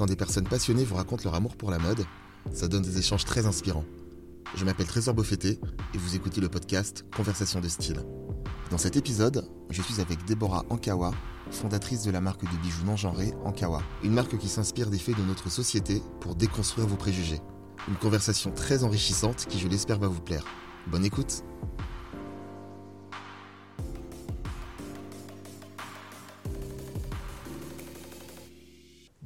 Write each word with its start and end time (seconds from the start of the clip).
quand 0.00 0.06
des 0.06 0.16
personnes 0.16 0.48
passionnées 0.48 0.84
vous 0.84 0.94
racontent 0.94 1.24
leur 1.24 1.34
amour 1.34 1.56
pour 1.56 1.70
la 1.70 1.78
mode. 1.78 2.06
Ça 2.54 2.68
donne 2.68 2.80
des 2.80 2.96
échanges 2.96 3.26
très 3.26 3.44
inspirants. 3.44 3.84
Je 4.56 4.64
m'appelle 4.64 4.86
Trésor 4.86 5.12
Beaufetté 5.12 5.60
et 5.92 5.98
vous 5.98 6.16
écoutez 6.16 6.40
le 6.40 6.48
podcast 6.48 7.04
Conversation 7.14 7.60
de 7.60 7.68
style. 7.68 8.00
Dans 8.70 8.78
cet 8.78 8.96
épisode, 8.96 9.46
je 9.68 9.82
suis 9.82 10.00
avec 10.00 10.24
Déborah 10.24 10.64
Ankawa, 10.70 11.10
fondatrice 11.50 12.02
de 12.02 12.10
la 12.10 12.22
marque 12.22 12.50
de 12.50 12.56
bijoux 12.62 12.86
non 12.86 12.96
genrés 12.96 13.34
Ankawa, 13.44 13.82
une 14.02 14.14
marque 14.14 14.38
qui 14.38 14.48
s'inspire 14.48 14.88
des 14.88 14.98
faits 14.98 15.18
de 15.18 15.22
notre 15.22 15.50
société 15.50 16.02
pour 16.20 16.34
déconstruire 16.34 16.86
vos 16.86 16.96
préjugés. 16.96 17.42
Une 17.86 17.96
conversation 17.96 18.52
très 18.52 18.84
enrichissante 18.84 19.44
qui, 19.50 19.58
je 19.58 19.68
l'espère, 19.68 19.98
va 19.98 20.08
vous 20.08 20.22
plaire. 20.22 20.46
Bonne 20.86 21.04
écoute 21.04 21.44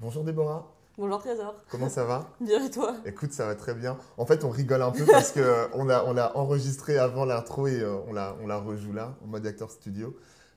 Bonjour 0.05 0.23
Déborah. 0.23 0.71
Bonjour 0.98 1.18
Trésor. 1.18 1.55
Comment 1.71 1.89
ça 1.89 2.04
va? 2.04 2.29
Bien 2.39 2.63
et 2.63 2.71
toi? 2.71 2.94
Écoute, 3.07 3.32
ça 3.32 3.46
va 3.46 3.54
très 3.54 3.72
bien. 3.72 3.96
En 4.18 4.27
fait, 4.27 4.44
on 4.44 4.50
rigole 4.50 4.82
un 4.82 4.90
peu 4.90 5.07
parce 5.07 5.32
qu'on 5.32 5.89
a, 5.89 6.04
on 6.04 6.18
a 6.18 6.36
enregistré 6.36 6.99
avant 6.99 7.25
l'intro 7.25 7.68
et 7.68 7.80
euh, 7.80 7.96
on, 8.07 8.13
la, 8.13 8.36
on 8.43 8.46
la 8.46 8.58
rejoue 8.58 8.93
là, 8.93 9.14
en 9.25 9.29
mode 9.29 9.46
acteur 9.46 9.71
studio. 9.71 10.14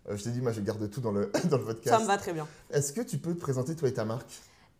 Euh, 0.10 0.18
je 0.18 0.24
t'ai 0.26 0.32
dit, 0.32 0.42
moi, 0.42 0.52
je 0.52 0.60
garde 0.60 0.90
tout 0.90 1.00
dans 1.00 1.14
le, 1.14 1.32
dans 1.50 1.60
le 1.60 1.64
podcast. 1.64 1.96
Ça 1.96 2.02
me 2.02 2.08
va 2.08 2.18
très 2.18 2.34
bien. 2.34 2.46
Est-ce 2.72 2.92
que 2.92 3.00
tu 3.00 3.20
peux 3.20 3.34
te 3.34 3.40
présenter, 3.40 3.74
toi 3.78 3.88
et 3.88 3.94
ta 3.94 4.04
marque? 4.04 4.30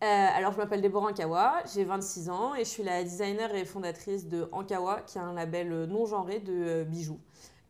Euh, 0.02 0.06
alors, 0.06 0.52
je 0.52 0.58
m'appelle 0.58 0.82
Déborah 0.82 1.08
Ankawa, 1.12 1.62
j'ai 1.74 1.84
26 1.84 2.28
ans 2.28 2.54
et 2.54 2.60
je 2.64 2.68
suis 2.68 2.82
la 2.82 3.02
designer 3.02 3.54
et 3.54 3.64
fondatrice 3.64 4.28
de 4.28 4.50
Ankawa, 4.52 5.00
qui 5.06 5.16
est 5.16 5.22
un 5.22 5.32
label 5.32 5.72
euh, 5.72 5.86
non 5.86 6.04
genré 6.04 6.40
de 6.40 6.52
euh, 6.52 6.84
bijoux 6.84 7.18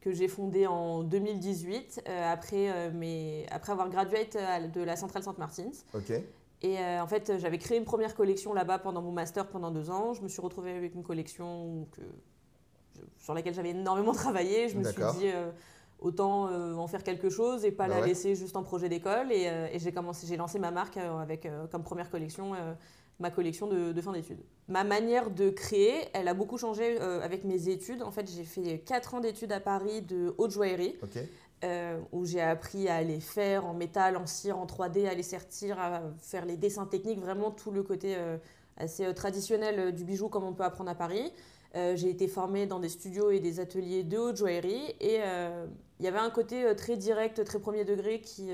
que 0.00 0.10
j'ai 0.12 0.26
fondé 0.26 0.66
en 0.66 1.04
2018 1.04 2.02
euh, 2.08 2.32
après, 2.32 2.70
euh, 2.72 2.90
mes- 2.92 3.46
après 3.52 3.70
avoir 3.70 3.88
euh, 3.88 4.66
de 4.66 4.80
la 4.82 4.96
Centrale 4.96 5.22
Sainte-Martins. 5.22 5.70
Ok. 5.94 6.12
Et 6.62 6.78
euh, 6.78 7.02
en 7.02 7.06
fait, 7.06 7.38
j'avais 7.38 7.58
créé 7.58 7.78
une 7.78 7.84
première 7.84 8.14
collection 8.14 8.52
là-bas 8.52 8.78
pendant 8.78 9.00
mon 9.02 9.12
master 9.12 9.46
pendant 9.46 9.70
deux 9.70 9.90
ans. 9.90 10.12
Je 10.14 10.22
me 10.22 10.28
suis 10.28 10.40
retrouvée 10.40 10.72
avec 10.72 10.94
une 10.94 11.04
collection 11.04 11.86
que, 11.92 12.00
sur 13.18 13.34
laquelle 13.34 13.54
j'avais 13.54 13.70
énormément 13.70 14.12
travaillé. 14.24 14.68
Je 14.68 14.76
me 14.76 14.84
suis 14.84 15.02
dit, 15.18 15.28
euh, 15.28 15.50
autant 16.00 16.48
euh, 16.48 16.74
en 16.74 16.86
faire 16.88 17.04
quelque 17.04 17.30
chose 17.30 17.64
et 17.64 17.70
pas 17.70 17.86
Bah 17.86 17.94
la 17.94 18.00
ouais. 18.00 18.08
laisser 18.08 18.34
juste 18.34 18.56
en 18.56 18.62
projet 18.62 18.88
d'école. 18.88 19.30
Et, 19.30 19.44
et 19.72 19.78
j'ai 19.78 19.92
commencé, 19.92 20.26
j'ai 20.26 20.36
lancé 20.36 20.58
ma 20.58 20.70
marque 20.70 20.96
avec 20.96 21.48
comme 21.70 21.84
première 21.84 22.10
collection 22.10 22.54
ma 23.20 23.30
collection 23.30 23.66
de, 23.66 23.92
de 23.92 24.00
fin 24.00 24.12
d'études. 24.12 24.42
Ma 24.68 24.84
manière 24.84 25.30
de 25.30 25.50
créer, 25.50 26.08
elle 26.12 26.28
a 26.28 26.34
beaucoup 26.34 26.58
changé 26.58 27.00
euh, 27.00 27.20
avec 27.20 27.44
mes 27.44 27.68
études. 27.68 28.02
En 28.02 28.10
fait, 28.10 28.30
j'ai 28.30 28.44
fait 28.44 28.78
quatre 28.80 29.14
ans 29.14 29.20
d'études 29.20 29.52
à 29.52 29.60
Paris 29.60 30.02
de 30.02 30.34
haute 30.38 30.52
joaillerie. 30.52 30.96
Euh, 31.64 31.98
où 32.12 32.24
j'ai 32.24 32.40
appris 32.40 32.88
à 32.88 33.02
les 33.02 33.18
faire 33.20 33.66
en 33.66 33.74
métal, 33.74 34.16
en 34.16 34.26
cire, 34.26 34.58
en 34.58 34.66
3D, 34.66 35.08
à 35.08 35.14
les 35.14 35.24
sertir, 35.24 35.78
à 35.78 36.02
faire 36.20 36.44
les 36.44 36.56
dessins 36.56 36.86
techniques, 36.86 37.18
vraiment 37.18 37.50
tout 37.50 37.72
le 37.72 37.82
côté 37.82 38.14
euh, 38.16 38.36
assez 38.76 39.04
euh, 39.04 39.12
traditionnel 39.12 39.92
du 39.92 40.04
bijou 40.04 40.28
comme 40.28 40.44
on 40.44 40.52
peut 40.52 40.62
apprendre 40.62 40.90
à 40.90 40.94
Paris. 40.94 41.32
Euh, 41.74 41.96
j'ai 41.96 42.10
été 42.10 42.28
formée 42.28 42.66
dans 42.66 42.78
des 42.78 42.88
studios 42.88 43.30
et 43.30 43.40
des 43.40 43.58
ateliers 43.58 44.04
de 44.04 44.18
haute 44.18 44.36
joaillerie 44.36 44.94
et 45.00 45.18
il 46.00 46.04
y 46.04 46.08
avait 46.08 46.18
un 46.18 46.30
côté 46.30 46.64
très 46.76 46.96
direct, 46.96 47.44
très 47.44 47.58
premier 47.58 47.84
degré 47.84 48.20
qui, 48.20 48.50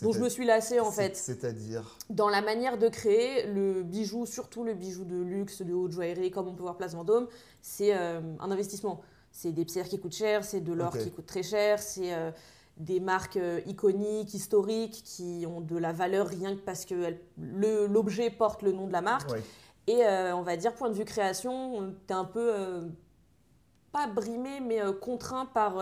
dont 0.00 0.12
je 0.12 0.20
me 0.20 0.28
suis 0.28 0.46
lassée 0.46 0.80
en 0.80 0.90
fait 0.90 1.14
C'est-à-dire 1.14 1.98
dans 2.10 2.28
la 2.28 2.40
manière 2.40 2.78
de 2.78 2.88
créer 2.88 3.46
le 3.46 3.82
bijou, 3.82 4.24
surtout 4.24 4.64
le 4.64 4.74
bijou 4.74 5.04
de 5.04 5.20
luxe, 5.20 5.62
de 5.62 5.74
haute 5.74 5.92
joaillerie, 5.92 6.30
comme 6.30 6.48
on 6.48 6.54
peut 6.54 6.62
voir 6.62 6.76
Place 6.76 6.94
Vendôme, 6.94 7.28
c'est 7.60 7.92
un 7.92 8.50
investissement. 8.50 9.02
C'est 9.40 9.52
des 9.52 9.64
pierres 9.64 9.88
qui 9.88 10.00
coûtent 10.00 10.16
cher, 10.16 10.42
c'est 10.42 10.60
de 10.60 10.72
l'or 10.72 10.98
qui 10.98 11.12
coûte 11.12 11.26
très 11.26 11.44
cher, 11.44 11.78
c'est 11.78 12.12
euh, 12.12 12.32
des 12.76 12.98
marques 12.98 13.36
euh, 13.36 13.60
iconiques, 13.66 14.34
historiques, 14.34 15.00
qui 15.04 15.44
ont 15.46 15.60
de 15.60 15.76
la 15.76 15.92
valeur 15.92 16.26
rien 16.26 16.56
que 16.56 16.60
parce 16.60 16.84
que 16.84 17.14
l'objet 17.36 18.30
porte 18.30 18.62
le 18.62 18.72
nom 18.72 18.88
de 18.88 18.92
la 18.92 19.00
marque. 19.00 19.30
Ouais. 19.30 19.42
Et 19.86 20.04
euh, 20.04 20.34
on 20.34 20.42
va 20.42 20.56
dire, 20.56 20.74
point 20.74 20.88
de 20.88 20.94
vue 20.94 21.04
création, 21.04 21.94
tu 22.08 22.12
es 22.12 22.16
un 22.16 22.24
peu, 22.24 22.52
euh, 22.52 22.88
pas 23.92 24.08
brimé, 24.08 24.58
mais 24.58 24.80
contraint 25.00 25.46
par 25.46 25.76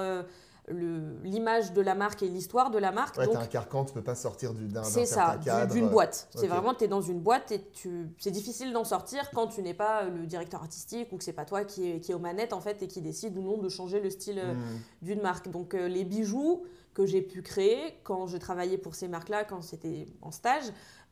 l'image 0.68 1.72
de 1.72 1.80
la 1.80 1.94
marque 1.94 2.22
et 2.22 2.28
l'histoire 2.28 2.70
de 2.70 2.78
la 2.78 2.90
marque. 2.92 3.16
Ouais, 3.18 3.26
Donc, 3.26 3.36
un 3.36 3.46
carcan, 3.46 3.84
tu 3.84 3.92
peux 3.94 4.02
pas 4.02 4.14
sortir 4.14 4.52
du- 4.52 4.66
d'un 4.66 4.80
d'un 4.80 4.84
c'est 4.84 5.06
ça, 5.06 5.36
du- 5.38 5.72
d'une 5.72 5.88
boîte. 5.88 6.28
C'est 6.34 6.48
vraiment, 6.48 6.74
tu 6.74 6.84
es 6.84 6.88
dans 6.88 7.00
une 7.00 7.20
boîte 7.20 7.52
et 7.52 7.62
tu... 7.72 8.08
c'est 8.18 8.30
difficile 8.30 8.72
d'en 8.72 8.84
sortir 8.84 9.30
quand 9.32 9.46
tu 9.46 9.62
n'es 9.62 9.74
pas 9.74 10.04
le 10.04 10.26
directeur 10.26 10.60
artistique 10.62 11.12
ou 11.12 11.18
que 11.18 11.24
c'est 11.24 11.32
pas 11.32 11.44
toi 11.44 11.64
qui 11.64 11.90
est, 11.90 12.00
qui 12.00 12.12
est 12.12 12.14
aux 12.14 12.18
manettes 12.18 12.52
en 12.52 12.60
fait 12.60 12.82
et 12.82 12.88
qui 12.88 13.00
décide 13.00 13.36
ou 13.38 13.42
non 13.42 13.58
de 13.58 13.68
changer 13.68 14.00
le 14.00 14.10
style 14.10 14.38
euh, 14.38 14.54
Hmm. 14.54 14.78
d'une 15.02 15.20
marque. 15.22 15.48
Donc 15.48 15.74
euh, 15.74 15.86
les 15.88 16.04
bijoux 16.04 16.64
que 16.94 17.04
j'ai 17.06 17.22
pu 17.22 17.42
créer 17.42 17.98
quand 18.04 18.26
je 18.26 18.36
travaillais 18.38 18.78
pour 18.78 18.94
ces 18.94 19.06
marques-là, 19.08 19.44
quand 19.44 19.62
c'était 19.62 20.06
en 20.22 20.30
stage, 20.32 20.64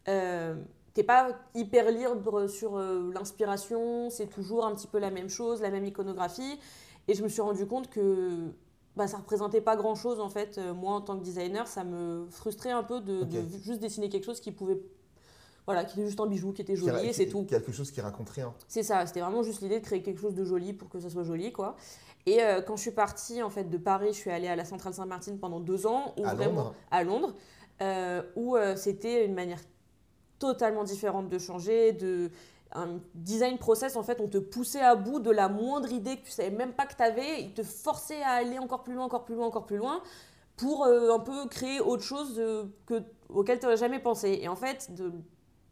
euh, 0.08 0.56
t'es 0.94 1.02
pas 1.02 1.28
hyper 1.54 1.90
libre 1.90 2.46
sur 2.46 2.76
euh, 2.76 3.10
l'inspiration, 3.12 4.08
c'est 4.10 4.28
toujours 4.28 4.64
un 4.64 4.74
petit 4.74 4.86
peu 4.86 4.98
la 4.98 5.10
même 5.10 5.28
chose, 5.28 5.60
la 5.60 5.70
même 5.70 5.84
iconographie. 5.84 6.58
Et 7.06 7.14
je 7.14 7.22
me 7.22 7.28
suis 7.28 7.42
rendu 7.42 7.66
compte 7.66 7.90
que 7.90 8.50
bah, 8.96 9.06
ça 9.06 9.18
représentait 9.18 9.60
pas 9.60 9.76
grand-chose 9.76 10.20
en 10.20 10.28
fait. 10.28 10.58
Euh, 10.58 10.74
moi 10.74 10.92
en 10.92 11.00
tant 11.00 11.18
que 11.18 11.24
designer, 11.24 11.66
ça 11.66 11.84
me 11.84 12.26
frustrait 12.30 12.70
un 12.70 12.82
peu 12.82 13.00
de, 13.00 13.26
juste 13.62 13.80
dessiner 13.80 14.08
quelque 14.08 14.24
chose 14.24 14.40
qui 14.40 14.52
pouvait... 14.52 14.80
Voilà, 15.66 15.84
qui 15.84 15.98
était 15.98 16.06
juste 16.06 16.20
un 16.20 16.26
bijou, 16.26 16.52
qui 16.52 16.60
était 16.60 16.74
Qui- 16.74 16.80
joli, 16.80 17.08
et 17.08 17.12
c'est 17.14 17.26
tout. 17.26 17.44
Quelque 17.44 17.72
chose 17.72 17.90
qui 17.90 18.02
raconte 18.02 18.28
rien. 18.28 18.52
C'est 18.68 18.82
ça, 18.82 19.06
c'était 19.06 19.20
vraiment 19.20 19.42
juste 19.42 19.62
l'idée 19.62 19.80
de 19.80 19.84
créer 19.84 20.02
quelque 20.02 20.20
chose 20.20 20.34
de 20.34 20.44
joli 20.44 20.74
pour 20.74 20.90
que 20.90 21.00
ça 21.00 21.08
soit 21.08 21.24
joli, 21.24 21.52
quoi. 21.52 21.76
Et 22.26 22.42
euh, 22.42 22.60
quand 22.62 22.76
je 22.76 22.82
suis 22.82 22.90
partie 22.90 23.42
en 23.42 23.50
fait 23.50 23.64
de 23.64 23.78
Paris, 23.78 24.08
je 24.08 24.18
suis 24.18 24.30
allée 24.30 24.48
à 24.48 24.56
la 24.56 24.64
Centrale 24.64 24.94
Saint-Martin 24.94 25.36
pendant 25.40 25.60
deux 25.60 25.86
ans, 25.86 26.14
où 26.18 26.26
À 26.26 26.34
vraiment 26.34 26.54
Londres 26.54 26.74
à 26.90 27.04
Londres, 27.04 27.34
euh, 27.80 28.22
où 28.36 28.56
euh, 28.56 28.76
c'était 28.76 29.24
une 29.24 29.34
manière 29.34 29.60
totalement 30.38 30.84
différente 30.84 31.28
de 31.28 31.38
changer, 31.38 31.92
de 31.92 32.30
un 32.74 32.98
design 33.14 33.56
process 33.58 33.96
en 33.96 34.02
fait, 34.02 34.20
on 34.20 34.28
te 34.28 34.38
poussait 34.38 34.80
à 34.82 34.96
bout 34.96 35.20
de 35.20 35.30
la 35.30 35.48
moindre 35.48 35.92
idée 35.92 36.16
que 36.16 36.24
tu 36.24 36.30
savais 36.32 36.50
même 36.50 36.72
pas 36.72 36.86
que 36.86 36.96
tu 36.96 37.02
avais, 37.02 37.42
ils 37.42 37.54
te 37.54 37.62
forçaient 37.62 38.22
à 38.22 38.30
aller 38.30 38.58
encore 38.58 38.82
plus 38.82 38.94
loin, 38.94 39.04
encore 39.04 39.24
plus 39.24 39.34
loin, 39.36 39.46
encore 39.46 39.66
plus 39.66 39.76
loin 39.76 40.02
pour 40.56 40.84
euh, 40.84 41.14
un 41.14 41.18
peu 41.20 41.46
créer 41.48 41.80
autre 41.80 42.02
chose 42.02 42.36
euh, 42.38 42.64
que, 42.86 43.02
auquel 43.28 43.58
tu 43.58 43.64
n'aurais 43.66 43.76
jamais 43.76 43.98
pensé. 44.00 44.38
Et 44.42 44.48
en 44.48 44.56
fait, 44.56 44.92
de 44.94 45.12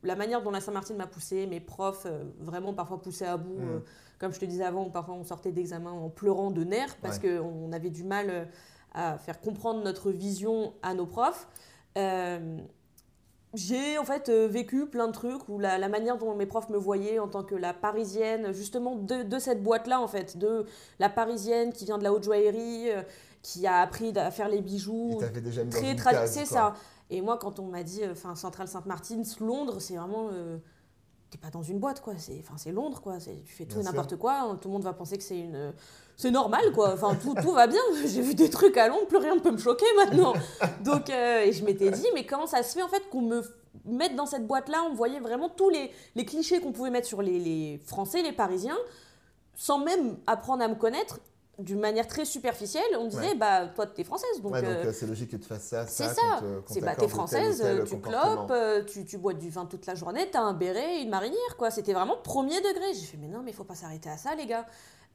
la 0.02 0.16
manière 0.16 0.42
dont 0.42 0.50
la 0.50 0.60
Saint-Martin 0.60 0.94
m'a 0.94 1.06
poussé, 1.06 1.46
mes 1.46 1.60
profs 1.60 2.06
euh, 2.06 2.24
vraiment 2.40 2.72
parfois 2.74 3.00
poussés 3.00 3.24
à 3.26 3.36
bout, 3.36 3.54
Mm. 3.58 3.82
comme 4.18 4.32
je 4.32 4.40
te 4.40 4.44
disais 4.44 4.64
avant, 4.64 4.88
parfois 4.90 5.14
on 5.14 5.24
sortait 5.24 5.52
d'examen 5.52 5.90
en 5.92 6.08
pleurant 6.08 6.50
de 6.50 6.62
nerfs 6.64 6.96
parce 7.02 7.18
Ouais. 7.18 7.38
qu'on 7.38 7.72
avait 7.72 7.90
du 7.90 8.02
mal 8.04 8.48
à 8.94 9.18
faire 9.18 9.40
comprendre 9.40 9.82
notre 9.82 10.10
vision 10.10 10.74
à 10.82 10.94
nos 10.94 11.06
profs. 11.06 11.48
Euh, 13.54 13.56
j'ai 13.58 13.98
en 13.98 14.04
fait 14.04 14.28
euh, 14.28 14.46
vécu 14.48 14.86
plein 14.86 15.06
de 15.08 15.12
trucs 15.12 15.48
où 15.48 15.58
la, 15.58 15.78
la 15.78 15.88
manière 15.88 16.16
dont 16.18 16.34
mes 16.34 16.46
profs 16.46 16.68
me 16.70 16.78
voyaient 16.78 17.18
en 17.18 17.28
tant 17.28 17.42
que 17.42 17.54
la 17.54 17.74
parisienne, 17.74 18.52
justement 18.52 18.96
de, 18.96 19.22
de 19.22 19.38
cette 19.38 19.62
boîte-là 19.62 20.00
en 20.00 20.08
fait, 20.08 20.36
de 20.38 20.64
la 20.98 21.08
parisienne 21.08 21.72
qui 21.72 21.84
vient 21.84 21.98
de 21.98 22.04
la 22.04 22.12
haute 22.12 22.24
joaillerie, 22.24 22.90
euh, 22.90 23.02
qui 23.42 23.66
a 23.66 23.80
appris 23.80 24.16
à 24.16 24.30
faire 24.30 24.48
les 24.48 24.60
bijoux, 24.60 25.18
déjà 25.42 25.64
mis 25.64 25.70
très 25.70 25.90
une 25.92 25.96
tradi- 25.98 26.12
case, 26.12 26.30
C'est 26.32 26.46
quoi. 26.48 26.56
ça. 26.56 26.74
Et 27.10 27.20
moi, 27.20 27.36
quand 27.38 27.58
on 27.58 27.66
m'a 27.66 27.82
dit, 27.82 28.00
enfin, 28.10 28.34
Centrale 28.34 28.68
Sainte-Martins, 28.68 29.22
Londres, 29.40 29.80
c'est 29.80 29.96
vraiment. 29.96 30.28
euh, 30.32 30.58
T'es 31.30 31.38
pas 31.38 31.50
dans 31.50 31.62
une 31.62 31.78
boîte, 31.78 32.00
quoi. 32.02 32.14
C'est, 32.18 32.38
enfin, 32.40 32.54
c'est 32.58 32.72
Londres, 32.72 33.00
quoi. 33.00 33.18
C'est, 33.18 33.42
tu 33.44 33.52
fais 33.54 33.64
tout 33.64 33.70
Bien 33.76 33.80
et 33.80 33.82
sûr. 33.84 33.92
n'importe 33.92 34.16
quoi. 34.16 34.56
Tout 34.60 34.68
le 34.68 34.72
monde 34.74 34.82
va 34.84 34.92
penser 34.92 35.16
que 35.16 35.22
c'est 35.24 35.38
une. 35.40 35.72
C'est 36.16 36.30
normal, 36.30 36.72
quoi. 36.72 36.92
Enfin, 36.94 37.14
tout, 37.20 37.34
tout 37.42 37.52
va 37.52 37.66
bien. 37.66 37.80
J'ai 38.06 38.20
vu 38.22 38.34
des 38.34 38.50
trucs 38.50 38.76
à 38.76 38.88
Londres, 38.88 39.06
plus 39.06 39.16
rien 39.18 39.34
ne 39.34 39.40
peut 39.40 39.50
me 39.50 39.58
choquer 39.58 39.86
maintenant. 39.96 40.34
Donc, 40.84 41.10
euh, 41.10 41.40
et 41.44 41.52
je 41.52 41.64
m'étais 41.64 41.90
dit, 41.90 42.06
mais 42.14 42.24
comment 42.26 42.46
ça 42.46 42.62
se 42.62 42.74
fait, 42.74 42.82
en 42.82 42.88
fait, 42.88 43.08
qu'on 43.10 43.22
me 43.22 43.42
mette 43.84 44.14
dans 44.14 44.26
cette 44.26 44.46
boîte-là? 44.46 44.84
On 44.90 44.94
voyait 44.94 45.20
vraiment 45.20 45.48
tous 45.48 45.70
les, 45.70 45.90
les 46.14 46.24
clichés 46.24 46.60
qu'on 46.60 46.72
pouvait 46.72 46.90
mettre 46.90 47.08
sur 47.08 47.22
les, 47.22 47.38
les 47.38 47.80
Français, 47.86 48.22
les 48.22 48.32
Parisiens, 48.32 48.78
sans 49.56 49.78
même 49.78 50.16
apprendre 50.26 50.62
à 50.62 50.68
me 50.68 50.74
connaître. 50.76 51.18
D'une 51.58 51.80
manière 51.80 52.08
très 52.08 52.24
superficielle, 52.24 52.82
on 52.98 53.06
disait, 53.08 53.28
Ouais. 53.28 53.34
bah, 53.34 53.66
toi, 53.74 53.86
t'es 53.86 54.04
française. 54.04 54.40
Donc, 54.42 54.52
Ouais, 54.54 54.62
donc 54.62 54.70
euh, 54.70 54.84
euh, 54.86 54.92
c'est 54.92 55.06
logique 55.06 55.30
que 55.32 55.36
tu 55.36 55.46
fasses 55.46 55.64
ça, 55.64 55.86
c'est 55.86 56.08
ça. 56.08 56.40
c'est 56.66 56.80
bah, 56.80 56.94
t'es 56.96 57.06
française, 57.06 57.58
tel 57.60 57.84
tu 57.84 58.00
clopes, 58.00 58.52
tu, 58.86 59.04
tu 59.04 59.18
bois 59.18 59.34
du 59.34 59.50
vin 59.50 59.66
toute 59.66 59.84
la 59.84 59.94
journée, 59.94 60.26
t'as 60.32 60.40
un 60.40 60.54
béret, 60.54 61.02
une 61.02 61.10
marinière, 61.10 61.56
quoi. 61.58 61.70
C'était 61.70 61.92
vraiment 61.92 62.16
premier 62.16 62.58
degré. 62.62 62.94
J'ai 62.94 63.04
fait, 63.06 63.18
mais 63.18 63.28
non, 63.28 63.42
mais 63.44 63.50
il 63.50 63.54
faut 63.54 63.64
pas 63.64 63.74
s'arrêter 63.74 64.08
à 64.08 64.16
ça, 64.16 64.34
les 64.34 64.46
gars. 64.46 64.64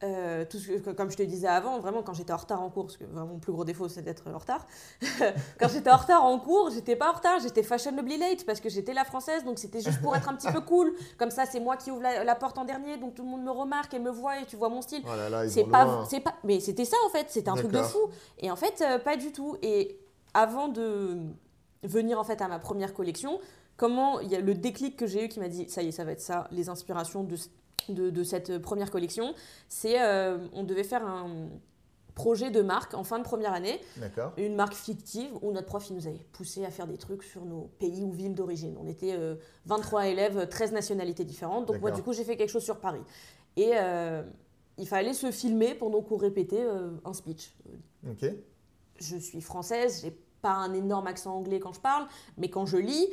Euh, 0.04 0.44
tout 0.48 0.58
ce 0.58 0.70
que- 0.70 0.90
comme 0.90 1.10
je 1.10 1.16
te 1.16 1.24
disais 1.24 1.48
avant, 1.48 1.80
vraiment, 1.80 2.02
quand 2.04 2.12
j'étais 2.14 2.32
en 2.32 2.36
retard 2.36 2.62
en 2.62 2.70
cours, 2.70 2.84
parce 2.86 2.96
que 2.96 3.04
vraiment, 3.04 3.26
mon 3.26 3.38
plus 3.40 3.52
gros 3.52 3.64
défaut, 3.64 3.88
c'est 3.88 4.02
d'être 4.02 4.28
en 4.32 4.38
retard. 4.38 4.64
quand 5.58 5.68
j'étais 5.68 5.90
en 5.90 5.96
retard 5.96 6.24
en 6.24 6.38
cours, 6.38 6.70
j'étais 6.70 6.94
pas 6.94 7.10
en 7.10 7.14
retard, 7.14 7.40
j'étais 7.40 7.64
fashionably 7.64 8.16
late, 8.16 8.46
parce 8.46 8.60
que 8.60 8.68
j'étais 8.68 8.92
la 8.94 9.04
française, 9.04 9.44
donc 9.44 9.58
c'était 9.58 9.80
juste 9.80 10.00
pour 10.00 10.14
être 10.14 10.28
un 10.28 10.34
petit 10.36 10.52
peu 10.52 10.60
cool. 10.60 10.94
Comme 11.18 11.30
ça, 11.32 11.46
c'est 11.46 11.58
moi 11.58 11.76
qui 11.76 11.90
ouvre 11.90 12.02
la, 12.02 12.22
la 12.22 12.34
porte 12.36 12.58
en 12.58 12.64
dernier, 12.64 12.96
donc 12.96 13.16
tout 13.16 13.24
le 13.24 13.28
monde 13.28 13.42
me 13.42 13.50
remarque 13.50 13.92
et 13.92 13.98
me 13.98 14.10
voit 14.10 14.38
et 14.40 14.46
tu 14.46 14.54
vois 14.54 14.68
mon 14.68 14.82
style. 14.82 15.02
Oh 15.04 15.48
C'est 15.50 15.64
pas, 15.72 15.84
c'est 16.08 16.20
pas, 16.20 16.34
mais 16.44 16.60
c'était 16.60 16.84
ça 16.84 16.96
en 17.06 17.08
fait, 17.10 17.26
c'était 17.28 17.48
un 17.50 17.54
truc 17.62 17.72
de 17.72 17.78
fou. 17.88 17.98
Et 18.38 18.50
en 18.52 18.56
fait, 18.56 18.80
euh, 18.82 18.98
pas 19.00 19.16
du 19.16 19.32
tout. 19.32 19.56
Et 19.62 19.98
avant 20.32 20.68
de 20.68 21.18
venir 21.82 22.20
en 22.20 22.24
fait 22.24 22.40
à 22.40 22.46
ma 22.46 22.60
première 22.60 22.94
collection, 22.94 23.40
comment 23.76 24.20
il 24.20 24.28
y 24.30 24.36
a 24.36 24.40
le 24.40 24.54
déclic 24.54 24.96
que 24.96 25.06
j'ai 25.08 25.24
eu 25.24 25.28
qui 25.28 25.40
m'a 25.40 25.48
dit, 25.48 25.68
ça 25.68 25.82
y 25.82 25.88
est, 25.88 25.92
ça 25.92 26.04
va 26.04 26.12
être 26.12 26.20
ça, 26.20 26.46
les 26.52 26.68
inspirations 26.68 27.24
de, 27.24 27.36
de, 27.92 28.10
de 28.10 28.24
cette 28.24 28.58
première 28.58 28.90
collection, 28.90 29.34
c'est, 29.68 30.00
euh, 30.00 30.38
on 30.52 30.64
devait 30.64 30.84
faire 30.84 31.06
un 31.06 31.48
projet 32.18 32.50
de 32.50 32.60
marque 32.62 32.94
en 32.94 33.04
fin 33.04 33.18
de 33.18 33.24
première 33.24 33.52
année. 33.52 33.80
D'accord. 33.96 34.32
Une 34.36 34.56
marque 34.56 34.74
fictive 34.74 35.30
où 35.40 35.52
notre 35.52 35.68
prof 35.68 35.88
il 35.88 35.94
nous 35.94 36.06
avait 36.08 36.26
poussé 36.32 36.64
à 36.64 36.70
faire 36.70 36.88
des 36.88 36.98
trucs 36.98 37.22
sur 37.22 37.44
nos 37.44 37.70
pays 37.78 38.04
ou 38.04 38.10
villes 38.10 38.34
d'origine. 38.34 38.76
On 38.82 38.88
était 38.88 39.14
euh, 39.14 39.36
23 39.66 40.08
élèves, 40.08 40.48
13 40.48 40.72
nationalités 40.72 41.24
différentes. 41.24 41.66
Donc 41.66 41.80
moi 41.80 41.92
du 41.92 42.02
coup 42.02 42.12
j'ai 42.12 42.24
fait 42.24 42.36
quelque 42.36 42.50
chose 42.50 42.64
sur 42.64 42.80
Paris. 42.80 43.02
Et 43.56 43.70
euh, 43.74 44.22
il 44.78 44.86
fallait 44.86 45.14
se 45.14 45.30
filmer 45.30 45.74
pendant 45.74 46.02
qu'on 46.02 46.16
répétait 46.16 46.64
euh, 46.64 46.90
un 47.04 47.12
speech. 47.12 47.54
Ok. 48.08 48.30
Je 49.00 49.16
suis 49.16 49.40
française, 49.40 50.00
j'ai 50.02 50.16
pas 50.42 50.50
un 50.52 50.72
énorme 50.74 51.06
accent 51.06 51.34
anglais 51.36 51.60
quand 51.60 51.72
je 51.72 51.80
parle, 51.80 52.06
mais 52.36 52.48
quand 52.48 52.66
je 52.66 52.76
lis, 52.76 53.06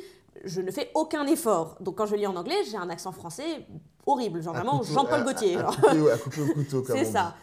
je 0.44 0.60
ne 0.60 0.70
fais 0.70 0.90
aucun 0.94 1.26
effort. 1.26 1.76
Donc 1.80 1.96
quand 1.96 2.06
je 2.06 2.14
lis 2.16 2.26
en 2.26 2.36
anglais, 2.36 2.56
j'ai 2.70 2.76
un 2.76 2.90
accent 2.90 3.12
français 3.12 3.66
horrible, 4.06 4.42
genre 4.42 4.54
vraiment 4.54 4.82
Jean-Paul 4.82 5.20
à- 5.20 5.22
Gaultier. 5.22 5.56
À, 5.56 5.60
genre. 5.62 5.76
couper, 5.80 6.00
au- 6.00 6.08
à 6.08 6.18
couper 6.18 6.40
au 6.42 6.46
couteau, 6.54 6.82
comme 6.86 6.96
C'est 6.96 7.04
ça. 7.04 7.34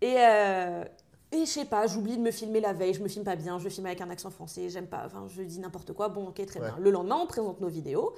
Et, 0.00 0.14
euh, 0.18 0.84
et 1.32 1.40
je 1.40 1.44
sais 1.50 1.64
pas, 1.64 1.86
j'oublie 1.86 2.16
de 2.16 2.22
me 2.22 2.30
filmer 2.30 2.60
la 2.60 2.72
veille, 2.72 2.94
je 2.94 3.02
me 3.02 3.08
filme 3.08 3.24
pas 3.24 3.34
bien, 3.36 3.58
je 3.58 3.68
filme 3.68 3.86
avec 3.86 4.00
un 4.00 4.10
accent 4.10 4.30
français, 4.30 4.68
j'aime 4.70 4.86
pas, 4.86 5.02
enfin 5.06 5.26
je 5.28 5.42
dis 5.42 5.58
n'importe 5.58 5.92
quoi, 5.92 6.08
bon 6.08 6.28
ok 6.28 6.44
très 6.46 6.60
Ouais. 6.60 6.66
bien. 6.68 6.76
Le 6.78 6.90
lendemain 6.90 7.18
on 7.22 7.26
présente 7.26 7.60
nos 7.60 7.68
vidéos 7.68 8.14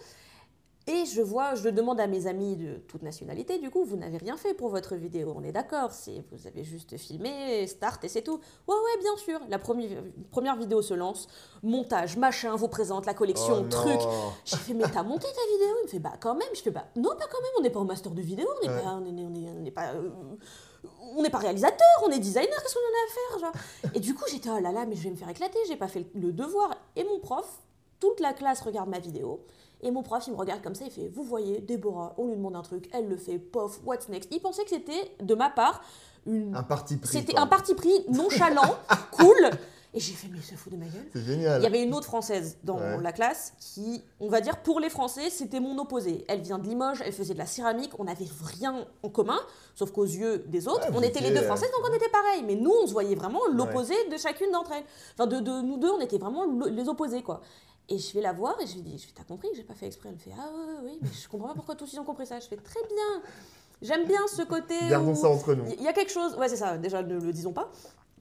et 0.88 1.04
je 1.06 1.20
vois, 1.22 1.54
je 1.54 1.68
demande 1.68 2.00
à 2.00 2.06
mes 2.06 2.26
amis 2.26 2.56
de 2.56 2.78
toute 2.88 3.02
nationalité, 3.02 3.58
du 3.58 3.70
coup 3.70 3.84
vous 3.84 3.96
n'avez 3.96 4.16
rien 4.16 4.36
fait 4.36 4.54
pour 4.54 4.70
votre 4.70 4.96
vidéo, 4.96 5.34
on 5.36 5.44
est 5.44 5.52
d'accord, 5.52 5.92
c'est 5.92 6.24
vous 6.32 6.46
avez 6.46 6.64
juste 6.64 6.96
filmé, 6.96 7.66
start 7.66 8.02
et 8.04 8.08
c'est 8.08 8.22
tout. 8.22 8.40
Ouais 8.66 8.74
ouais 8.74 9.00
bien 9.00 9.16
sûr, 9.18 9.38
la 9.48 9.58
première, 9.58 10.02
première 10.30 10.56
vidéo 10.56 10.80
se 10.82 10.94
lance, 10.94 11.28
montage, 11.62 12.16
machin, 12.16 12.56
vous 12.56 12.68
présente 12.68 13.06
la 13.06 13.14
collection, 13.14 13.62
Oh 13.64 13.68
truc. 13.68 14.00
J'ai 14.44 14.56
fait, 14.56 14.74
mais 14.74 14.84
t'as 14.92 15.02
monté 15.02 15.26
ta 15.26 15.52
vidéo? 15.52 15.76
Il 15.82 15.84
me 15.84 15.88
fait, 15.88 15.98
bah 15.98 16.14
quand 16.20 16.34
même. 16.34 16.48
Je 16.54 16.62
fais, 16.62 16.70
bah 16.70 16.86
non, 16.96 17.10
pas 17.10 17.26
quand 17.30 17.40
même, 17.42 17.52
on 17.58 17.62
n'est 17.62 17.70
pas 17.70 17.80
au 17.80 17.84
master 17.84 18.12
de 18.12 18.22
vidéo, 18.22 18.48
on 18.60 18.66
n'est 18.66 18.72
Ouais. 18.74 18.82
pas, 18.82 18.94
on 18.94 19.04
est, 19.04 19.24
on 19.24 19.34
est- 19.34 19.50
on 19.58 19.60
n'est 19.60 19.70
pas, 19.70 19.88
euh, 19.94 20.10
on 21.16 21.22
n'est 21.22 21.30
pas 21.30 21.38
réalisateur, 21.38 21.86
on 22.06 22.10
est 22.10 22.18
designer, 22.18 22.48
qu'est-ce 22.62 22.74
qu'on 22.74 22.80
en 22.80 22.96
a 22.96 23.04
à 23.04 23.12
faire 23.12 23.38
genre? 23.52 23.92
Et 23.94 24.00
du 24.00 24.14
coup, 24.14 24.24
j'étais, 24.30 24.48
oh 24.50 24.58
là 24.58 24.72
là, 24.72 24.86
mais 24.86 24.96
je 24.96 25.02
vais 25.02 25.10
me 25.10 25.16
faire 25.16 25.28
éclater, 25.28 25.58
j'ai 25.68 25.76
pas 25.76 25.88
fait 25.88 26.06
le 26.14 26.32
devoir. 26.32 26.74
Et 26.96 27.04
mon 27.04 27.18
prof, 27.18 27.46
toute 28.00 28.20
la 28.20 28.32
classe 28.32 28.60
regarde 28.62 28.88
ma 28.88 28.98
vidéo. 29.00 29.44
Et 29.82 29.90
mon 29.90 30.02
prof, 30.02 30.24
il 30.26 30.32
me 30.32 30.36
regarde 30.36 30.62
comme 30.62 30.74
ça, 30.74 30.84
il 30.84 30.90
fait 30.90 31.08
Vous 31.08 31.22
voyez, 31.22 31.60
Déborah, 31.60 32.14
on 32.18 32.26
lui 32.26 32.36
demande 32.36 32.56
un 32.56 32.62
truc, 32.62 32.88
elle 32.92 33.08
le 33.08 33.16
fait, 33.16 33.38
pof, 33.38 33.80
what's 33.84 34.08
next? 34.08 34.28
Il 34.32 34.40
pensait 34.40 34.64
que 34.64 34.70
c'était, 34.70 35.12
de 35.20 35.34
ma 35.34 35.50
part, 35.50 35.82
une... 36.26 36.54
Un 36.56 36.62
parti 36.64 36.96
pris. 36.96 37.08
c'était 37.18 37.36
un 37.38 37.46
parti 37.46 37.74
pris 37.74 37.92
nonchalant, 38.08 38.76
cool. 39.12 39.50
Et 39.94 40.00
j'ai 40.00 40.12
fait 40.12 40.28
Mais 40.30 40.36
il 40.36 40.42
se 40.44 40.54
fout 40.54 40.70
de 40.70 40.76
ma 40.76 40.84
gueule. 40.84 41.06
C'est 41.14 41.22
génial. 41.22 41.60
Il 41.60 41.64
y 41.64 41.66
avait 41.66 41.82
une 41.82 41.94
autre 41.94 42.04
française 42.06 42.58
dans 42.62 42.76
Ouais. 42.76 43.00
la 43.00 43.10
classe 43.10 43.54
qui, 43.58 44.02
on 44.20 44.28
va 44.28 44.42
dire, 44.42 44.58
pour 44.58 44.80
les 44.80 44.90
Français, 44.90 45.30
c'était 45.30 45.60
mon 45.60 45.78
opposé. 45.78 46.26
Elle 46.28 46.42
vient 46.42 46.58
de 46.58 46.68
Limoges, 46.68 47.02
elle 47.06 47.12
faisait 47.14 47.32
de 47.32 47.38
la 47.38 47.46
céramique, 47.46 47.92
on 47.98 48.04
n'avait 48.04 48.26
rien 48.58 48.84
en 49.02 49.08
commun, 49.08 49.38
sauf 49.74 49.90
qu'aux 49.90 50.04
yeux 50.04 50.44
des 50.48 50.68
autres, 50.68 50.86
on 50.94 51.00
était 51.00 51.20
les 51.20 51.30
deux 51.30 51.38
euh, 51.38 51.42
françaises, 51.46 51.70
donc 51.70 51.88
on 51.90 51.94
était 51.94 52.10
pareil. 52.10 52.42
Mais 52.46 52.54
nous, 52.56 52.72
on 52.82 52.86
se 52.86 52.92
voyait 52.92 53.14
vraiment 53.14 53.40
l'opposé 53.50 53.94
de 54.10 54.16
chacune 54.18 54.50
d'entre 54.52 54.72
elles. 54.72 54.84
Enfin, 55.14 55.26
de, 55.26 55.40
de 55.40 55.62
nous 55.62 55.78
deux, 55.78 55.90
on 55.90 56.00
était 56.00 56.18
vraiment 56.18 56.44
le- 56.44 56.68
les 56.68 56.86
opposés, 56.88 57.22
quoi. 57.22 57.40
Et 57.90 57.98
je 57.98 58.12
vais 58.14 58.20
la 58.20 58.32
voir 58.32 58.60
et 58.60 58.66
je 58.66 58.74
lui 58.74 58.82
dis, 58.82 58.98
je 58.98 59.06
fais, 59.06 59.12
t'as 59.14 59.24
compris 59.24 59.48
j'ai 59.56 59.62
pas 59.64 59.74
fait 59.74 59.86
exprès 59.86 60.10
Elle 60.10 60.16
me 60.16 60.20
fait, 60.20 60.32
ah 60.38 60.50
ouais, 60.52 60.74
oui, 60.90 60.98
mais 61.00 61.08
je 61.10 61.28
comprends 61.28 61.48
pas 61.48 61.54
pourquoi 61.54 61.74
tous 61.74 61.90
ils 61.92 61.98
ont 62.00 62.04
compris 62.04 62.26
ça. 62.26 62.38
Je 62.38 62.46
fais, 62.46 62.56
très 62.56 62.80
bien. 62.86 63.22
J'aime 63.80 64.06
bien 64.06 64.20
ce 64.28 64.42
côté. 64.42 64.74
Gardons 64.88 65.12
où- 65.12 65.16
ça 65.16 65.28
entre 65.28 65.54
nous. 65.54 65.64
il 65.78 65.82
y 65.82 65.88
a 65.88 65.92
quelque 65.92 66.10
chose, 66.12 66.34
ouais, 66.36 66.48
c'est 66.48 66.56
ça, 66.56 66.76
déjà 66.76 67.02
ne 67.02 67.18
le 67.18 67.32
disons 67.32 67.52
pas. 67.52 67.70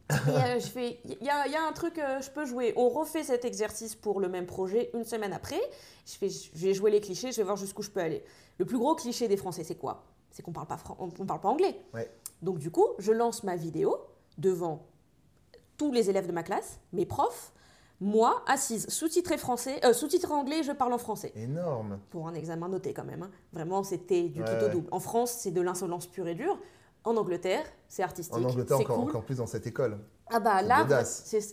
Et 0.10 0.14
euh, 0.30 0.60
je 0.60 0.68
fais, 0.68 1.00
il 1.04 1.22
y 1.26 1.30
a, 1.30 1.48
il 1.48 1.52
y 1.52 1.56
a 1.58 1.68
un 1.68 1.74
truc, 1.74 1.98
euh, 2.00 2.22
je 2.22 2.30
peux 2.32 2.46
jouer. 2.46 2.74
On 2.78 2.88
refait 2.88 3.24
cet 3.24 3.44
exercice 3.44 3.94
pour 3.94 4.22
le 4.22 4.30
même 4.30 4.46
projet 4.46 4.90
une 4.94 5.04
semaine 5.04 5.34
après. 5.34 5.60
Je 6.06 6.14
fais, 6.14 6.30
je 6.30 6.50
vais 6.66 6.74
jouer 6.74 6.92
les 6.92 7.02
clichés, 7.02 7.34
je 7.34 7.38
vais 7.38 7.44
voir 7.44 7.58
jusqu'où 7.58 7.82
je 7.82 7.90
peux 7.90 8.00
aller. 8.00 8.24
Le 8.58 8.64
plus 8.64 8.78
gros 8.78 8.96
cliché 8.96 9.28
des 9.28 9.36
Français, 9.36 9.66
c'est 9.66 9.76
quoi? 9.76 10.06
C'est 10.32 10.44
qu'on 10.44 10.54
parle 10.54 10.68
pas 10.68 10.78
fran- 10.78 10.96
on, 11.00 11.10
on 11.20 11.26
parle 11.26 11.42
pas 11.42 11.50
anglais. 11.50 11.78
Ouais. 11.94 12.10
Donc 12.42 12.58
du 12.60 12.72
coup, 12.72 12.86
je 13.00 13.12
lance 13.12 13.44
ma 13.44 13.58
vidéo 13.58 13.98
devant 14.38 14.86
tous 15.76 15.92
les 15.92 16.10
élèves 16.10 16.28
de 16.28 16.32
ma 16.32 16.44
classe, 16.44 16.80
mes 16.94 17.06
profs, 17.06 17.52
moi, 18.00 18.44
assise, 18.48 18.88
sous-titré 18.90 19.38
français, 19.38 19.80
euh, 19.84 19.92
sous-titré 19.94 20.32
anglais, 20.32 20.62
je 20.64 20.72
parle 20.72 20.94
en 20.94 20.98
français 21.00 21.32
Énorme. 21.36 22.00
pour 22.12 22.28
un 22.28 22.34
examen 22.36 22.70
noté 22.70 22.94
quand 22.94 23.04
même. 23.06 23.24
hein. 23.24 23.32
Vraiment, 23.54 23.84
c'était 23.84 24.30
du 24.30 24.42
Ouais, 24.42 24.46
tout 24.60 24.66
au 24.66 24.70
double. 24.70 24.88
En 24.92 25.00
France, 25.00 25.32
c'est 25.40 25.52
de 25.52 25.62
l'insolence 25.62 26.06
pure 26.06 26.28
et 26.28 26.36
dure. 26.36 26.60
En 27.04 27.16
Angleterre, 27.18 27.64
c'est 27.88 28.04
artistique. 28.04 28.36
En 28.36 28.44
Angleterre, 28.44 28.80
encore, 28.80 28.98
cool. 28.98 29.10
encore 29.10 29.24
plus 29.24 29.38
dans 29.38 29.46
cette 29.48 29.66
école. 29.66 29.98
Ah 30.30 30.42
bah 30.42 30.62
là, 30.62 30.86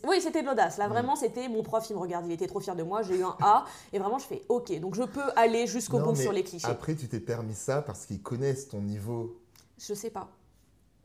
oui, 0.09 0.21
c'était 0.21 0.43
de 0.43 0.47
l'audace. 0.49 0.79
Là, 0.79 0.89
Mm. 0.89 0.91
vraiment, 0.91 1.15
c'était 1.17 1.49
mon 1.49 1.63
prof, 1.63 1.89
il 1.89 1.95
me 1.95 2.01
regarde, 2.01 2.27
il 2.27 2.33
était 2.33 2.49
trop 2.49 2.59
fier 2.59 2.75
de 2.75 2.83
moi. 2.83 3.03
J'ai 3.03 3.19
eu 3.19 3.23
un 3.23 3.37
A 3.41 3.65
et 3.93 3.99
vraiment, 4.01 4.19
je 4.19 4.27
fais 4.27 4.43
OK. 4.49 4.73
Donc, 4.81 4.97
je 4.97 5.05
peux 5.05 5.23
aller 5.37 5.67
jusqu'au 5.69 6.01
bout 6.01 6.17
sur 6.17 6.33
les 6.33 6.43
clichés. 6.43 6.67
Après, 6.67 6.95
tu 6.97 7.07
t'es 7.09 7.21
permis 7.21 7.55
ça 7.55 7.83
parce 7.83 8.05
qu'ils 8.05 8.21
connaissent 8.21 8.69
ton 8.69 8.81
niveau. 8.83 9.39
Je 9.79 9.95
sais 9.95 10.11
pas. 10.11 10.21
Non, 10.21 10.27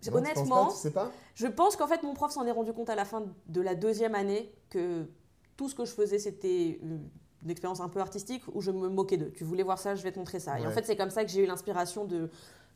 tu 0.02 0.10
penses 0.12 0.18
Honnêtement, 0.20 0.66
pas, 0.68 0.72
tu 0.72 0.78
sais 0.80 0.92
pas? 0.92 1.12
je 1.36 1.48
pense 1.48 1.76
qu'en 1.76 1.88
fait, 1.88 2.02
mon 2.04 2.14
prof 2.14 2.32
s'en 2.32 2.46
est 2.46 2.52
rendu 2.52 2.74
compte 2.74 2.90
à 2.90 2.96
la 2.96 3.06
fin 3.06 3.22
de 3.48 3.62
la 3.62 3.76
deuxième 3.76 4.16
année 4.16 4.52
que 4.70 5.06
tout 5.60 5.68
ce 5.68 5.76
que 5.76 5.84
je 5.84 5.92
faisais, 5.92 6.20
c'était 6.20 6.80
une 7.44 7.50
expérience 7.50 7.82
un 7.82 7.90
peu 7.90 8.00
artistique 8.00 8.44
où 8.54 8.62
je 8.62 8.72
me 8.72 8.88
moquais 8.88 9.18
d'eux. 9.18 9.32
Tu 9.36 9.44
voulais 9.44 9.64
voir 9.64 9.78
ça, 9.78 9.94
je 9.94 10.02
vais 10.04 10.12
te 10.14 10.18
montrer 10.18 10.40
ça. 10.40 10.58
Et 10.58 10.66
en 10.66 10.72
fait, 10.72 10.86
c'est 10.86 10.96
comme 10.96 11.10
ça 11.10 11.26
que 11.26 11.30
j'ai 11.30 11.44
eu 11.44 11.46
l'inspiration 11.46 12.06
de, 12.06 12.30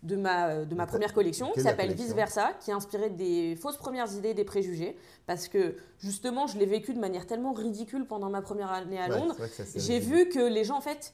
de, 0.03 0.15
ma, 0.17 0.65
de 0.65 0.75
ma 0.75 0.83
ta- 0.85 0.91
première 0.91 1.13
collection, 1.13 1.47
qui 1.53 1.61
s'appelle 1.69 1.93
Vice 1.93 2.13
Versa, 2.13 2.51
qui 2.59 2.71
est 2.71 2.73
inspirée 2.73 3.09
des 3.09 3.55
fausses 3.55 3.77
premières 3.77 4.11
idées, 4.13 4.33
des 4.33 4.43
préjugés. 4.43 4.97
Parce 5.27 5.47
que 5.47 5.77
justement, 5.99 6.45
je 6.47 6.57
l'ai 6.57 6.65
vécu 6.65 6.93
de 6.93 6.99
manière 6.99 7.25
tellement 7.25 7.53
ridicule 7.53 8.05
pendant 8.05 8.29
ma 8.29 8.41
première 8.41 8.71
année 8.73 8.99
à 8.99 9.07
Londres. 9.19 9.35
J'ai 9.79 9.99
vu 9.99 10.27
que 10.27 10.39
les 10.45 10.65
gens, 10.65 10.75
en 10.77 10.81
fait, 10.81 11.13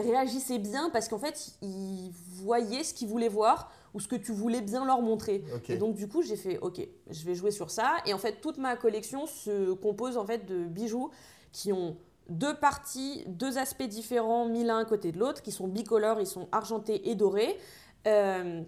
réagissaient 0.00 0.58
bien 0.58 0.90
parce 0.90 1.08
qu'en 1.08 1.18
fait, 1.18 1.50
ils 1.62 2.10
voyaient 2.42 2.84
ce 2.84 2.94
qu'ils 2.94 3.08
voulaient 3.08 3.28
voir 3.28 3.70
ou 3.94 4.00
ce 4.00 4.08
que 4.08 4.16
tu 4.16 4.32
voulais 4.32 4.60
bien 4.60 4.84
leur 4.84 5.00
montrer. 5.02 5.42
Et 5.68 5.76
donc, 5.76 5.94
du 5.94 6.08
coup, 6.08 6.22
j'ai 6.22 6.36
fait, 6.36 6.58
OK, 6.58 6.80
je 7.10 7.24
vais 7.24 7.34
jouer 7.34 7.50
sur 7.50 7.70
ça. 7.70 7.96
Et 8.06 8.12
en 8.14 8.18
fait, 8.18 8.40
toute 8.40 8.58
ma 8.58 8.76
collection 8.76 9.26
se 9.26 9.72
compose 9.72 10.16
en 10.16 10.24
fait 10.26 10.46
de 10.46 10.64
bijoux 10.66 11.10
qui 11.52 11.72
ont 11.72 11.96
deux 12.28 12.54
parties, 12.54 13.24
deux 13.26 13.56
aspects 13.56 13.84
différents 13.88 14.46
mis 14.46 14.62
l'un 14.64 14.78
à 14.78 14.84
côté 14.84 15.12
de 15.12 15.18
l'autre, 15.18 15.40
qui 15.42 15.50
sont 15.52 15.66
bicolores, 15.66 16.20
ils 16.20 16.26
sont 16.26 16.46
argentés 16.52 17.08
et 17.10 17.14
dorés, 17.14 17.56
euh, 18.06 18.60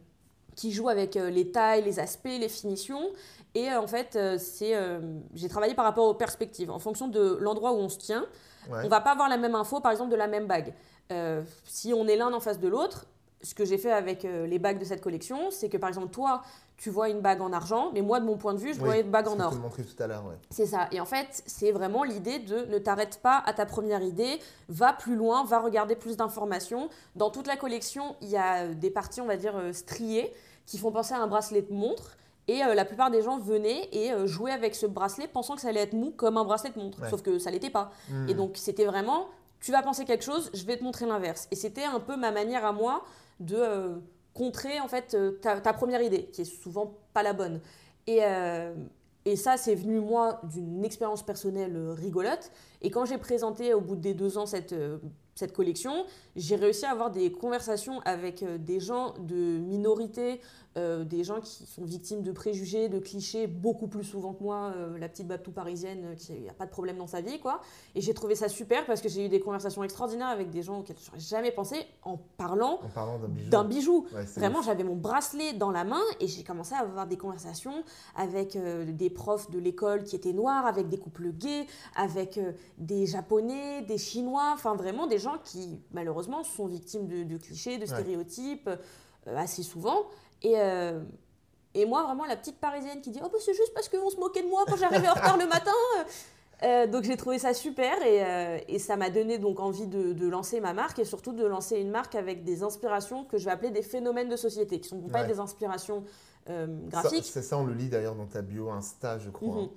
qui 0.57 0.73
jouent 0.73 0.89
avec 0.89 1.17
euh, 1.17 1.29
les 1.31 1.53
tailles, 1.53 1.83
les 1.85 2.01
aspects, 2.01 2.25
les 2.27 2.49
finitions. 2.49 3.11
Et 3.55 3.69
euh, 3.71 3.81
en 3.81 3.87
fait, 3.87 4.19
c'est, 4.39 4.75
euh, 4.75 5.01
j'ai 5.35 5.49
travaillé 5.49 5.75
par 5.75 5.85
rapport 5.85 6.07
aux 6.09 6.15
perspectives. 6.15 6.71
En 6.71 6.79
fonction 6.79 7.09
de 7.09 7.37
l'endroit 7.41 7.73
où 7.73 7.77
on 7.77 7.89
se 7.91 7.99
tient, 7.99 8.27
Ouais. 8.71 8.81
on 8.85 8.89
va 8.89 9.01
pas 9.01 9.13
avoir 9.13 9.29
la 9.31 9.39
même 9.39 9.55
info, 9.55 9.81
par 9.81 9.91
exemple, 9.91 10.11
de 10.11 10.17
la 10.17 10.27
même 10.27 10.47
bague. 10.47 10.75
Euh, 11.11 11.43
si 11.65 11.93
on 11.95 12.07
est 12.07 12.17
l'un 12.17 12.33
en 12.33 12.41
face 12.41 12.59
de 12.61 12.69
l'autre, 12.69 13.07
ce 13.43 13.55
que 13.55 13.65
j'ai 13.65 13.79
fait 13.79 13.91
avec 13.93 14.25
euh, 14.25 14.47
les 14.47 14.59
bagues 14.59 14.79
de 14.79 14.85
cette 14.85 15.01
collection, 15.01 15.51
c'est 15.51 15.69
que 15.69 15.77
par 15.77 15.89
exemple, 15.89 16.09
toi, 16.11 16.43
tu 16.77 16.91
vois 16.91 17.09
une 17.09 17.21
bague 17.21 17.41
en 17.41 17.53
argent, 17.53 17.91
mais 17.93 18.03
moi, 18.03 18.21
de 18.21 18.25
mon 18.25 18.37
point 18.37 18.55
de 18.55 18.59
vue, 18.59 18.73
je 18.75 18.79
Oui, 18.81 18.85
vois 18.87 18.97
une 18.99 19.11
bague 19.11 19.29
en 19.29 19.39
or. 19.41 19.55
montrais 19.57 19.83
tout 19.83 20.03
à 20.03 20.07
l'heure, 20.07 20.25
ouais. 20.27 20.37
C'est 20.51 20.67
ça. 20.67 20.89
Et 20.93 21.01
en 21.01 21.05
fait, 21.07 21.43
c'est 21.47 21.73
vraiment 21.73 22.05
l'idée 22.05 22.39
de 22.39 22.65
ne 22.67 22.79
t'arrête 22.79 23.21
pas 23.23 23.43
à 23.45 23.53
ta 23.53 23.67
première 23.67 24.03
idée, 24.03 24.39
va 24.69 24.93
plus 24.93 25.17
loin, 25.17 25.45
va 25.45 25.59
regarder 25.61 25.95
plus 25.97 26.17
d'informations. 26.17 26.89
Dans 27.17 27.31
toute 27.31 27.47
la 27.47 27.57
collection, 27.57 28.17
il 28.23 28.29
y 28.29 28.37
a 28.37 28.65
euh, 28.65 28.75
des 28.75 28.91
parties, 28.91 29.21
on 29.21 29.27
va 29.27 29.37
dire, 29.37 29.55
striées, 29.73 30.33
qui 30.67 30.79
font 30.79 30.91
penser 30.93 31.15
à 31.15 31.19
un 31.19 31.27
bracelet 31.27 31.63
de 31.63 31.73
montre. 31.73 32.17
Et 32.49 32.65
euh, 32.65 32.75
la 32.75 32.85
plupart 32.85 33.11
des 33.11 33.23
gens 33.23 33.39
venaient 33.39 33.89
et 33.93 34.13
euh, 34.13 34.27
jouaient 34.27 34.51
avec 34.51 34.75
ce 34.75 34.87
bracelet 34.87 35.29
pensant 35.29 35.55
que 35.55 35.61
ça 35.61 35.69
allait 35.69 35.81
être 35.83 35.93
mou 35.93 36.13
comme 36.17 36.37
un 36.37 36.45
bracelet 36.45 36.71
de 36.71 36.79
montre. 36.79 37.01
Ouais. 37.01 37.11
Sauf 37.11 37.23
que 37.23 37.39
ça 37.39 37.51
l'était 37.51 37.71
pas. 37.71 37.91
Hmm. 38.09 38.29
Et 38.29 38.35
donc, 38.35 38.53
c'était 38.57 38.87
vraiment, 38.87 39.29
tu 39.61 39.73
vas 39.73 39.83
penser 39.83 40.05
quelque 40.05 40.25
chose, 40.25 40.51
je 40.55 40.65
vais 40.65 40.77
te 40.77 40.85
montrer 40.85 41.07
l'inverse. 41.07 41.47
Et 41.51 41.55
c'était 41.55 41.85
un 41.85 42.01
peu 42.01 42.17
ma 42.17 42.33
manière 42.33 42.65
à 42.65 42.73
moi 42.73 43.05
de 43.41 43.57
euh, 43.57 43.97
contrer, 44.35 44.81
en 44.81 44.89
fait, 44.89 45.15
euh, 45.15 45.33
ta, 45.33 45.73
première 45.73 46.03
idée, 46.03 46.25
qui 46.27 46.43
est 46.43 46.45
souvent 46.45 46.99
pas 47.13 47.23
la 47.23 47.33
bonne. 47.33 47.61
Et, 48.07 48.21
euh, 48.23 48.75
et 49.27 49.37
ça, 49.37 49.57
c'est 49.57 49.75
venu, 49.75 50.01
moi, 50.01 50.41
d'une 50.45 50.85
expérience 50.85 51.23
personnelle 51.23 51.77
rigolote. 51.91 52.51
Et 52.81 52.91
quand 52.91 53.05
j'ai 53.05 53.19
présenté, 53.19 53.75
au 53.75 53.81
bout 53.81 53.97
des 53.97 54.15
deux 54.15 54.39
ans, 54.39 54.47
cette, 54.47 54.75
cette 55.35 55.53
collection, 55.53 56.07
j'ai 56.37 56.57
réussi 56.57 56.87
à 56.87 56.91
avoir 56.91 57.11
des 57.11 57.31
conversations 57.31 58.01
avec 58.07 58.43
des 58.65 58.81
gens 58.81 59.13
de 59.19 59.59
minorité, 59.59 60.41
euh, 60.77 61.03
des 61.03 61.25
gens 61.25 61.41
qui 61.41 61.67
sont 61.67 61.85
victimes 61.85 62.23
de 62.23 62.31
préjugés, 62.31 62.89
de 62.89 63.01
clichés, 63.01 63.49
beaucoup 63.49 63.89
plus 63.89 64.05
souvent 64.05 64.35
que 64.35 64.45
moi, 64.45 64.73
euh, 64.77 64.97
la 64.99 65.09
petite 65.09 65.27
babtou 65.27 65.51
parisienne 65.51 66.05
euh, 66.05 66.15
qui 66.15 66.33
n'a 66.43 66.53
pas 66.53 66.65
de 66.65 66.71
problème 66.71 66.97
dans 66.97 67.09
sa 67.09 67.21
vie, 67.21 67.41
quoi. 67.41 67.61
Et 67.97 68.01
j'ai 68.01 68.15
trouvé 68.15 68.37
ça 68.37 68.49
super 68.49 68.87
parce 68.87 69.01
que 69.01 69.09
j'ai 69.09 69.27
eu 69.27 69.29
des 69.29 69.41
conversations 69.41 69.83
extraordinaires 69.83 70.29
avec 70.29 70.51
des 70.51 70.63
gens 70.63 70.79
auxquels 70.79 70.97
je 70.97 71.07
n'aurais 71.07 71.19
jamais 71.19 71.51
pensé 71.51 71.77
en 72.05 72.19
parlant 72.37 72.79
En 72.85 72.89
parlant 72.89 73.19
d'un 73.51 73.65
bijou. 73.65 74.07
Ouais, 74.15 74.25
Vraiment, 74.37 74.63
j'avais 74.63 74.85
mon 74.85 74.95
bracelet 74.95 75.55
dans 75.55 75.73
la 75.73 75.83
main 75.83 76.03
et 76.21 76.29
j'ai 76.29 76.45
commencé 76.45 76.75
à 76.75 76.79
avoir 76.79 77.09
des 77.09 77.17
conversations 77.17 77.83
avec 78.15 78.57
des 78.57 79.11
profs 79.11 79.51
de 79.51 79.59
l'école 79.59 80.05
qui 80.05 80.15
étaient 80.15 80.33
noirs, 80.33 80.67
avec 80.67 80.89
des 80.89 80.99
couples 80.99 81.33
gays, 81.33 81.67
avec 81.97 82.39
des 82.79 83.07
japonais, 83.07 83.83
des 83.83 83.99
chinois, 83.99 84.53
enfin 84.55 84.77
vraiment 84.77 85.09
des 85.09 85.19
gens 85.19 85.39
qui 85.43 85.81
malheureusement 85.91 86.45
sont 86.45 86.67
victimes 86.67 87.09
de, 87.09 87.25
de 87.25 87.37
clichés, 87.39 87.79
de 87.79 87.87
stéréotypes 87.87 88.71
euh, 89.27 89.37
assez 89.37 89.63
souvent. 89.63 90.07
Et, 90.43 90.55
euh, 90.57 91.01
et 91.75 91.87
moi, 91.87 92.03
vraiment, 92.05 92.25
la 92.25 92.37
petite 92.37 92.59
parisienne 92.59 93.01
qui 93.01 93.11
dit 93.11 93.21
Oh, 93.23 93.29
bah, 93.33 93.39
c'est 93.45 93.55
juste 93.55 93.73
parce 93.75 93.89
qu'on 93.89 94.11
se 94.11 94.17
moquait 94.17 94.43
de 94.43 94.49
moi 94.49 94.65
quand 94.67 94.77
j'arrivais 94.77 95.09
en 95.09 95.15
retard 95.15 95.37
le 95.37 95.47
matin. 95.47 95.73
Euh, 96.63 96.87
donc 96.87 97.05
j'ai 97.05 97.17
trouvé 97.17 97.39
ça 97.39 97.55
super 97.55 98.03
et, 98.03 98.23
euh, 98.23 98.59
et 98.69 98.79
ça 98.79 98.97
m'a 98.97 99.09
donné 99.09 99.39
donc 99.39 99.61
envie 99.61 99.87
de, 99.87 100.13
de 100.13 100.29
lancer 100.29 100.61
ma 100.61 100.75
marque 100.75 100.99
et 100.99 101.07
surtout 101.07 101.33
de 101.33 101.47
lancer 101.47 101.79
une 101.79 101.91
marque 101.91 102.15
avec 102.15 102.45
des 102.45 102.63
inspirations 102.63 103.25
que 103.25 103.39
je 103.39 103.47
vais 103.47 103.51
appeler 103.51 103.71
des 103.71 103.81
phénomènes 103.81 104.29
de 104.29 104.37
société, 104.37 104.79
qui 104.79 104.95
ne 104.95 105.01
sont 105.01 105.09
pas 105.09 105.23
Ouais. 105.23 105.27
des 105.27 105.41
inspirations 105.41 106.05
graphique. 106.47 107.25
C'est 107.25 107.41
ça, 107.43 107.57
on 107.57 107.65
le 107.65 107.73
lit 107.73 107.89
d'ailleurs 107.89 108.15
dans 108.15 108.27
ta 108.27 108.43
bio 108.43 108.69
Insta, 108.71 109.19
je 109.19 109.31
crois. 109.31 109.69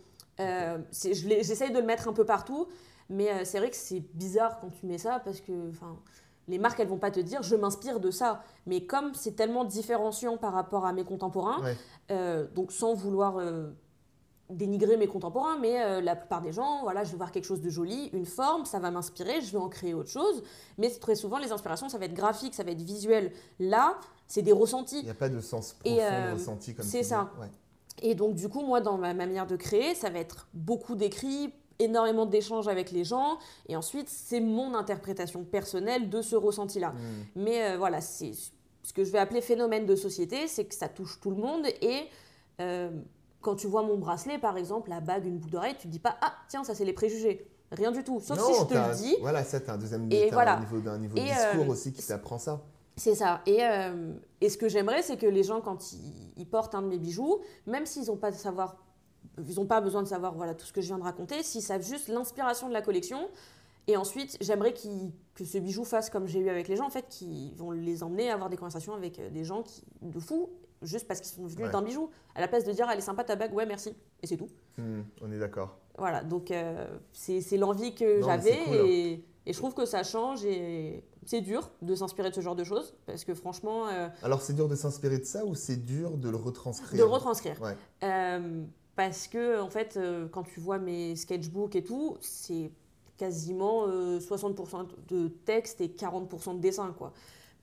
Euh, 0.42 0.78
J'essaye 0.92 1.72
de 1.72 1.80
le 1.80 1.86
mettre 1.86 2.08
un 2.10 2.14
peu 2.14 2.26
partout, 2.26 2.68
mais 3.10 3.46
c'est 3.46 3.60
vrai 3.60 3.70
que 3.70 3.76
c'est 3.78 4.02
bizarre 4.14 4.60
quand 4.60 4.70
tu 4.72 4.86
mets 4.86 4.98
ça 4.98 5.22
parce 5.24 5.40
que 5.40 5.72
les 6.48 6.58
marques, 6.58 6.80
elles 6.80 6.88
vont 6.88 6.98
pas 6.98 7.12
te 7.12 7.20
dire 7.20 7.44
je 7.44 7.56
m'inspire 7.56 8.00
de 8.00 8.12
ça. 8.12 8.44
Mais 8.66 8.86
comme 8.86 9.14
c'est 9.14 9.36
tellement 9.36 9.64
différenciant 9.64 10.38
par 10.38 10.54
rapport 10.54 10.86
à 10.86 10.94
mes 10.94 11.04
contemporains, 11.04 11.62
donc 12.56 12.72
sans 12.72 12.94
vouloir 12.94 13.40
dénigrer 14.50 14.98
mes 14.98 15.08
contemporains, 15.08 15.58
mais 15.60 15.82
euh, 15.82 16.02
la 16.02 16.16
plupart 16.16 16.42
des 16.42 16.52
gens, 16.52 16.84
voilà, 16.84 17.04
je 17.04 17.12
vais 17.12 17.18
voir 17.18 17.32
quelque 17.32 17.46
chose 17.46 17.62
de 17.62 17.70
joli, 17.70 18.10
une 18.14 18.26
forme, 18.26 18.66
ça 18.66 18.80
va 18.80 18.92
m'inspirer, 18.92 19.42
je 19.42 19.52
vais 19.52 19.58
en 19.58 19.70
créer 19.70 19.94
autre 19.94 20.10
chose. 20.10 20.44
Mais 20.78 20.90
très 20.90 21.16
souvent, 21.16 21.38
les 21.38 21.52
inspirations, 21.52 21.90
ça 21.90 21.98
va 21.98 22.06
être 22.06 22.14
graphique, 22.14 22.54
ça 22.54 22.64
va 22.64 22.72
être 22.72 22.82
visuel. 22.82 23.32
Là, 23.60 23.98
c'est 24.28 24.42
des 24.42 24.52
ressentis. 24.52 25.00
Il 25.00 25.06
n'y 25.06 25.12
a 25.12 25.16
pas 25.16 25.30
de 25.30 25.40
sens 25.40 25.74
profond 25.74 25.98
euh, 26.00 26.34
ressenti 26.34 26.74
comme 26.74 26.86
C'est 26.86 27.04
ça. 27.04 27.32
Et 28.02 28.16
donc, 28.16 28.36
du 28.36 28.50
coup, 28.50 28.62
moi, 28.62 28.82
dans 28.82 28.98
ma 28.98 29.14
manière 29.14 29.48
de 29.48 29.56
créer, 29.56 29.96
ça 29.96 30.10
va 30.10 30.20
être 30.20 30.48
beaucoup 30.54 30.96
d'écrits, 30.96 31.54
énormément 31.80 32.26
d'échanges 32.26 32.68
avec 32.68 32.92
les 32.92 33.04
gens, 33.04 33.38
et 33.68 33.76
ensuite, 33.76 34.10
c'est 34.10 34.40
mon 34.40 34.74
interprétation 34.74 35.44
personnelle 35.44 36.10
de 36.10 36.22
ce 36.22 36.36
ressenti-là. 36.36 36.90
Hmm. 36.90 37.24
Mais 37.36 37.64
euh, 37.64 37.78
voilà, 37.78 38.02
c'est 38.02 38.32
ce 38.84 38.94
que 38.94 39.04
je 39.04 39.12
vais 39.12 39.20
appeler 39.20 39.42
phénomène 39.42 39.86
de 39.86 39.96
société, 39.96 40.48
c'est 40.48 40.66
que 40.66 40.76
ça 40.76 40.90
touche 40.90 41.20
tout 41.20 41.32
le 41.32 41.38
monde 41.38 41.66
et 41.82 42.08
quand 43.44 43.56
tu 43.56 43.68
vois 43.68 43.84
mon 43.84 43.98
bracelet, 43.98 44.40
par 44.40 44.58
exemple, 44.58 44.90
la 44.90 45.02
bague, 45.02 45.26
une 45.26 45.38
boucle 45.38 45.52
d'oreille, 45.52 45.76
tu 45.78 45.88
te 45.88 45.92
dis 45.92 46.00
pas 46.00 46.18
Ah, 46.22 46.34
tiens, 46.48 46.64
ça 46.64 46.74
c'est 46.74 46.86
les 46.86 46.94
préjugés. 46.94 47.46
Rien 47.72 47.92
du 47.92 48.04
tout. 48.04 48.20
Sauf 48.20 48.40
si 48.40 48.60
je 48.60 48.66
te 48.66 48.74
le 48.74 48.96
dis. 48.96 49.16
Voilà, 49.22 49.44
ça, 49.44 49.60
tu 49.60 49.70
un 49.70 49.78
deuxième 49.78 50.12
et 50.12 50.30
voilà. 50.32 50.60
niveau, 50.60 50.80
d'un 50.80 50.98
niveau 50.98 51.16
discours 51.16 51.66
euh, 51.66 51.68
aussi 51.68 51.92
qui 51.92 52.06
t'apprend 52.06 52.40
ça. 52.40 52.62
C'est 52.96 53.16
ça. 53.16 53.42
Et, 53.46 53.64
euh, 53.64 54.14
et, 54.40 54.50
ce 54.50 54.58
que 54.58 54.70
j'aimerais, 54.70 55.02
c'est 55.02 55.18
que 55.18 55.26
les 55.26 55.44
gens, 55.44 55.62
quand 55.62 55.94
ils, 56.38 56.46
portent 56.46 56.76
un 56.76 56.84
de 56.84 56.88
mes 56.88 57.00
bijoux, 57.00 57.42
même 57.66 57.86
s'ils 57.88 58.06
n'ont 58.06 58.18
pas 58.18 58.30
de 58.30 58.36
savoir, 58.36 58.78
ils 59.48 59.56
n'ont 59.56 59.66
pas 59.66 59.82
besoin 59.82 60.04
de 60.04 60.08
savoir 60.08 60.34
voilà 60.36 60.54
tout 60.54 60.66
ce 60.66 60.74
que 60.74 60.82
je 60.82 60.88
viens 60.88 60.98
de 60.98 61.04
raconter, 61.04 61.44
s'ils 61.44 61.62
savent 61.62 61.84
juste 61.84 62.08
l'inspiration 62.08 62.68
de 62.68 62.74
la 62.74 62.82
collection. 62.82 63.30
Et 63.88 63.98
ensuite, 63.98 64.38
j'aimerais 64.40 64.74
que 64.74 65.44
ce 65.44 65.58
bijou 65.58 65.84
fasse 65.84 66.10
comme 66.10 66.26
j'ai 66.26 66.40
eu 66.40 66.50
avec 66.50 66.70
les 66.70 66.78
gens, 66.78 66.86
en 66.86 66.90
fait, 66.90 67.06
qui 67.10 67.54
vont 67.56 67.72
les 67.72 68.02
emmener 68.02 68.30
à 68.30 68.36
avoir 68.36 68.50
des 68.50 68.56
conversations 68.56 68.94
avec 68.94 69.20
euh, 69.20 69.30
des 69.30 69.44
gens 69.44 69.62
qui, 69.62 69.84
de 70.02 70.20
fous 70.20 70.50
juste 70.84 71.08
parce 71.08 71.20
qu'ils 71.20 71.34
sont 71.34 71.46
venus 71.46 71.72
d'un 71.72 71.82
bijou. 71.82 72.10
À 72.36 72.42
la 72.42 72.48
place 72.48 72.64
de 72.64 72.72
dire, 72.72 72.88
elle 72.90 72.98
est 72.98 73.02
sympa 73.02 73.24
ta 73.24 73.36
bague, 73.36 73.54
ouais, 73.54 73.66
merci. 73.66 73.96
Et 74.22 74.28
c'est 74.28 74.38
tout. 74.38 74.50
Hmm, 74.78 75.02
on 75.22 75.32
est 75.32 75.40
d'accord. 75.40 75.78
Voilà, 75.98 76.24
donc 76.24 76.52
euh, 76.52 76.88
c'est 77.12 77.58
l'envie 77.58 77.94
que 77.94 78.22
j'avais 78.22 78.60
hein. 78.68 78.86
et, 78.86 79.24
et, 79.46 79.54
je 79.54 79.58
trouve 79.58 79.76
que 79.76 79.86
ça 79.86 80.04
change 80.04 80.44
et 80.44 81.04
c'est 81.26 81.42
dur 81.42 81.70
de 81.82 81.94
s'inspirer 81.94 82.30
de 82.30 82.36
ce 82.36 82.42
genre 82.42 82.56
de 82.56 82.64
choses 82.64 82.96
parce 83.06 83.24
que 83.24 83.36
franchement. 83.36 83.88
Euh, 83.88 84.10
Alors 84.24 84.42
c'est 84.42 84.54
dur 84.54 84.68
de 84.68 84.76
s'inspirer 84.76 85.20
de 85.20 85.26
ça 85.26 85.46
ou 85.46 85.54
c'est 85.54 85.78
dur 85.78 86.18
de 86.18 86.30
le 86.30 86.38
retranscrire? 86.38 86.94
De 86.94 86.98
le 86.98 87.10
retranscrire. 87.10 87.62
Euh, 88.04 88.64
parce 88.96 89.28
que 89.28 89.60
en 89.60 89.70
fait, 89.70 90.00
quand 90.32 90.44
tu 90.44 90.60
vois 90.60 90.78
mes 90.78 91.16
sketchbooks 91.16 91.76
et 91.76 91.84
tout, 91.84 92.18
c'est 92.22 92.72
quasiment 93.18 93.88
60% 93.88 94.88
de 95.08 95.28
texte 95.28 95.82
et 95.82 95.88
40% 95.88 96.56
de 96.56 96.60
dessin, 96.60 96.94
quoi. 96.98 97.14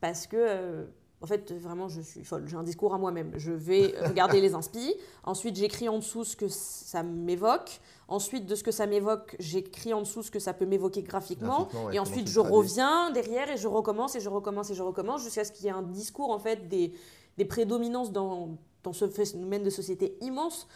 Parce 0.00 0.26
que 0.26 0.86
en 1.22 1.26
fait, 1.26 1.52
vraiment, 1.52 1.88
je 1.88 2.00
suis 2.00 2.24
folle. 2.24 2.48
J'ai 2.48 2.56
un 2.56 2.62
discours 2.62 2.94
à 2.94 2.98
moi-même. 2.98 3.32
Je 3.36 3.52
vais 3.52 3.94
regarder 4.06 4.40
les 4.40 4.54
inspi. 4.54 4.94
Ensuite, 5.24 5.56
j'écris 5.56 5.88
en 5.88 5.98
dessous 5.98 6.24
ce 6.24 6.34
que 6.34 6.48
ça 6.48 7.02
m'évoque. 7.02 7.80
Ensuite, 8.08 8.46
de 8.46 8.54
ce 8.54 8.64
que 8.64 8.70
ça 8.70 8.86
m'évoque, 8.86 9.36
j'écris 9.38 9.92
en 9.92 10.00
dessous 10.00 10.22
ce 10.22 10.30
que 10.30 10.38
ça 10.38 10.54
peut 10.54 10.64
m'évocker 10.64 11.02
graphiquement. 11.02 11.68
et 11.92 11.98
ensuite, 11.98 12.26
je 12.28 12.40
reviens 12.40 13.10
derrière 13.10 13.50
et 13.50 13.56
je 13.56 13.68
recommence 13.68 14.16
et 14.16 14.20
je 14.20 14.30
recommence 14.30 14.70
et 14.70 14.74
je 14.74 14.82
recommence 14.82 15.22
jusqu'à 15.22 15.44
ce 15.44 15.52
qu'il 15.52 15.66
y 15.66 15.68
ait 15.68 15.72
un 15.72 15.82
discours, 15.82 16.30
en 16.30 16.38
fait, 16.38 16.68
des, 16.68 16.92
des 17.36 17.44
prédominances 17.44 18.12
dans, 18.12 18.56
dans 18.82 18.92
ce 18.92 19.08
phénomène 19.08 19.62
de 19.62 19.70
société 19.70 20.16
immense 20.20 20.66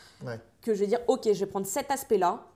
que 0.62 0.74
je 0.74 0.80
vais 0.80 0.86
dire, 0.86 1.00
OK, 1.08 1.22
je 1.24 1.40
vais 1.40 1.46
prendre 1.46 1.66
cet 1.66 1.90
aspect-là 1.90 2.46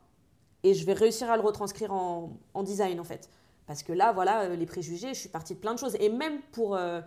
et 0.62 0.74
je 0.74 0.84
vais 0.84 0.92
réussir 0.92 1.30
à 1.30 1.36
le 1.36 1.42
retranscrire 1.42 1.92
en, 1.92 2.36
en, 2.54 2.62
design, 2.62 3.00
en 3.00 3.04
fait. 3.04 3.30
Parce 3.66 3.82
que 3.82 3.92
là, 3.92 4.12
voilà, 4.12 4.42
euh, 4.42 4.56
les 4.56 4.66
préjugés, 4.66 5.08
je 5.08 5.20
suis 5.20 5.28
partie 5.28 5.54
de 5.54 5.60
plein 5.60 5.74
de 5.74 5.78
choses. 5.78 5.96
Et 6.00 6.08
même 6.08 6.40
pour... 6.52 6.76
Euh, 6.76 7.00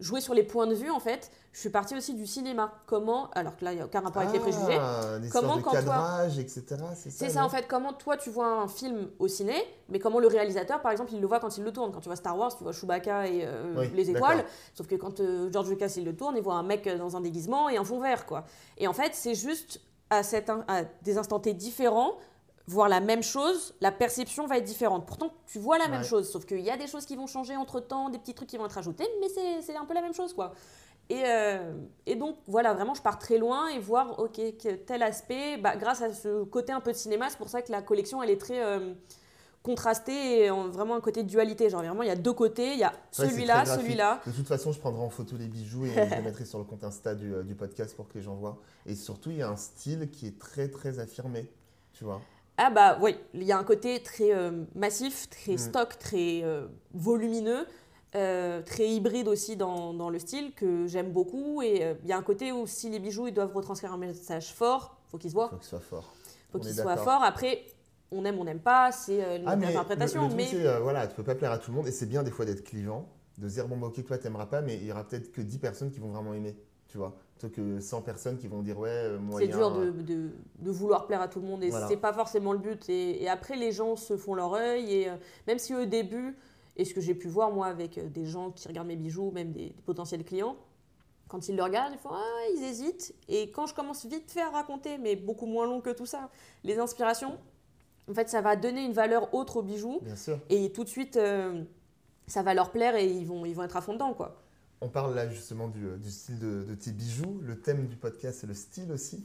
jouer 0.00 0.20
sur 0.20 0.34
les 0.34 0.42
points 0.42 0.66
de 0.66 0.74
vue, 0.74 0.90
en 0.90 1.00
fait, 1.00 1.30
je 1.52 1.60
suis 1.60 1.70
partie 1.70 1.96
aussi 1.96 2.14
du 2.14 2.26
cinéma. 2.26 2.72
Comment, 2.86 3.30
alors 3.32 3.56
que 3.56 3.64
là, 3.64 3.72
il 3.72 3.76
n'y 3.76 3.82
a 3.82 3.84
aucun 3.84 4.00
rapport 4.00 4.22
avec 4.22 4.32
les 4.32 4.40
préjugés. 4.40 4.78
Ah, 4.80 5.18
comment, 5.32 5.56
de 5.56 5.62
quand 5.62 5.72
cadrage, 5.72 6.34
toi, 6.34 6.42
etc. 6.42 6.62
C'est 6.94 7.10
ça, 7.10 7.28
ça 7.28 7.44
en 7.44 7.48
fait. 7.48 7.66
Comment 7.66 7.92
toi, 7.92 8.16
tu 8.16 8.30
vois 8.30 8.46
un 8.46 8.68
film 8.68 9.08
au 9.18 9.28
ciné, 9.28 9.54
mais 9.88 9.98
comment 9.98 10.20
le 10.20 10.28
réalisateur, 10.28 10.80
par 10.80 10.92
exemple, 10.92 11.12
il 11.14 11.20
le 11.20 11.26
voit 11.26 11.40
quand 11.40 11.56
il 11.58 11.64
le 11.64 11.72
tourne. 11.72 11.92
Quand 11.92 12.00
tu 12.00 12.08
vois 12.08 12.16
Star 12.16 12.38
Wars, 12.38 12.56
tu 12.56 12.62
vois 12.62 12.72
Chewbacca 12.72 13.26
et 13.26 13.44
euh, 13.44 13.86
les 13.94 14.10
étoiles. 14.10 14.44
Sauf 14.74 14.86
que 14.86 14.94
quand 14.94 15.20
euh, 15.20 15.50
George 15.52 15.68
Lucas, 15.68 15.92
il 15.96 16.04
le 16.04 16.14
tourne, 16.14 16.36
il 16.36 16.42
voit 16.42 16.54
un 16.54 16.62
mec 16.62 16.88
dans 16.96 17.16
un 17.16 17.20
déguisement 17.20 17.68
et 17.68 17.76
un 17.76 17.84
fond 17.84 18.00
vert, 18.00 18.24
quoi. 18.26 18.44
Et 18.76 18.86
en 18.86 18.92
fait, 18.92 19.14
c'est 19.14 19.34
juste 19.34 19.80
à, 20.10 20.22
cette, 20.22 20.50
à 20.50 20.84
des 21.02 21.18
instants 21.18 21.38
différents 21.38 22.18
voir 22.68 22.88
la 22.88 23.00
même 23.00 23.22
chose, 23.22 23.74
la 23.80 23.90
perception 23.90 24.46
va 24.46 24.58
être 24.58 24.64
différente. 24.64 25.06
Pourtant, 25.06 25.32
tu 25.46 25.58
vois 25.58 25.78
la 25.78 25.88
même 25.88 26.04
chose, 26.04 26.30
sauf 26.30 26.44
qu'il 26.44 26.60
y 26.60 26.70
a 26.70 26.76
des 26.76 26.86
choses 26.86 27.06
qui 27.06 27.16
vont 27.16 27.26
changer 27.26 27.56
entre 27.56 27.80
temps, 27.80 28.10
des 28.10 28.18
petits 28.18 28.34
trucs 28.34 28.48
qui 28.48 28.58
vont 28.58 28.66
être 28.66 28.76
ajoutés, 28.76 29.08
mais 29.20 29.28
c'est 29.62 29.76
un 29.76 29.86
peu 29.86 29.94
la 29.94 30.02
même 30.02 30.14
chose, 30.14 30.34
quoi. 30.34 30.52
Et, 31.10 31.22
euh, 31.24 31.72
et, 32.04 32.16
donc, 32.16 32.36
voilà, 32.46 32.74
vraiment, 32.74 32.92
je 32.92 33.00
pars 33.00 33.18
très 33.18 33.38
loin 33.38 33.68
et 33.68 33.78
voir, 33.78 34.18
ok, 34.18 34.38
tel 34.86 35.02
aspect, 35.02 35.56
bah, 35.56 35.76
grâce 35.76 36.02
à 36.02 36.12
ce 36.12 36.44
côté 36.44 36.70
un 36.70 36.80
peu 36.80 36.92
de 36.92 36.96
cinéma, 36.98 37.30
c'est 37.30 37.38
pour 37.38 37.48
ça 37.48 37.62
que 37.62 37.72
la 37.72 37.80
collection, 37.80 38.22
elle 38.22 38.28
est 38.28 38.40
très 38.40 38.62
euh, 38.62 38.92
contrastée 39.62 40.44
et 40.44 40.50
vraiment 40.50 40.96
un 40.96 41.00
côté 41.00 41.22
de 41.22 41.28
dualité. 41.28 41.70
Genre, 41.70 41.80
vraiment, 41.80 42.02
il 42.02 42.08
y 42.08 42.12
a 42.12 42.16
deux 42.16 42.34
côtés, 42.34 42.74
il 42.74 42.78
y 42.78 42.84
a 42.84 42.92
celui-là, 43.10 43.64
celui-là. 43.64 44.20
De 44.26 44.32
toute 44.32 44.46
façon, 44.46 44.72
je 44.72 44.78
prendrai 44.78 45.02
en 45.02 45.08
photo 45.08 45.38
les 45.38 45.46
bijoux 45.46 45.86
et 45.86 45.92
je 46.10 46.14
les 46.14 46.20
mettrai 46.20 46.44
sur 46.44 46.58
le 46.58 46.64
compte 46.64 46.84
Insta 46.84 47.14
du, 47.14 47.32
euh, 47.32 47.42
du 47.42 47.54
podcast 47.54 47.96
pour 47.96 48.06
que 48.06 48.18
les 48.18 48.22
gens 48.22 48.34
voient. 48.34 48.58
Et 48.84 48.94
surtout, 48.94 49.30
il 49.30 49.38
y 49.38 49.42
a 49.42 49.48
un 49.48 49.56
style 49.56 50.10
qui 50.10 50.26
est 50.26 50.38
très, 50.38 50.68
très 50.68 50.98
affirmé, 50.98 51.50
tu 51.94 52.04
vois. 52.04 52.20
Ah 52.60 52.70
bah 52.70 52.98
oui, 53.00 53.16
il 53.34 53.44
y 53.44 53.52
a 53.52 53.58
un 53.58 53.62
côté 53.62 54.02
très 54.02 54.34
euh, 54.34 54.64
massif, 54.74 55.30
très 55.30 55.54
mm. 55.54 55.58
stock, 55.58 55.96
très 55.96 56.42
euh, 56.42 56.66
volumineux, 56.92 57.64
euh, 58.16 58.62
très 58.62 58.88
hybride 58.88 59.28
aussi 59.28 59.56
dans, 59.56 59.94
dans 59.94 60.10
le 60.10 60.18
style 60.18 60.52
que 60.54 60.88
j'aime 60.88 61.12
beaucoup. 61.12 61.62
Et 61.62 61.94
il 62.02 62.08
y 62.08 62.12
a 62.12 62.18
un 62.18 62.22
côté 62.22 62.50
où 62.50 62.66
si 62.66 62.90
les 62.90 62.98
bijoux 62.98 63.28
ils 63.28 63.34
doivent 63.34 63.54
retranscrire 63.54 63.92
un 63.92 63.98
message 63.98 64.52
fort, 64.52 64.98
faut 65.06 65.18
qu'ils 65.18 65.30
se 65.30 65.36
voient. 65.36 65.50
Faut 65.50 65.56
qu'ils 65.56 65.68
soient 65.68 65.80
forts. 65.80 66.12
Faut 66.50 66.58
qu'ils 66.58 66.74
soient 66.74 66.96
forts. 66.96 67.22
Après, 67.22 67.64
on 68.10 68.24
aime, 68.24 68.38
on 68.40 68.44
n'aime 68.44 68.60
pas, 68.60 68.90
c'est 68.90 69.36
une 69.36 69.46
ah, 69.46 69.52
interprétation. 69.52 70.28
mais 70.34 70.48
voilà, 70.82 71.06
tu 71.06 71.14
peux 71.14 71.22
pas 71.22 71.36
plaire 71.36 71.52
à 71.52 71.58
tout 71.58 71.70
le 71.70 71.76
monde 71.76 71.86
et 71.86 71.92
c'est 71.92 72.06
bien 72.06 72.24
des 72.24 72.32
fois 72.32 72.44
d'être 72.44 72.64
clivant, 72.64 73.08
de 73.38 73.46
dire 73.48 73.68
bon 73.68 73.76
bah 73.76 73.86
ok 73.86 74.04
toi 74.04 74.18
t'aimeras 74.18 74.46
pas, 74.46 74.62
mais 74.62 74.74
il 74.78 74.84
y 74.84 74.90
aura 74.90 75.06
peut-être 75.06 75.30
que 75.30 75.42
10 75.42 75.58
personnes 75.58 75.90
qui 75.92 76.00
vont 76.00 76.08
vraiment 76.08 76.34
aimer, 76.34 76.56
tu 76.88 76.98
vois 76.98 77.16
plutôt 77.38 77.54
que 77.54 77.80
100 77.80 78.02
personnes 78.02 78.38
qui 78.38 78.48
vont 78.48 78.62
dire 78.62 78.78
ouais, 78.78 78.90
euh, 78.90 79.18
moyen. 79.18 79.46
C'est 79.46 79.56
dur 79.56 79.70
de, 79.70 79.90
de, 79.90 80.30
de, 80.58 80.70
vouloir 80.70 81.06
plaire 81.06 81.20
à 81.20 81.28
tout 81.28 81.40
le 81.40 81.46
monde 81.46 81.62
et 81.62 81.70
c'est 81.88 81.96
pas 81.96 82.12
forcément 82.12 82.52
le 82.52 82.58
but. 82.58 82.88
Et, 82.88 83.22
et, 83.22 83.28
après, 83.28 83.56
les 83.56 83.72
gens 83.72 83.96
se 83.96 84.16
font 84.16 84.34
leur 84.34 84.54
œil 84.54 84.92
et 84.92 85.08
euh, 85.08 85.16
même 85.46 85.58
si 85.58 85.74
au 85.74 85.84
début, 85.84 86.36
et 86.76 86.84
ce 86.84 86.94
que 86.94 87.00
j'ai 87.00 87.14
pu 87.14 87.28
voir 87.28 87.50
moi 87.50 87.66
avec 87.66 87.98
euh, 87.98 88.08
des 88.08 88.26
gens 88.26 88.50
qui 88.50 88.66
regardent 88.68 88.88
mes 88.88 88.96
bijoux, 88.96 89.30
même 89.30 89.52
des, 89.52 89.72
potentiels 89.86 90.24
clients, 90.24 90.56
quand 91.28 91.48
ils 91.48 91.56
le 91.56 91.62
regardent, 91.62 91.92
ils 91.92 91.98
font 91.98 92.10
ah, 92.12 92.46
ils 92.56 92.64
hésitent. 92.64 93.14
Et 93.28 93.50
quand 93.50 93.66
je 93.66 93.74
commence 93.74 94.04
vite 94.06 94.30
fait 94.30 94.42
à 94.42 94.50
raconter, 94.50 94.98
mais 94.98 95.14
beaucoup 95.14 95.46
moins 95.46 95.66
long 95.66 95.80
que 95.80 95.90
tout 95.90 96.06
ça, 96.06 96.30
les 96.64 96.78
inspirations, 96.78 97.38
en 98.10 98.14
fait, 98.14 98.28
ça 98.28 98.40
va 98.40 98.56
donner 98.56 98.84
une 98.84 98.94
valeur 98.94 99.34
autre 99.34 99.58
au 99.58 99.62
bijou. 99.62 100.00
Bien 100.02 100.16
sûr. 100.16 100.38
Et 100.48 100.72
tout 100.72 100.84
de 100.84 100.88
suite, 100.88 101.18
ça 102.26 102.42
va 102.42 102.54
leur 102.54 102.70
plaire 102.70 102.96
et 102.96 103.06
ils 103.06 103.26
vont, 103.26 103.44
ils 103.44 103.54
vont 103.54 103.64
être 103.64 103.76
à 103.76 103.82
fond 103.82 103.92
dedans, 103.92 104.14
quoi. 104.14 104.38
On 104.80 104.88
parle 104.88 105.14
là 105.14 105.28
justement 105.28 105.68
du, 105.68 105.86
euh, 105.86 105.98
style 106.08 106.38
de, 106.38 106.74
tes 106.74 106.92
bijoux. 106.92 107.40
Le 107.42 107.58
thème 107.58 107.86
du 107.86 107.96
podcast, 107.96 108.38
c'est 108.40 108.46
le 108.46 108.54
style 108.54 108.92
aussi. 108.92 109.24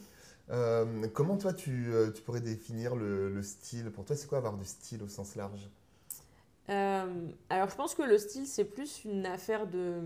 Euh, 0.50 1.07
comment 1.13 1.38
toi, 1.38 1.53
euh, 1.67 2.12
tu, 2.12 2.22
pourrais 2.24 2.41
définir 2.41 2.95
le, 2.95 3.41
style? 3.43 3.91
Pour 3.91 4.03
toi, 4.03 4.15
c'est 4.15 4.27
quoi 4.27 4.39
avoir 4.39 4.57
du 4.57 4.65
style 4.65 5.03
au 5.03 5.07
sens 5.07 5.36
large? 5.36 5.69
Alors, 6.67 7.69
je 7.69 7.75
pense 7.75 7.93
que 7.93 8.01
le 8.01 8.17
style, 8.17 8.48
c'est 8.48 8.63
plus 8.63 9.03
une 9.05 9.25
affaire 9.25 9.67
de, 9.67 10.00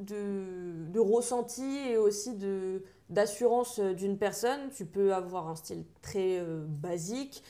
de, 0.00 0.98
ressenti 0.98 1.76
et 1.90 1.96
aussi 1.96 2.34
de, 2.34 2.82
d'assurance 3.10 3.78
d'une 3.78 4.16
personne. 4.16 4.70
Tu 4.70 4.86
peux 4.86 5.12
avoir 5.12 5.48
un 5.48 5.56
style 5.56 5.84
très 6.00 6.42
basique, 6.66 7.42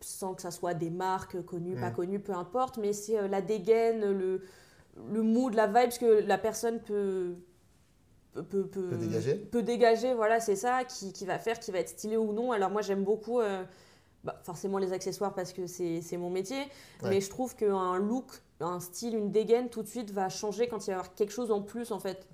sans 0.00 0.34
que 0.34 0.42
ça 0.42 0.50
soit 0.50 0.74
des 0.74 0.90
marques 0.90 1.42
connues, 1.44 1.74
pas 1.74 1.90
mmh. 1.90 1.94
connues, 1.94 2.20
peu 2.20 2.34
importe, 2.34 2.76
mais 2.76 2.92
c'est 2.92 3.26
la 3.26 3.40
dégaine, 3.40 4.12
le 4.12 4.42
le 4.96 5.22
mood, 5.22 5.54
la 5.54 5.66
vibe 5.66 5.92
que 5.98 6.26
la 6.26 6.38
personne 6.38 6.80
peut, 6.80 7.34
peut, 8.34 8.66
peut, 8.66 8.96
dégager. 8.96 9.34
Peut 9.34 9.62
dégager, 9.62 10.14
voilà, 10.14 10.40
c'est 10.40 10.56
ça, 10.56 10.84
qui, 10.84 11.12
qui, 11.12 11.24
va 11.24 11.38
faire, 11.38 11.58
qui 11.58 11.70
va 11.70 11.78
être 11.78 11.90
stylé 11.90 12.16
ou 12.16 12.32
non. 12.32 12.52
Alors 12.52 12.70
moi, 12.70 12.82
j'aime 12.82 13.04
beaucoup, 13.04 13.40
euh, 13.40 13.64
bah, 14.24 14.40
forcément 14.44 14.78
les 14.78 14.92
accessoires 14.92 15.34
parce 15.34 15.52
que 15.52 15.66
c'est 15.66 16.16
mon 16.16 16.30
métier, 16.30 16.62
mais 17.02 17.20
je 17.20 17.30
trouve 17.30 17.56
qu'un 17.56 17.98
look, 17.98 18.26
un 18.60 18.78
style, 18.78 19.16
une 19.16 19.32
dégaine, 19.32 19.68
tout 19.68 19.82
de 19.82 19.88
suite 19.88 20.12
va 20.12 20.28
changer 20.28 20.68
quand 20.68 20.78
il 20.86 20.86
va 20.86 20.92
y 20.92 20.94
avoir 20.94 21.14
quelque 21.14 21.32
chose 21.32 21.50
en 21.50 21.62
plus, 21.62 21.90
en 21.90 21.98
fait. 21.98 22.28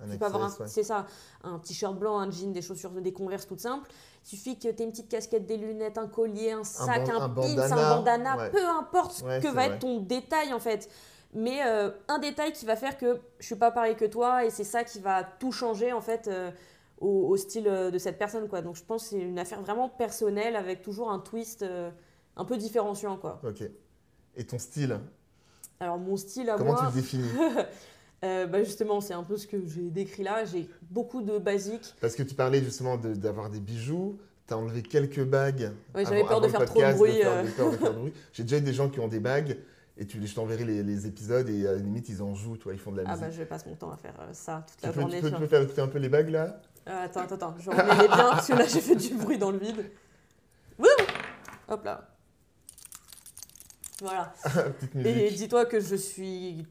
C'est 0.67 0.83
ça, 0.83 1.07
un 1.43 1.59
t-shirt 1.59 1.97
blanc, 1.97 2.19
un 2.19 2.29
jean, 2.29 2.51
des 2.51 2.61
chaussures, 2.61 2.91
des 2.91 3.13
converses 3.13 3.47
toutes 3.47 3.61
simples. 3.61 3.89
Il 4.25 4.37
suffit 4.37 4.55
que 4.55 4.61
tu 4.61 4.67
aies 4.67 4.83
une 4.83 4.91
petite 4.91 5.09
casquette, 5.09 5.45
des 5.47 5.57
lunettes, 5.57 5.97
un 5.97 6.07
collier, 6.07 6.51
un 6.51 6.63
sac, 6.63 7.09
un, 7.09 7.29
pin, 7.29 7.57
un 7.57 7.95
bandana, 7.95 8.49
peu 8.51 8.67
importe 8.67 9.13
ce 9.13 9.41
que 9.41 9.47
va 9.47 9.67
être 9.67 9.79
ton 9.79 10.01
détail, 10.01 10.53
en 10.53 10.59
fait 10.59 10.89
mais 11.33 11.59
euh, 11.65 11.91
un 12.07 12.17
détail 12.19 12.51
qui 12.53 12.65
va 12.65 12.75
faire 12.75 12.97
que 12.97 13.19
je 13.39 13.45
suis 13.45 13.55
pas 13.55 13.71
pareil 13.71 13.95
que 13.95 14.05
toi 14.05 14.45
et 14.45 14.49
c'est 14.49 14.63
ça 14.63 14.83
qui 14.83 14.99
va 14.99 15.23
tout 15.23 15.51
changer 15.51 15.91
en 15.93 16.01
fait 16.01 16.27
euh, 16.27 16.51
au, 16.99 17.27
au 17.29 17.37
style 17.37 17.67
euh, 17.67 17.91
de 17.91 17.97
cette 17.97 18.17
personne 18.17 18.47
quoi. 18.47 18.61
Donc 18.61 18.75
je 18.75 18.83
pense 18.83 19.03
que 19.03 19.09
c'est 19.11 19.19
une 19.21 19.37
affaire 19.39 19.61
vraiment 19.61 19.89
personnelle 19.89 20.55
avec 20.55 20.81
toujours 20.81 21.11
un 21.11 21.19
twist 21.19 21.61
euh, 21.61 21.91
un 22.35 22.45
peu 22.45 22.57
différenciant 22.57 23.17
quoi. 23.17 23.39
Ok. 23.47 23.63
Et 24.35 24.43
ton 24.45 24.57
style, 24.59 24.99
Alors 25.79 25.97
mon 25.97 26.17
style 26.17 26.49
à 26.49 26.55
comment 26.57 26.75
tu 26.75 26.81
moi, 26.83 26.91
le 26.95 27.01
définis? 27.01 27.29
Euh, 28.25 28.47
bah, 28.47 28.61
justement 28.65 28.99
c'est 28.99 29.13
un 29.13 29.23
peu 29.23 29.37
ce 29.37 29.47
que 29.47 29.65
j'ai 29.65 29.89
décrit 29.89 30.23
là. 30.23 30.43
J'ai 30.43 30.67
beaucoup 30.89 31.21
de 31.21 31.37
basiques. 31.37 31.95
Parce 32.01 32.15
que 32.15 32.23
tu 32.23 32.35
parlais 32.35 32.61
justement 32.61 32.97
de- 32.97 33.13
d'avoir 33.13 33.49
des 33.49 33.61
bijoux, 33.61 34.17
tu 34.45 34.53
as 34.53 34.57
enlevé 34.57 34.81
quelques 34.81 35.23
bagues. 35.23 35.71
Ouais, 35.95 36.03
j'avais 36.03 36.25
peur 36.25 36.41
de 36.41 36.49
faire 36.49 36.65
trop 36.65 36.81
bruit, 36.97 37.21
euh. 37.23 37.43
de 37.43 37.89
bruit. 37.93 38.13
J'ai 38.33 38.43
déjà 38.43 38.57
eu 38.57 38.61
des 38.61 38.73
gens 38.73 38.89
qui 38.89 38.99
ont 38.99 39.07
des 39.07 39.21
bagues 39.21 39.57
et 39.99 40.05
tu, 40.07 40.25
je 40.25 40.33
t'enverrai 40.33 40.63
les, 40.65 40.81
les 40.81 41.05
épisodes 41.05 41.47
et 41.49 41.67
à 41.67 41.73
la 41.73 41.77
limite 41.77 42.09
ils 42.09 42.21
en 42.23 42.33
jouent, 42.33 42.57
toi, 42.57 42.73
ils 42.73 42.79
font 42.79 42.91
de 42.91 42.97
la 42.97 43.03
Ah 43.05 43.11
musique. 43.11 43.25
bah 43.25 43.31
je 43.31 43.43
passe 43.43 43.65
mon 43.67 43.75
temps 43.75 43.91
à 43.91 43.97
faire 43.97 44.15
euh, 44.21 44.29
ça 44.33 44.65
toute 44.67 44.77
tu, 44.79 44.85
la 44.87 44.93
peux, 44.93 45.01
journée. 45.01 45.21
tu 45.21 45.29
peux- 45.29 45.37
tu 45.37 45.47
faire 45.47 45.61
écouter 45.61 45.81
un 45.81 45.87
peu 45.87 45.99
les 45.99 46.09
bagues 46.09 46.29
là? 46.29 46.61
Euh, 46.87 47.03
attends, 47.05 47.19
attends, 47.19 47.35
attends, 47.35 47.55
je 47.59 47.69
remets 47.69 47.83
les 47.83 48.07
bien 48.07 48.17
parce 48.31 48.47
que 48.47 48.53
là 48.53 48.65
j'ai 48.65 48.81
fait 48.81 48.95
du 48.95 49.13
bruit 49.15 49.37
dans 49.37 49.51
le 49.51 49.59
vide. 49.59 49.91
Wouh 50.79 50.87
Hop 51.67 51.83
là. 51.85 52.07
Voilà. 54.01 54.33
Et 54.95 55.29
dis-toi 55.31 55.65
que 55.65 55.79
je 55.81 55.95
suis 55.97 56.65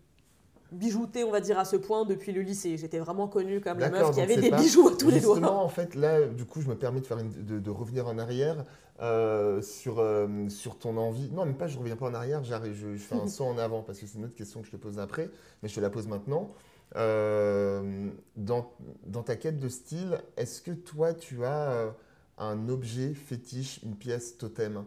bijoutée, 0.73 1.25
on 1.25 1.31
va 1.31 1.41
dire, 1.41 1.59
à 1.59 1.65
ce 1.65 1.77
point 1.77 2.05
depuis 2.05 2.33
le 2.33 2.43
lycée. 2.43 2.77
J'étais 2.77 2.99
vraiment 2.99 3.29
connue 3.29 3.61
comme 3.61 3.79
la 3.79 3.91
meuf 3.91 4.11
qui 4.13 4.21
avait 4.21 4.37
des 4.37 4.51
pas- 4.51 4.61
bijoux 4.61 4.89
à 4.89 4.97
tous 4.97 5.09
les 5.09 5.15
Justement, 5.21 5.37
doigts. 5.41 5.51
en 5.63 5.69
fait, 5.69 5.95
là, 5.95 6.27
du 6.27 6.45
coup, 6.45 6.61
je 6.61 6.69
me 6.69 6.75
permets 6.77 7.01
de, 7.01 7.07
faire 7.07 7.19
une- 7.19 7.31
de, 7.45 7.59
de 7.59 7.71
revenir 7.71 8.07
en 8.09 8.19
arrière 8.19 8.65
euh, 9.01 9.63
sur, 9.63 9.99
euh, 10.01 10.49
sur 10.49 10.79
ton 10.79 10.97
envie. 10.97 11.31
Non, 11.31 11.45
même 11.47 11.57
pas, 11.57 11.69
je 11.69 11.79
reviens 11.79 11.97
pas 11.97 12.07
en 12.07 12.15
arrière, 12.15 12.43
j'arrive, 12.45 12.75
je, 12.75 12.97
je 12.97 13.03
fais 13.03 13.15
un 13.15 13.27
saut 13.29 13.45
en 13.45 13.57
avant 13.59 13.83
parce 13.83 13.99
que 13.99 14.07
c'est 14.07 14.19
une 14.19 14.25
autre 14.25 14.35
question 14.35 14.61
que 14.61 14.67
je 14.67 14.73
te 14.73 14.77
pose 14.77 14.99
après, 14.99 15.31
mais 15.63 15.69
je 15.69 15.75
te 15.75 15.81
la 15.81 15.91
pose 15.91 16.07
maintenant. 16.09 16.53
Euh, 16.97 18.09
dans, 18.37 18.73
dans 19.07 19.23
ta 19.23 19.37
quête 19.37 19.59
de 19.61 19.69
style, 19.69 20.19
est-ce 20.37 20.61
que 20.63 20.71
toi, 20.73 21.13
tu 21.15 21.45
as 21.45 21.95
un 22.39 22.69
objet 22.69 23.15
fétiche, 23.15 23.81
une 23.85 23.95
pièce 23.95 24.37
totem? 24.39 24.85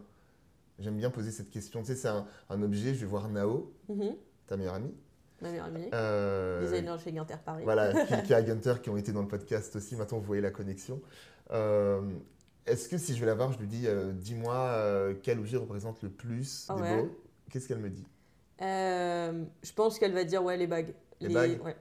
J'aime 0.78 0.96
bien 0.96 1.10
poser 1.10 1.30
cette 1.30 1.50
question. 1.50 1.80
Tu 1.80 1.86
sais, 1.88 1.96
c'est 1.96 2.08
un, 2.08 2.26
un 2.50 2.62
objet, 2.62 2.94
je 2.94 3.00
vais 3.00 3.06
voir 3.06 3.28
Nao, 3.28 3.72
Mhm. 3.88 4.14
ta 4.46 4.56
meilleure 4.56 4.74
amie. 4.74 4.94
Amie, 5.44 5.88
Euh, 5.92 6.60
designer 6.62 6.98
chez 6.98 7.12
Guinter 7.12 7.36
Paris. 7.44 7.64
voilà, 7.64 7.92
Kilka 8.06 8.40
et 8.40 8.44
Gunter 8.44 8.74
qui 8.82 8.90
ont 8.90 8.96
été 8.96 9.12
dans 9.12 9.22
le 9.22 9.28
podcast 9.28 9.74
aussi. 9.76 9.96
Maintenant, 9.96 10.18
vous 10.18 10.24
voyez 10.24 10.42
la 10.42 10.50
connexion. 10.50 11.00
Euh, 11.50 12.00
Est-ce 12.66 12.88
que 12.88 12.96
si 12.96 13.14
je 13.14 13.20
vais 13.20 13.26
la 13.26 13.34
voir, 13.34 13.52
je 13.52 13.58
lui 13.58 13.66
dis, 13.66 13.86
euh, 13.86 14.12
dis-moi 14.12 14.54
euh, 14.54 15.14
quel 15.22 15.38
objet 15.40 15.56
représente 15.56 16.00
le 16.02 16.10
plus 16.10 16.66
Ah 16.68 16.76
des 16.76 16.82
ouais. 16.82 16.96
beaux? 17.02 17.10
Qu'est-ce 17.50 17.66
qu'elle 17.68 17.78
me 17.80 17.90
dit? 17.90 18.06
Je 18.60 19.72
pense 19.74 19.98
qu'elle 19.98 20.12
va 20.12 20.24
dire 20.24 20.42
ouais 20.44 20.56
les 20.56 20.66
bagues. 20.68 20.94
Les 21.20 21.28
bagues? 21.34 21.60
Ouais. 21.64 21.76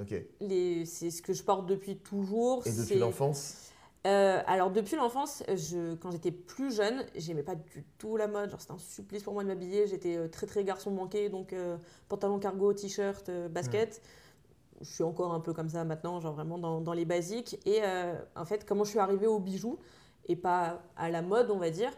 Ok. 0.00 0.12
Les- 0.40 0.84
c'est 0.86 1.10
ce 1.10 1.22
que 1.22 1.32
je 1.32 1.42
porte 1.42 1.66
depuis 1.66 1.96
toujours. 1.98 2.66
Et 2.66 2.72
depuis 2.72 2.96
l'enfance? 2.98 3.70
Euh, 4.06 4.42
alors 4.46 4.70
depuis 4.70 4.96
l'enfance, 4.96 5.42
je, 5.48 5.94
quand 5.94 6.10
j'étais 6.10 6.30
plus 6.30 6.74
jeune, 6.74 7.06
j'aimais 7.14 7.42
pas 7.42 7.54
du 7.54 7.84
tout 7.98 8.16
la 8.16 8.28
mode. 8.28 8.50
Genre 8.50 8.60
c'était 8.60 8.74
un 8.74 8.78
supplice 8.78 9.22
pour 9.22 9.32
moi 9.32 9.42
de 9.42 9.48
m'habiller. 9.48 9.86
J'étais 9.86 10.16
euh, 10.16 10.28
très 10.28 10.46
très 10.46 10.62
garçon 10.62 10.90
manqué, 10.90 11.30
donc 11.30 11.52
euh, 11.52 11.78
pantalon 12.08 12.38
cargo, 12.38 12.72
t-shirt, 12.74 13.28
euh, 13.30 13.48
basket. 13.48 14.02
Je 14.82 14.90
suis 14.90 15.04
encore 15.04 15.32
un 15.32 15.40
peu 15.40 15.54
comme 15.54 15.70
ça 15.70 15.84
maintenant, 15.84 16.20
genre 16.20 16.34
vraiment 16.34 16.58
dans, 16.58 16.80
dans 16.80 16.92
les 16.92 17.06
basiques. 17.06 17.58
Et 17.64 17.80
en 18.34 18.44
fait, 18.44 18.66
comment 18.66 18.84
je 18.84 18.90
suis 18.90 18.98
arrivée 18.98 19.28
aux 19.28 19.38
bijoux 19.38 19.78
et 20.26 20.36
pas 20.36 20.82
à 20.96 21.10
la 21.10 21.22
mode, 21.22 21.50
on 21.50 21.58
va 21.58 21.70
dire, 21.70 21.92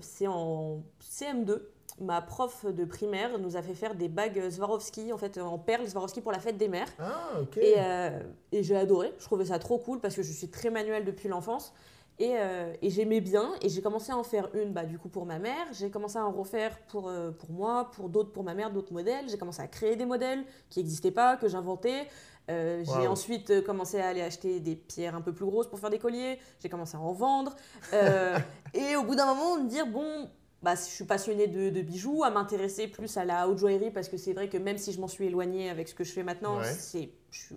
c'est 0.00 0.26
en 0.26 0.82
CM2. 1.02 1.60
Ma 2.00 2.22
prof 2.22 2.64
de 2.64 2.84
primaire 2.84 3.38
nous 3.38 3.56
a 3.56 3.62
fait 3.62 3.74
faire 3.74 3.94
des 3.94 4.08
bagues 4.08 4.50
Swarovski, 4.50 5.12
en 5.12 5.18
fait 5.18 5.38
en 5.38 5.58
perles 5.58 5.88
Swarovski 5.88 6.20
pour 6.20 6.32
la 6.32 6.40
fête 6.40 6.56
des 6.56 6.68
mères. 6.68 6.88
Ah, 6.98 7.40
ok. 7.40 7.58
Et, 7.58 7.74
euh, 7.76 8.20
et 8.50 8.62
j'ai 8.62 8.76
adoré, 8.76 9.12
je 9.18 9.24
trouvais 9.24 9.46
ça 9.46 9.58
trop 9.58 9.78
cool 9.78 10.00
parce 10.00 10.16
que 10.16 10.22
je 10.22 10.32
suis 10.32 10.48
très 10.48 10.70
manuelle 10.70 11.04
depuis 11.04 11.28
l'enfance. 11.28 11.72
Et, 12.18 12.34
euh, 12.36 12.72
et 12.82 12.90
j'aimais 12.90 13.20
bien, 13.20 13.52
et 13.62 13.68
j'ai 13.68 13.80
commencé 13.80 14.12
à 14.12 14.16
en 14.16 14.22
faire 14.22 14.48
une 14.54 14.72
bah, 14.72 14.84
du 14.84 14.98
coup 14.98 15.08
pour 15.08 15.24
ma 15.24 15.38
mère, 15.38 15.66
j'ai 15.72 15.90
commencé 15.90 16.18
à 16.18 16.26
en 16.26 16.30
refaire 16.30 16.78
pour, 16.88 17.08
euh, 17.08 17.30
pour 17.30 17.50
moi, 17.50 17.90
pour 17.92 18.08
d'autres 18.08 18.32
pour 18.32 18.44
ma 18.44 18.54
mère, 18.54 18.70
d'autres 18.70 18.92
modèles. 18.92 19.28
J'ai 19.28 19.38
commencé 19.38 19.62
à 19.62 19.66
créer 19.66 19.96
des 19.96 20.04
modèles 20.04 20.44
qui 20.68 20.80
n'existaient 20.80 21.10
pas, 21.10 21.36
que 21.36 21.48
j'inventais. 21.48 22.06
Euh, 22.50 22.84
j'ai 22.84 23.06
ensuite 23.06 23.64
commencé 23.64 24.00
à 24.00 24.08
aller 24.08 24.20
acheter 24.20 24.60
des 24.60 24.76
pierres 24.76 25.14
un 25.14 25.20
peu 25.20 25.32
plus 25.32 25.46
grosses 25.46 25.68
pour 25.68 25.78
faire 25.78 25.90
des 25.90 25.98
colliers. 25.98 26.38
J'ai 26.60 26.68
commencé 26.68 26.96
à 26.96 27.00
en 27.00 27.12
vendre. 27.12 27.54
Et 28.74 28.96
au 28.96 29.04
bout 29.04 29.14
d'un 29.14 29.26
moment, 29.26 29.58
me 29.58 29.68
dire, 29.68 29.86
bon, 29.86 30.28
bah, 30.62 30.74
je 30.74 30.80
suis 30.82 31.04
passionnée 31.04 31.46
de, 31.48 31.70
de 31.70 31.82
bijoux, 31.82 32.22
à 32.24 32.30
m'intéresser 32.30 32.86
plus 32.88 33.16
à 33.16 33.24
la 33.24 33.48
haute 33.48 33.58
joaillerie, 33.58 33.90
parce 33.90 34.08
que 34.08 34.16
c'est 34.16 34.32
vrai 34.32 34.48
que 34.48 34.56
même 34.58 34.78
si 34.78 34.92
je 34.92 35.00
m'en 35.00 35.08
suis 35.08 35.26
éloignée 35.26 35.68
avec 35.70 35.88
ce 35.88 35.94
que 35.94 36.04
je 36.04 36.12
fais 36.12 36.22
maintenant, 36.22 36.58
Ouais. 36.58 36.64
c'est, 36.64 37.10
je, 37.30 37.38
suis- 37.40 37.56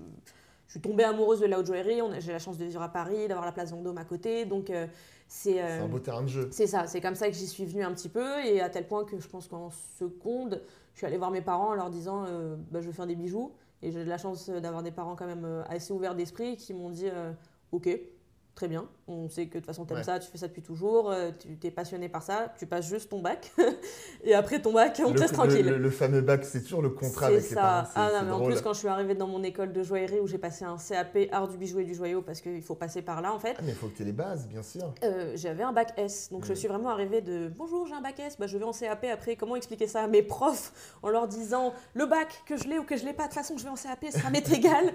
je 0.67 0.71
suis 0.71 0.81
tombée 0.81 1.03
amoureuse 1.03 1.39
de 1.39 1.45
la 1.45 1.59
haute 1.59 1.67
joaillerie. 1.67 2.01
J'ai 2.19 2.31
la 2.31 2.39
chance 2.39 2.57
de 2.57 2.65
vivre 2.65 2.81
à 2.81 2.89
Paris, 2.89 3.27
d'avoir 3.27 3.45
la 3.45 3.51
place 3.51 3.71
Vendôme 3.71 3.97
à 3.99 4.05
côté. 4.05 4.45
Donc, 4.45 4.69
euh, 4.69 4.87
c'est. 5.27 5.61
euh, 5.61 5.83
un 5.83 5.87
beau 5.87 5.99
terrain 5.99 6.23
de 6.23 6.27
jeu. 6.27 6.47
c'est 6.51 6.67
ça, 6.67 6.87
c'est 6.87 7.01
comme 7.01 7.15
ça 7.15 7.27
que 7.27 7.33
j'y 7.35 7.47
suis 7.47 7.65
venue 7.65 7.83
un 7.83 7.93
petit 7.93 8.09
peu, 8.09 8.43
et 8.45 8.61
à 8.61 8.69
tel 8.69 8.87
point 8.87 9.05
que 9.05 9.19
je 9.19 9.27
pense 9.27 9.47
qu'en 9.47 9.69
seconde, 9.99 10.61
je 10.93 10.99
suis 10.99 11.05
allée 11.07 11.17
voir 11.17 11.31
mes 11.31 11.41
parents 11.41 11.69
en 11.69 11.73
leur 11.75 11.89
disant 11.89 12.25
euh, 12.27 12.55
bah, 12.71 12.81
je 12.81 12.87
veux 12.87 12.93
faire 12.93 13.07
des 13.07 13.15
bijoux. 13.15 13.51
Et 13.83 13.91
j'ai 13.91 14.03
de 14.03 14.09
la 14.09 14.17
chance 14.17 14.49
d'avoir 14.49 14.81
des 14.81 14.91
parents 14.91 15.15
quand 15.15 15.27
même 15.27 15.45
euh, 15.45 15.61
assez 15.67 15.93
ouverts 15.93 16.15
d'esprit 16.15 16.55
qui 16.57 16.73
m'ont 16.73 16.89
dit 16.89 17.07
euh, 17.07 17.31
ok, 17.71 17.87
très 18.55 18.69
bien, 18.69 18.85
on 19.09 19.27
sait 19.27 19.47
que 19.47 19.55
de 19.55 19.59
toute 19.59 19.65
façon 19.65 19.83
t'aimes 19.83 19.97
Ouais. 19.97 20.03
ça, 20.03 20.17
tu 20.17 20.31
fais 20.31 20.37
ça 20.37 20.47
depuis 20.47 20.61
toujours, 20.61 21.11
euh, 21.11 21.31
tu 21.37 21.57
t'es 21.57 21.71
passionné 21.71 22.07
par 22.07 22.23
ça, 22.23 22.53
tu 22.57 22.65
passes 22.65 22.87
juste 22.87 23.09
ton 23.09 23.19
bac, 23.21 23.51
et 24.23 24.33
après 24.33 24.61
ton 24.61 24.71
bac, 24.71 25.01
on 25.05 25.09
le, 25.09 25.15
te 25.15 25.19
laisse 25.19 25.31
le- 25.31 25.35
tranquille. 25.37 25.65
le- 25.65 25.77
le 25.77 25.89
fameux 25.89 26.21
bac, 26.21 26.45
c'est 26.45 26.61
toujours 26.63 26.81
le 26.81 26.89
contrat 26.89 27.27
C'est 27.27 27.33
avec 27.33 27.49
les 27.49 27.55
parents. 27.55 27.83
ça. 27.85 27.91
Ah 27.95 28.11
non, 28.21 28.25
mais 28.25 28.31
en 28.31 28.45
plus, 28.45 28.61
quand 28.61 28.71
je 28.73 28.79
suis 28.79 28.87
arrivée 28.87 29.13
dans 29.13 29.27
mon 29.27 29.43
école 29.43 29.73
de 29.73 29.83
joaillerie 29.83 30.19
où 30.21 30.27
j'ai 30.27 30.37
passé 30.37 30.63
un 30.63 30.77
CAP 30.77 31.17
art 31.33 31.49
du 31.49 31.57
bijou 31.57 31.79
et 31.79 31.83
du 31.83 31.93
joyau 31.93 32.21
parce 32.21 32.39
qu'il 32.39 32.61
faut 32.61 32.75
passer 32.75 33.01
par 33.01 33.21
là 33.21 33.33
en 33.33 33.39
fait, 33.39 33.55
Ah, 33.59 33.61
mais 33.63 33.71
il 33.71 33.75
faut 33.75 33.87
que 33.87 33.97
tu 33.97 34.03
aies 34.03 34.05
les 34.05 34.11
bases, 34.13 34.47
bien 34.47 34.63
sûr. 34.63 34.93
euh, 35.03 35.33
j'avais 35.35 35.63
un 35.63 35.73
bac 35.73 35.93
S. 35.97 36.29
Donc 36.31 36.45
je 36.45 36.53
suis 36.53 36.69
vraiment 36.69 36.89
arrivée 36.89 37.19
de 37.21 37.49
bonjour, 37.57 37.85
j'ai 37.87 37.93
un 37.93 38.01
bac 38.01 38.17
S, 38.21 38.37
bah, 38.39 38.47
je 38.47 38.57
vais 38.57 38.63
en 38.63 38.71
CAP 38.71 39.05
après. 39.11 39.35
Comment 39.35 39.57
expliquer 39.57 39.87
ça 39.87 40.01
à 40.03 40.07
mes 40.07 40.21
profs 40.23 40.71
en 41.03 41.09
leur 41.09 41.27
disant 41.27 41.73
le 41.93 42.05
bac, 42.05 42.41
que 42.45 42.55
je 42.55 42.69
l'ai 42.69 42.79
ou 42.79 42.83
que 42.83 42.95
je 42.95 43.03
l'ai 43.05 43.11
pas, 43.13 43.23
de 43.23 43.27
toute 43.27 43.35
façon 43.37 43.57
je 43.57 43.63
vais 43.63 43.69
en 43.69 43.75
CAP, 43.75 44.05
ça 44.11 44.29
m'est 44.29 44.49
égal. 44.53 44.93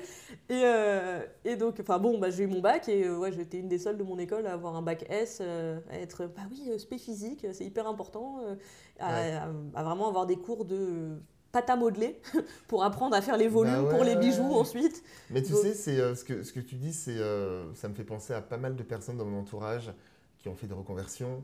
Et, 0.49 0.63
euh, 0.65 1.21
et 1.45 1.57
donc, 1.57 1.77
enfin 1.81 1.99
bon, 1.99 2.19
bah, 2.19 2.31
j'ai 2.31 2.45
eu 2.45 2.47
mon 2.47 2.61
bac 2.61 2.89
et 2.89 3.05
euh, 3.05 3.19
ouais, 3.19 3.31
j'étais 3.51 3.59
une 3.63 3.69
des 3.69 3.79
seules 3.79 3.99
de 3.99 4.05
mon 4.05 4.19
école 4.19 4.47
à 4.47 4.53
avoir 4.53 4.77
un 4.77 4.83
bac 4.83 5.05
S, 5.11 5.39
euh, 5.41 5.81
à 5.91 5.99
être, 5.99 6.27
bah 6.27 6.43
oui, 6.51 6.63
euh, 6.69 6.79
spé 6.79 6.99
physique, 6.99 7.45
c'est 7.53 7.65
hyper 7.65 7.89
important, 7.89 8.39
euh, 8.45 8.55
à, 9.01 9.13
Ouais. 9.13 9.33
à- 9.33 9.51
à 9.75 9.83
vraiment 9.83 10.07
avoir 10.09 10.27
des 10.27 10.37
cours 10.37 10.65
de 10.65 11.17
pâte 11.51 11.69
à 11.69 11.75
modeler 11.75 12.21
pour 12.69 12.85
apprendre 12.85 13.17
à 13.17 13.21
faire 13.21 13.37
les 13.37 13.49
volumes 13.49 13.73
Bah 13.75 13.83
ouais, 13.83 13.91
pour 13.95 14.05
les 14.05 14.15
bijoux 14.15 14.49
ouais. 14.49 14.55
ensuite. 14.55 15.03
Mais 15.31 15.43
tu 15.43 15.51
Donc- 15.53 15.63
sais, 15.63 15.75
c'est 15.75 15.99
euh, 15.99 16.15
ce, 16.15 16.25
que, 16.25 16.45
ce 16.45 16.53
que 16.53 16.61
tu 16.61 16.77
dis, 16.77 16.93
c'est, 16.93 17.19
euh, 17.19 17.75
ça 17.75 17.89
me 17.89 17.95
fait 17.95 18.05
penser 18.05 18.33
à 18.33 18.41
pas 18.41 18.57
mal 18.57 18.77
de 18.77 18.83
personnes 18.85 19.17
dans 19.17 19.25
mon 19.25 19.41
entourage 19.41 19.93
qui 20.39 20.49
ont 20.49 20.55
fait 20.55 20.67
des 20.69 20.75
reconversions. 20.75 21.43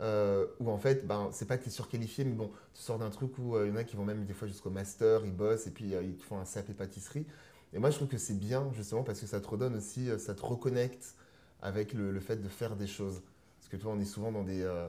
euh, 0.00 0.46
où 0.60 0.70
en 0.70 0.78
fait, 0.78 1.04
ben, 1.08 1.28
c'est 1.32 1.46
pas 1.48 1.58
que 1.58 1.64
tu 1.64 1.70
es 1.70 1.72
surqualifié, 1.72 2.24
mais 2.24 2.30
bon, 2.36 2.52
tu 2.72 2.80
sors 2.82 2.98
d'un 3.00 3.10
truc 3.10 3.36
où 3.36 3.58
il 3.60 3.68
y 3.68 3.72
en 3.72 3.74
a 3.74 3.82
qui 3.82 3.96
vont 3.96 4.04
même 4.04 4.24
des 4.26 4.32
fois 4.32 4.46
jusqu'au 4.46 4.70
master, 4.70 5.22
ils 5.26 5.34
bossent 5.34 5.66
et 5.66 5.72
puis 5.72 5.86
ils 6.00 6.14
te 6.16 6.22
font 6.22 6.38
un 6.38 6.44
CAP 6.44 6.72
pâtisserie. 6.74 7.26
Et 7.72 7.80
moi, 7.80 7.90
je 7.90 7.96
trouve 7.96 8.06
que 8.06 8.16
c'est 8.16 8.38
bien 8.38 8.70
justement 8.74 9.02
parce 9.02 9.18
que 9.20 9.26
ça 9.26 9.40
te 9.40 9.48
redonne 9.48 9.74
aussi, 9.74 10.08
ça 10.20 10.36
te 10.36 10.42
reconnecte 10.46 11.16
avec 11.62 11.92
le, 11.92 12.18
fait 12.20 12.36
de 12.36 12.48
faire 12.48 12.76
des 12.76 12.86
choses. 12.86 13.22
Parce 13.58 13.68
que 13.70 13.76
tu 13.76 13.82
vois, 13.82 13.92
on 13.92 14.00
est 14.00 14.04
souvent 14.04 14.32
dans 14.32 14.44
des, 14.44 14.62
euh, 14.62 14.88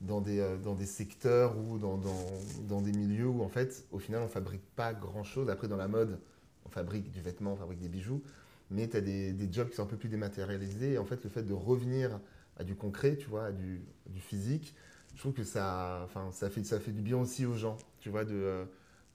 dans 0.00 0.20
des, 0.20 0.40
euh, 0.40 0.56
dans 0.56 0.74
des 0.74 0.86
secteurs 0.86 1.58
ou 1.58 1.78
dans, 1.78 1.96
dans, 1.96 2.30
dans 2.68 2.80
des 2.80 2.92
milieux 2.92 3.28
où 3.28 3.42
en 3.42 3.48
fait, 3.48 3.84
au 3.92 3.98
final, 3.98 4.22
on 4.22 4.28
fabrique 4.28 4.64
pas 4.76 4.94
grand 4.94 5.24
chose. 5.24 5.50
Après, 5.50 5.68
dans 5.68 5.76
la 5.76 5.88
mode, 5.88 6.20
on 6.64 6.68
fabrique 6.68 7.10
du 7.10 7.20
vêtement, 7.20 7.52
on 7.52 7.56
fabrique 7.56 7.80
des 7.80 7.88
bijoux, 7.88 8.22
mais 8.70 8.88
tu 8.88 8.96
as 8.96 9.00
des, 9.00 9.32
des 9.32 9.52
jobs 9.52 9.68
qui 9.68 9.76
sont 9.76 9.82
un 9.82 9.86
peu 9.86 9.96
plus 9.96 10.08
dématérialisés. 10.08 10.92
Et 10.92 10.98
en 10.98 11.04
fait, 11.04 11.22
le 11.24 11.30
fait 11.30 11.42
de 11.42 11.54
revenir 11.54 12.20
à 12.58 12.64
du 12.64 12.74
concret, 12.74 13.16
tu 13.16 13.28
vois, 13.28 13.46
à 13.46 13.52
du, 13.52 13.82
du 14.08 14.20
physique, 14.20 14.74
je 15.14 15.20
trouve 15.20 15.32
que 15.32 15.44
ça, 15.44 16.08
ça, 16.32 16.50
fait, 16.50 16.64
ça 16.64 16.78
fait 16.78 16.92
du 16.92 17.00
bien 17.00 17.16
aussi 17.16 17.46
aux 17.46 17.54
gens, 17.54 17.78
tu 18.00 18.10
vois, 18.10 18.24
de, 18.24 18.34
euh, 18.34 18.64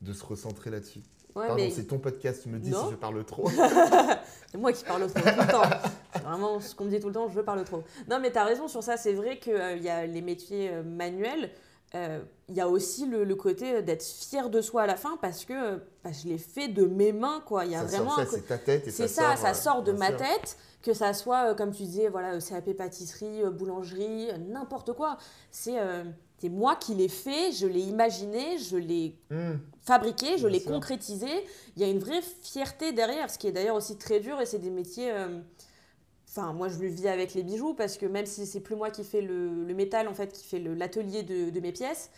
de 0.02 0.14
se 0.14 0.26
recentrer 0.26 0.72
là-dessus. 0.72 1.02
Ouais, 1.36 1.48
Pardon, 1.48 1.56
mais 1.64 1.70
c'est 1.72 1.86
ton 1.86 1.98
podcast, 2.00 2.42
tu 2.44 2.50
me 2.50 2.60
dis 2.60 2.72
Non. 2.72 2.86
si 2.86 2.92
je 2.92 2.96
parle 2.96 3.24
trop. 3.24 3.48
C'est 4.52 4.58
moi 4.58 4.74
qui 4.74 4.84
parle 4.84 5.08
trop 5.10 5.20
tout 5.22 5.40
le 5.40 5.48
temps. 5.52 5.62
C'est 6.14 6.24
vraiment 6.24 6.60
ce 6.60 6.76
qu'on 6.76 6.84
me 6.86 6.90
dit 6.90 7.00
tout 7.00 7.08
le 7.08 7.14
temps, 7.14 7.30
je 7.30 7.40
parle 7.40 7.64
trop. 7.64 7.84
Non, 8.10 8.20
mais 8.20 8.32
tu 8.32 8.38
as 8.38 8.44
raison 8.44 8.68
sur 8.68 8.84
ça. 8.84 8.98
C'est 8.98 9.14
vrai 9.14 9.40
qu'il 9.40 9.82
y 9.82 9.90
a 9.90 10.06
les 10.06 10.22
métiers 10.22 10.70
euh, 10.72 10.84
manuels. 10.84 11.50
euh, 11.96 12.20
Il 12.50 12.56
y 12.56 12.60
a 12.62 12.68
aussi 12.68 13.06
le, 13.06 13.24
le 13.24 13.36
côté 13.36 13.82
d'être 13.82 14.04
fier 14.04 14.50
de 14.50 14.60
soi 14.62 14.82
à 14.84 14.88
la 14.88 14.98
fin 14.98 15.18
parce 15.22 15.46
que 15.46 15.54
euh, 15.54 15.78
bah, 16.04 16.10
je 16.12 16.28
l'ai 16.28 16.38
fait 16.38 16.68
de 16.68 16.86
mes 16.86 17.14
mains. 17.14 17.42
quoi. 17.46 17.64
Il 17.66 17.72
y 17.72 17.76
a 17.76 17.80
ça 17.80 17.86
vraiment 17.98 18.12
sort, 18.16 18.26
ça, 18.26 18.32
c'est 18.32 18.48
ta 18.48 18.58
tête 18.58 18.88
et 18.88 18.92
c'est 18.92 19.08
ça, 19.08 19.38
ça, 19.38 19.54
sort, 19.54 19.84
de 19.84 19.94
ma 19.94 20.08
sûr. 20.10 20.18
tête, 20.18 20.58
que 20.82 20.94
ça 20.94 21.14
soit, 21.14 21.52
euh, 21.52 21.56
comme 21.56 21.72
tu 21.72 21.84
disais, 21.84 22.10
voilà, 22.10 22.34
euh, 22.34 22.40
CAP 22.42 22.74
pâtisserie, 22.74 23.42
euh, 23.44 23.52
boulangerie, 23.52 24.32
euh, 24.32 24.38
n'importe 24.38 24.92
quoi. 24.94 25.18
C'est 25.50 25.80
euh, 25.80 26.04
c'est 26.42 26.50
moi 26.50 26.76
qui 26.76 26.96
l'ai 26.96 27.08
fait, 27.08 27.52
je 27.52 27.68
l'ai 27.68 27.82
imaginé, 27.82 28.58
je 28.58 28.78
l'ai 28.78 29.16
Hmm. 29.30 29.58
fabriqué, 29.82 30.38
je 30.38 30.48
l'ai 30.48 30.62
concrétisé. 30.64 31.28
Il 31.76 31.82
y 31.82 31.86
a 31.86 31.88
une 31.90 32.00
vraie 32.00 32.22
fierté 32.42 32.92
derrière, 32.94 33.30
ce 33.30 33.38
qui 33.38 33.48
est 33.48 33.52
d'ailleurs 33.52 33.76
aussi 33.76 33.98
très 33.98 34.20
dur 34.20 34.42
et 34.42 34.46
c'est 34.46 34.60
des 34.60 34.70
métiers. 34.72 35.12
euh, 35.12 35.40
Enfin, 36.30 36.54
moi, 36.54 36.70
je 36.70 36.80
le 36.80 36.88
vis 36.88 37.10
avec 37.10 37.34
les 37.34 37.44
bijoux 37.44 37.74
parce 37.74 37.98
que 37.98 38.06
même 38.06 38.26
si 38.26 38.46
c'est 38.46 38.62
plus 38.62 38.76
moi 38.78 38.90
qui 38.90 39.04
fais 39.04 39.20
le, 39.22 39.66
le 39.66 39.74
métal, 39.74 40.08
en 40.08 40.14
fait, 40.14 40.32
qui 40.32 40.46
fait 40.48 40.60
l'atelier 40.60 41.24
de, 41.24 41.50
de 41.50 41.60
mes 41.60 41.72
pièces, 41.74 42.10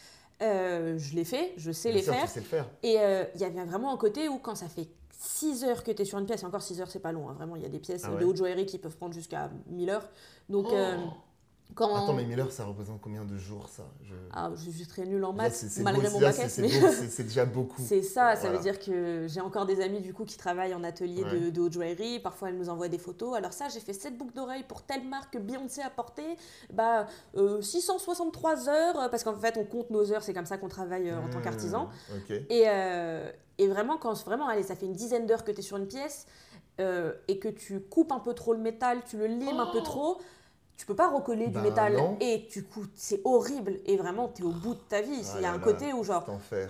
Euh, 0.41 0.97
je 0.97 1.15
l'ai 1.15 1.23
fait, 1.25 1.53
je 1.57 1.71
sais 1.71 1.89
Bien 1.89 1.97
les 1.97 2.03
sûr, 2.03 2.13
faire. 2.13 2.25
Tu 2.25 2.33
sais 2.33 2.39
le 2.41 2.45
faire. 2.45 2.69
Et 2.81 2.99
euh, 2.99 3.23
il 3.35 3.41
y 3.41 3.43
avait 3.43 3.63
vraiment 3.65 3.93
un 3.93 3.97
côté 3.97 4.27
où 4.29 4.39
quand 4.39 4.55
ça 4.55 4.67
fait 4.67 4.87
6 5.19 5.63
heures 5.63 5.83
que 5.83 5.91
tu 5.91 6.01
es 6.01 6.05
sur 6.05 6.17
une 6.19 6.25
pièce, 6.25 6.43
encore 6.43 6.61
6 6.63 6.81
heures 6.81 6.89
c'est 6.91 6.99
pas 6.99 7.11
long, 7.11 7.29
hein, 7.29 7.33
vraiment 7.33 7.55
il 7.55 7.61
y 7.61 7.65
a 7.65 7.69
des 7.69 7.79
pièces 7.79 8.01
Ah 8.05 8.11
ouais. 8.11 8.19
de 8.19 8.25
haute 8.25 8.37
joaillerie 8.37 8.65
qui 8.65 8.77
peuvent 8.79 8.97
prendre 8.97 9.13
jusqu'à 9.13 9.49
1000 9.67 9.89
heures. 9.89 10.09
Donc 10.49 10.67
Oh. 10.69 10.73
Quand... 11.75 11.93
Attends, 11.95 12.13
mais 12.13 12.25
1000 12.25 12.39
heures, 12.39 12.51
ça 12.51 12.65
représente 12.65 13.01
combien 13.01 13.25
de 13.25 13.37
jours 13.37 13.67
ça? 13.69 13.83
Je... 14.03 14.13
Ah, 14.31 14.51
je 14.55 14.69
suis 14.71 14.85
très 14.87 15.05
nulle 15.05 15.23
en 15.25 15.33
maths, 15.33 15.53
c'est- 15.53 15.81
malgré 15.81 16.07
beau, 16.07 16.13
mon 16.15 16.19
bac 16.21 16.35
c'est- 16.35 16.61
mais- 16.61 16.69
déjà 17.23 17.45
beaucoup. 17.45 17.81
C'est 17.85 18.01
ça, 18.01 18.35
ça 18.35 18.41
Voilà. 18.41 18.57
veut 18.57 18.63
dire 18.63 18.79
que 18.79 19.25
j'ai 19.27 19.41
encore 19.41 19.65
des 19.65 19.81
amis 19.81 20.01
du 20.01 20.13
coup 20.13 20.25
qui 20.25 20.37
travaillent 20.37 20.73
en 20.73 20.83
atelier 20.83 21.23
de, 21.23 21.29
Ouais. 21.45 21.51
de 21.51 21.61
haute 21.61 21.73
joaillerie. 21.73 22.19
Parfois, 22.19 22.49
elles 22.49 22.57
nous 22.57 22.69
envoient 22.69 22.89
des 22.89 22.97
photos. 22.97 23.35
Alors 23.35 23.53
ça, 23.53 23.69
j'ai 23.69 23.79
fait 23.79 23.93
cette 23.93 24.17
boucle 24.17 24.33
d'oreille 24.33 24.63
pour 24.67 24.83
telle 24.83 25.03
marque 25.07 25.33
que 25.33 25.37
Beyoncé 25.39 25.81
a 25.81 25.89
portée. 25.89 26.37
Bah, 26.71 27.07
euh, 27.37 27.61
663 27.61 28.69
heures, 28.69 28.99
euh, 28.99 29.09
parce 29.09 29.23
qu'en 29.23 29.35
fait, 29.35 29.57
on 29.57 29.65
compte 29.65 29.89
nos 29.89 30.11
heures. 30.11 30.23
C'est 30.23 30.33
comme 30.33 30.45
ça 30.45 30.57
qu'on 30.57 30.69
travaille 30.69 31.09
euh, 31.09 31.19
en 31.19 31.29
tant 31.29 31.39
Mmh, 31.39 31.41
qu'artisan. 31.41 31.89
Et, 32.49 32.63
euh, 32.67 33.29
et 33.57 33.67
vraiment, 33.67 33.97
quand 33.97 34.13
vraiment, 34.25 34.47
allez, 34.47 34.63
ça 34.63 34.75
fait 34.75 34.85
une 34.85 34.93
dizaine 34.93 35.25
d'heures 35.25 35.43
que 35.43 35.51
tu 35.51 35.59
es 35.59 35.63
sur 35.63 35.77
une 35.77 35.87
pièce 35.87 36.25
et 37.27 37.37
que 37.39 37.49
tu 37.49 37.79
coupes 37.81 38.11
un 38.11 38.19
peu 38.19 38.33
trop 38.33 38.53
le 38.53 38.59
métal, 38.59 38.99
tu 39.05 39.17
le 39.17 39.27
limes 39.27 39.59
un 39.59 39.67
peu 39.71 39.81
trop, 39.83 40.17
tu 40.77 40.85
peux 40.85 40.95
pas 40.95 41.09
recoller 41.09 41.47
Bah, 41.47 41.61
du 41.61 41.67
métal 41.69 41.93
non. 41.95 42.17
et 42.19 42.47
tu 42.49 42.63
coupes. 42.63 42.89
C'est 42.95 43.21
horrible. 43.23 43.79
Et 43.85 43.95
vraiment, 43.97 44.27
tu 44.27 44.41
es 44.41 44.45
au 44.45 44.51
bout 44.51 44.73
de 44.73 44.79
ta 44.89 45.01
vie. 45.01 45.21
Ah 45.23 45.33
Il 45.37 45.41
y 45.43 45.45
a 45.45 45.51
un 45.51 45.57
là, 45.57 45.63
côté 45.63 45.93
où, 45.93 46.03
genre, 46.03 46.21
cet 46.25 46.29
enfer. 46.35 46.69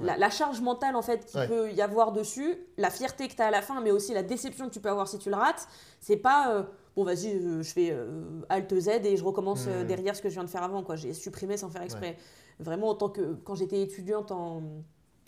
la, 0.00 0.16
la 0.16 0.30
charge 0.30 0.60
mentale 0.60 0.94
en 0.96 1.02
fait 1.02 1.24
qu'il 1.26 1.38
Ouais. 1.40 1.48
peut 1.48 1.70
y 1.72 1.80
avoir 1.82 2.12
dessus, 2.12 2.56
la 2.76 2.90
fierté 2.90 3.28
que 3.28 3.34
tu 3.34 3.42
as 3.42 3.46
à 3.46 3.50
la 3.50 3.62
fin, 3.62 3.80
mais 3.80 3.90
aussi 3.90 4.12
la 4.14 4.22
déception 4.22 4.68
que 4.68 4.74
tu 4.74 4.80
peux 4.80 4.90
avoir 4.90 5.08
si 5.08 5.18
tu 5.18 5.30
le 5.30 5.36
rates, 5.36 5.68
c'est 6.00 6.16
pas 6.18 6.52
euh, 6.54 6.62
bon 6.96 7.04
vas-y 7.04 7.34
euh, 7.34 7.62
je 7.62 7.72
fais 7.72 7.90
euh, 7.92 8.40
Alt 8.50 8.74
Z 8.78 8.88
et 9.04 9.16
je 9.16 9.24
recommence 9.24 9.64
euh, 9.68 9.80
Mhm. 9.82 9.86
derrière 9.86 10.16
ce 10.16 10.20
que 10.22 10.28
je 10.28 10.34
viens 10.34 10.44
de 10.44 10.50
faire 10.50 10.62
avant 10.62 10.82
quoi. 10.82 10.96
J'ai 10.96 11.12
supprimé 11.14 11.56
sans 11.56 11.70
faire 11.70 11.82
exprès. 11.82 12.16
Vraiment 12.58 12.88
en 12.90 12.94
tant 12.94 13.08
que 13.08 13.34
quand 13.44 13.54
j'étais 13.54 13.80
étudiante 13.80 14.32
en, 14.32 14.62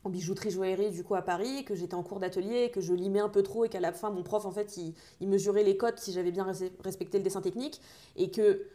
en 0.05 0.11
bijouterie 0.11 0.51
joaillerie 0.51 0.91
du 0.91 1.05
coup 1.05 1.15
à 1.15 1.23
Paris, 1.23 1.65
que 1.65 1.75
j'étais 1.75 1.95
en 1.95 2.03
cours 2.03 2.19
d'atelier, 2.21 2.71
que 2.71 2.81
je 2.81 2.93
limais 2.93 3.21
un 3.21 3.29
peu 3.29 3.43
trop 3.43 3.65
et 3.65 3.69
qu'à 3.69 3.81
la 3.81 3.93
fin 3.93 4.11
mon 4.11 4.23
prof 4.23 4.45
en 4.47 4.51
fait 4.51 4.77
il, 4.77 4.95
il 5.21 5.29
mesurait 5.29 5.63
les 5.65 5.77
cotes 5.77 5.99
si 5.99 6.13
j'avais 6.13 6.33
bien 6.33 6.45
res- 6.51 6.73
respecté 6.83 7.19
le 7.19 7.25
dessin 7.25 7.41
technique 7.41 7.81
et 8.17 8.31
que 8.31 8.67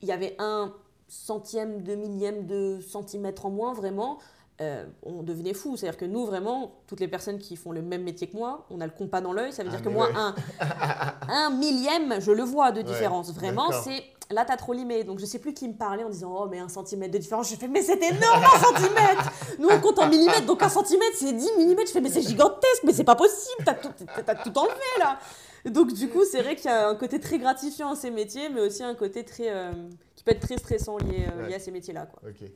il 0.00 0.08
y 0.08 0.12
avait 0.12 0.34
un 0.38 0.74
centième 1.08 1.82
de 1.82 1.94
millième 1.94 2.46
de 2.46 2.80
centimètre 2.80 3.46
en 3.46 3.50
moins 3.50 3.72
vraiment 3.72 4.18
euh, 4.60 4.84
on 5.02 5.22
devenait 5.22 5.54
fou. 5.54 5.76
C'est-à-dire 5.76 5.98
que 5.98 6.04
nous, 6.04 6.24
vraiment, 6.26 6.82
toutes 6.86 7.00
les 7.00 7.08
personnes 7.08 7.38
qui 7.38 7.56
font 7.56 7.72
le 7.72 7.82
même 7.82 8.02
métier 8.02 8.28
que 8.28 8.36
moi, 8.36 8.66
on 8.70 8.80
a 8.80 8.86
le 8.86 8.92
compas 8.92 9.20
dans 9.20 9.32
l'œil. 9.32 9.52
Ça 9.52 9.64
veut 9.64 9.70
Ah, 9.72 9.76
dire 9.76 9.82
que 9.82 9.88
mais 9.88 9.94
moi, 9.94 10.08
ouais. 10.08 10.12
un, 10.14 10.34
un 11.28 11.50
millième, 11.50 12.20
je 12.20 12.30
le 12.30 12.42
vois 12.44 12.70
de 12.70 12.80
Ouais, 12.80 12.84
différence. 12.84 13.32
Vraiment, 13.32 13.72
c'est. 13.72 14.04
Là, 14.32 14.44
t'as 14.44 14.56
trop 14.56 14.72
limé. 14.72 15.04
Donc, 15.04 15.18
je 15.18 15.26
sais 15.26 15.38
plus 15.38 15.52
qui 15.54 15.68
me 15.68 15.74
parlait 15.74 16.04
en 16.04 16.08
disant 16.10 16.34
Oh, 16.36 16.46
mais 16.50 16.58
un 16.58 16.68
centimètre 16.68 17.12
de 17.12 17.18
différence. 17.18 17.50
Je 17.50 17.56
fais 17.56 17.68
Mais 17.68 17.82
c'est 17.82 18.02
énorme, 18.02 18.42
un 18.44 18.58
centimètre 18.58 19.32
Nous, 19.58 19.68
on 19.68 19.80
compte 19.80 19.98
en 19.98 20.08
millimètres. 20.08 20.46
Donc, 20.46 20.62
un 20.62 20.68
centimètre, 20.68 21.16
c'est 21.16 21.32
10 21.32 21.50
millimètres. 21.58 21.88
Je 21.88 21.92
fais 21.92 22.00
Mais 22.00 22.10
c'est 22.10 22.22
gigantesque, 22.22 22.82
mais 22.84 22.92
c'est 22.92 23.04
pas 23.04 23.16
possible. 23.16 23.62
T'as 23.64 23.74
tout, 23.74 23.90
t'as- 24.24 24.34
tout 24.34 24.58
enlevé, 24.58 24.74
là. 24.98 25.18
Donc, 25.66 25.92
du 25.92 26.08
coup, 26.08 26.24
c'est 26.24 26.42
vrai 26.42 26.56
qu'il 26.56 26.66
y 26.66 26.74
a 26.74 26.88
un 26.88 26.94
côté 26.96 27.20
très 27.20 27.38
gratifiant 27.38 27.92
à 27.92 27.96
ces 27.96 28.10
métiers, 28.10 28.48
mais 28.48 28.60
aussi 28.62 28.82
un 28.82 28.94
côté 28.94 29.24
très. 29.24 29.48
euh, 29.50 29.72
qui 30.16 30.24
peut 30.24 30.32
être 30.32 30.40
très 30.40 30.56
stressant 30.58 30.96
lié, 30.98 31.26
euh, 31.36 31.46
lié 31.48 31.54
à 31.54 31.58
ces 31.60 31.70
métiers-là, 31.70 32.06
quoi. 32.06 32.28
Ok. 32.28 32.48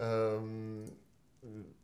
Euh, 0.00 0.38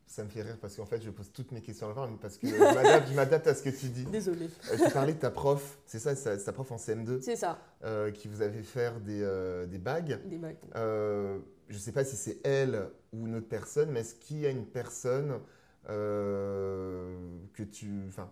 ça 0.06 0.22
me 0.22 0.28
fait 0.28 0.42
rire 0.42 0.58
parce 0.60 0.76
qu'en 0.76 0.84
fait, 0.86 1.02
je 1.02 1.10
pose 1.10 1.30
toutes 1.32 1.50
mes 1.52 1.60
questions 1.60 1.86
à 1.86 1.88
la 1.90 1.94
fin 1.94 2.18
parce 2.20 2.36
que 2.38 2.46
je 2.46 3.14
m'adapte- 3.14 3.46
à 3.48 3.54
ce 3.54 3.62
que 3.62 3.70
tu 3.70 3.88
dis. 3.88 4.04
Désolée. 4.04 4.48
Euh, 4.70 4.76
tu 4.86 4.90
parlais 4.92 5.14
de 5.14 5.18
ta 5.18 5.30
prof, 5.30 5.78
c'est 5.86 5.98
ça, 5.98 6.14
c'est 6.14 6.36
ta 6.44 6.52
prof 6.52 6.70
en 6.72 6.76
CM2 6.76 7.20
C'est 7.22 7.36
ça, 7.36 7.58
euh, 7.84 8.10
qui 8.10 8.28
vous 8.28 8.42
avait 8.42 8.62
faire 8.62 9.00
des, 9.00 9.20
euh, 9.22 9.66
des 9.66 9.78
bagues. 9.78 10.20
des 10.28 10.38
bagues. 10.38 10.56
Euh, 10.76 11.38
je 11.68 11.74
ne 11.74 11.78
sais 11.80 11.92
pas 11.92 12.04
si 12.04 12.16
c'est 12.16 12.38
elle 12.46 12.88
ou 13.12 13.26
une 13.26 13.36
autre 13.36 13.48
personne, 13.48 13.90
mais 13.90 14.00
est-ce 14.00 14.14
qu'il 14.14 14.38
y 14.40 14.46
a 14.46 14.50
une 14.50 14.66
personne 14.66 15.40
que 15.86 17.62
tu. 17.62 17.90
Enfin, 18.08 18.30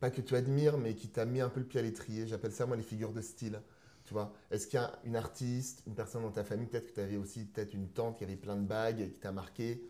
pas 0.00 0.10
que 0.10 0.20
tu 0.20 0.34
admires, 0.34 0.78
mais 0.78 0.94
qui 0.94 1.08
t'a 1.08 1.24
mis 1.24 1.40
un 1.40 1.48
peu 1.48 1.60
le 1.60 1.66
pied 1.66 1.80
à 1.80 1.82
l'étrier? 1.82 2.26
J'appelle 2.26 2.52
ça, 2.52 2.66
moi, 2.66 2.76
les 2.76 2.82
figures 2.82 3.12
de 3.12 3.20
style. 3.20 3.60
Tu 4.04 4.14
vois 4.14 4.32
Est-ce 4.50 4.66
qu'il 4.66 4.80
y 4.80 4.82
a 4.82 4.92
une 5.04 5.14
artiste, 5.14 5.82
une 5.86 5.94
personne 5.94 6.22
dans 6.22 6.32
ta 6.32 6.42
famille, 6.42 6.66
peut-être 6.66 6.88
que 6.88 6.94
tu 6.94 7.00
avais 7.00 7.16
aussi 7.16 7.44
peut-être 7.44 7.72
une 7.72 7.86
tante 7.88 8.18
qui 8.18 8.24
avait 8.24 8.34
plein 8.36 8.56
de 8.56 8.66
bagues 8.66 9.00
et 9.00 9.10
qui 9.10 9.20
t'a 9.20 9.30
marqué? 9.30 9.80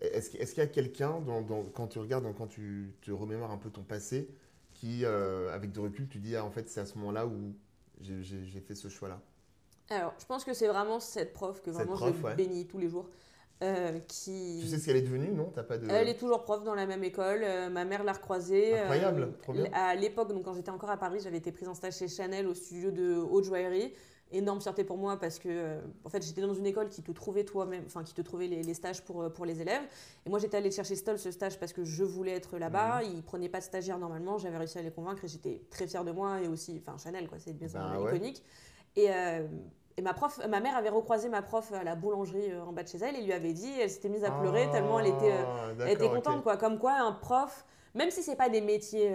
Est-ce 0.00 0.30
qu'il 0.30 0.58
y 0.58 0.60
a 0.60 0.66
quelqu'un, 0.66 1.20
dans- 1.20 1.40
dans- 1.42 1.64
quand 1.64 1.86
tu 1.86 1.98
regardes, 1.98 2.26
quand 2.36 2.46
tu 2.46 2.92
te 3.02 3.10
remémores 3.10 3.50
un 3.50 3.58
peu 3.58 3.70
ton 3.70 3.82
passé, 3.82 4.28
qui, 4.74 5.04
euh, 5.04 5.54
avec 5.54 5.72
de 5.72 5.80
recul, 5.80 6.06
tu 6.08 6.18
dis, 6.18 6.36
ah, 6.36 6.44
en 6.44 6.50
fait, 6.50 6.68
c'est 6.68 6.80
à 6.80 6.86
ce 6.86 6.98
moment-là 6.98 7.26
où 7.26 7.54
j'ai- 8.00 8.60
fait 8.60 8.74
ce 8.74 8.88
choix-là? 8.88 9.20
Alors, 9.88 10.12
je 10.18 10.26
pense 10.26 10.44
que 10.44 10.52
c'est 10.52 10.68
vraiment 10.68 11.00
cette 11.00 11.32
prof 11.32 11.62
que 11.62 11.70
vraiment 11.70 11.94
prof, 11.94 12.14
je 12.18 12.22
ouais. 12.24 12.34
bénis 12.34 12.66
tous 12.66 12.78
les 12.78 12.88
jours. 12.88 13.08
euh, 13.62 13.98
qui... 14.00 14.58
Tu 14.60 14.68
sais 14.68 14.78
ce 14.78 14.84
qu'elle 14.84 14.98
est 14.98 15.02
devenue, 15.02 15.32
non? 15.32 15.50
T'as 15.54 15.62
pas 15.62 15.78
de... 15.78 15.88
Elle 15.88 16.10
est 16.10 16.18
toujours 16.18 16.42
prof 16.42 16.62
dans 16.62 16.74
la 16.74 16.84
même 16.84 17.02
école. 17.02 17.40
euh, 17.42 17.70
ma 17.70 17.86
mère 17.86 18.04
l'a 18.04 18.12
recroisée. 18.12 18.78
Incroyable, 18.78 19.32
trop 19.38 19.54
bien. 19.54 19.64
À 19.72 19.94
l'époque, 19.94 20.28
donc 20.28 20.44
quand 20.44 20.52
j'étais 20.52 20.70
encore 20.70 20.90
à 20.90 20.98
Paris, 20.98 21.20
j'avais 21.22 21.38
été 21.38 21.52
prise 21.52 21.66
en 21.66 21.74
stage 21.74 21.96
chez 21.96 22.06
Chanel 22.08 22.46
au 22.46 22.52
studio 22.52 22.90
de 22.90 23.14
haute 23.14 23.44
joaillerie. 23.44 23.94
Énorme 24.32 24.60
fierté 24.60 24.82
pour 24.82 24.98
moi 24.98 25.16
parce 25.18 25.38
que 25.38 25.48
euh, 25.48 25.80
en 26.04 26.08
fait 26.08 26.20
j'étais 26.20 26.40
dans 26.40 26.52
une 26.52 26.66
école 26.66 26.88
qui 26.88 27.00
te 27.00 27.12
trouvait 27.12 27.44
toi-même, 27.44 27.84
enfin 27.86 28.02
qui 28.02 28.12
te 28.12 28.22
trouvait 28.22 28.48
les, 28.48 28.64
les 28.64 28.74
stages 28.74 29.02
pour, 29.04 29.22
euh, 29.22 29.28
pour 29.28 29.44
les 29.46 29.60
élèves. 29.62 29.82
Et 30.26 30.30
moi 30.30 30.40
j'étais 30.40 30.56
allée 30.56 30.72
chercher 30.72 30.96
Stoll 30.96 31.16
ce 31.18 31.30
stage 31.30 31.60
parce 31.60 31.72
que 31.72 31.84
je 31.84 32.02
voulais 32.02 32.32
être 32.32 32.58
là-bas. 32.58 33.02
Mhm. 33.04 33.10
Ils 33.14 33.22
prenaient 33.22 33.48
pas 33.48 33.58
de 33.60 33.64
stagiaire 33.64 33.98
normalement. 34.00 34.36
J'avais 34.38 34.56
réussi 34.58 34.78
à 34.78 34.82
les 34.82 34.90
convaincre 34.90 35.24
et 35.24 35.28
j'étais 35.28 35.62
très 35.70 35.86
fière 35.86 36.04
de 36.04 36.10
moi 36.10 36.40
et 36.40 36.48
aussi, 36.48 36.82
enfin 36.84 36.98
Chanel 36.98 37.28
quoi, 37.28 37.38
c'est 37.38 37.52
une 37.52 37.58
maison 37.60 37.78
Bah 37.78 38.00
ouais. 38.00 38.10
iconique. 38.16 38.42
Et, 38.96 39.12
euh, 39.12 39.46
et 39.96 40.02
ma 40.02 40.12
prof, 40.12 40.40
ma 40.48 40.58
mère 40.58 40.76
avait 40.76 40.88
recroisé 40.88 41.28
ma 41.28 41.40
prof 41.42 41.72
à 41.72 41.84
la 41.84 41.94
boulangerie 41.94 42.52
en 42.56 42.72
bas 42.72 42.82
de 42.82 42.88
chez 42.88 42.98
elle 42.98 43.14
et 43.14 43.22
lui 43.22 43.32
avait 43.32 43.52
dit, 43.52 43.70
elle 43.80 43.90
s'était 43.90 44.08
mise 44.08 44.24
à 44.24 44.32
pleurer 44.32 44.68
tellement 44.72 44.98
elle 44.98 45.06
était, 45.06 45.32
Ah, 45.38 45.68
elle 45.82 45.88
était 45.90 45.96
d'accord, 46.00 46.14
contente 46.16 46.42
quoi. 46.42 46.56
Comme 46.56 46.78
quoi 46.80 46.94
un 46.94 47.12
prof, 47.12 47.64
même 47.94 48.10
si 48.10 48.24
c'est 48.24 48.36
pas 48.36 48.48
des 48.48 48.60
métiers 48.60 49.14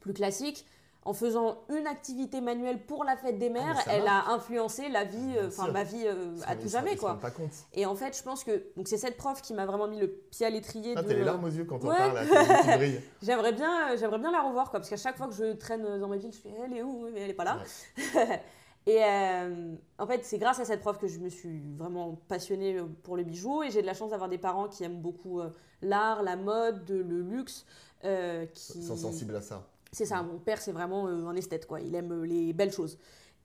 plus 0.00 0.12
classiques, 0.12 0.66
en 1.06 1.12
faisant 1.12 1.58
une 1.70 1.86
activité 1.86 2.40
manuelle 2.40 2.84
pour 2.84 3.04
la 3.04 3.16
fête 3.16 3.38
des 3.38 3.48
mères, 3.48 3.76
Ah, 3.78 3.82
ça 3.82 3.92
elle 3.94 4.06
a 4.08 4.30
influencé 4.30 4.88
la 4.88 5.04
vie, 5.04 5.34
euh, 5.38 5.46
enfin 5.48 5.70
ma 5.70 5.84
vie 5.84 6.02
euh, 6.04 6.34
à 6.46 6.56
tout 6.56 6.68
jamais 6.68 6.96
quoi. 6.96 7.18
pas 7.20 7.30
compte. 7.30 7.52
Et 7.74 7.86
en 7.86 7.94
fait, 7.94 8.16
je 8.16 8.22
pense 8.22 8.42
que 8.44 8.64
donc 8.76 8.88
c'est 8.88 8.96
cette 8.98 9.16
prof 9.16 9.40
qui 9.40 9.54
m'a 9.54 9.66
vraiment 9.66 9.86
mis 9.86 10.00
le 10.00 10.08
pied 10.08 10.44
à 10.46 10.50
l'étrier. 10.50 10.94
Ah, 10.96 11.02
de- 11.02 11.08
t'as 11.08 11.14
les 11.14 11.24
larmes 11.24 11.44
aux 11.44 11.48
yeux 11.48 11.64
quand 11.64 11.82
on 11.84 11.88
Ouais. 11.88 11.96
parle. 11.96 12.18
J'aimerais 13.22 13.52
bien, 13.52 13.92
euh, 13.92 13.96
j'aimerais 13.96 14.18
bien 14.18 14.32
la 14.32 14.42
revoir 14.42 14.70
quoi, 14.70 14.80
parce 14.80 14.90
qu'à 14.90 14.96
chaque 14.96 15.16
fois 15.16 15.28
que 15.28 15.34
je 15.34 15.52
traîne 15.52 15.98
dans 16.00 16.08
ma 16.08 16.16
ville, 16.16 16.32
je 16.32 16.38
fais 16.38 16.52
elle 16.64 16.76
est 16.76 16.82
où? 16.82 17.08
Mais 17.14 17.20
elle 17.22 17.30
est 17.30 17.34
pas 17.34 17.44
là. 17.44 17.58
et 18.86 19.02
euh, 19.04 19.74
en 19.98 20.06
fait, 20.06 20.24
c'est 20.24 20.38
grâce 20.38 20.58
à 20.60 20.64
cette 20.64 20.80
prof 20.80 20.98
que 20.98 21.06
je 21.08 21.18
me 21.20 21.28
suis 21.28 21.60
vraiment 21.76 22.16
passionnée 22.28 22.80
pour 23.04 23.16
le 23.16 23.22
bijou 23.22 23.62
et 23.62 23.70
j'ai 23.70 23.80
de 23.80 23.86
la 23.86 23.94
chance 23.94 24.10
d'avoir 24.10 24.28
des 24.28 24.38
parents 24.38 24.68
qui 24.68 24.82
aiment 24.84 25.00
beaucoup 25.00 25.40
l'art, 25.82 26.22
la 26.22 26.36
mode, 26.36 26.88
le 26.90 27.20
luxe, 27.22 27.64
euh, 28.04 28.44
qui 28.46 28.78
Ils 28.78 28.84
sont 28.84 28.96
sensibles 28.96 29.34
à 29.36 29.40
ça. 29.40 29.66
C'est 29.96 30.04
ça, 30.06 30.22
mon 30.22 30.38
père 30.38 30.60
c'est 30.60 30.72
vraiment 30.72 31.06
euh, 31.08 31.26
un 31.26 31.34
esthète 31.36 31.66
quoi, 31.66 31.80
il 31.80 31.94
aime 31.94 32.12
euh, 32.12 32.26
les 32.26 32.52
belles 32.52 32.72
choses. 32.72 32.98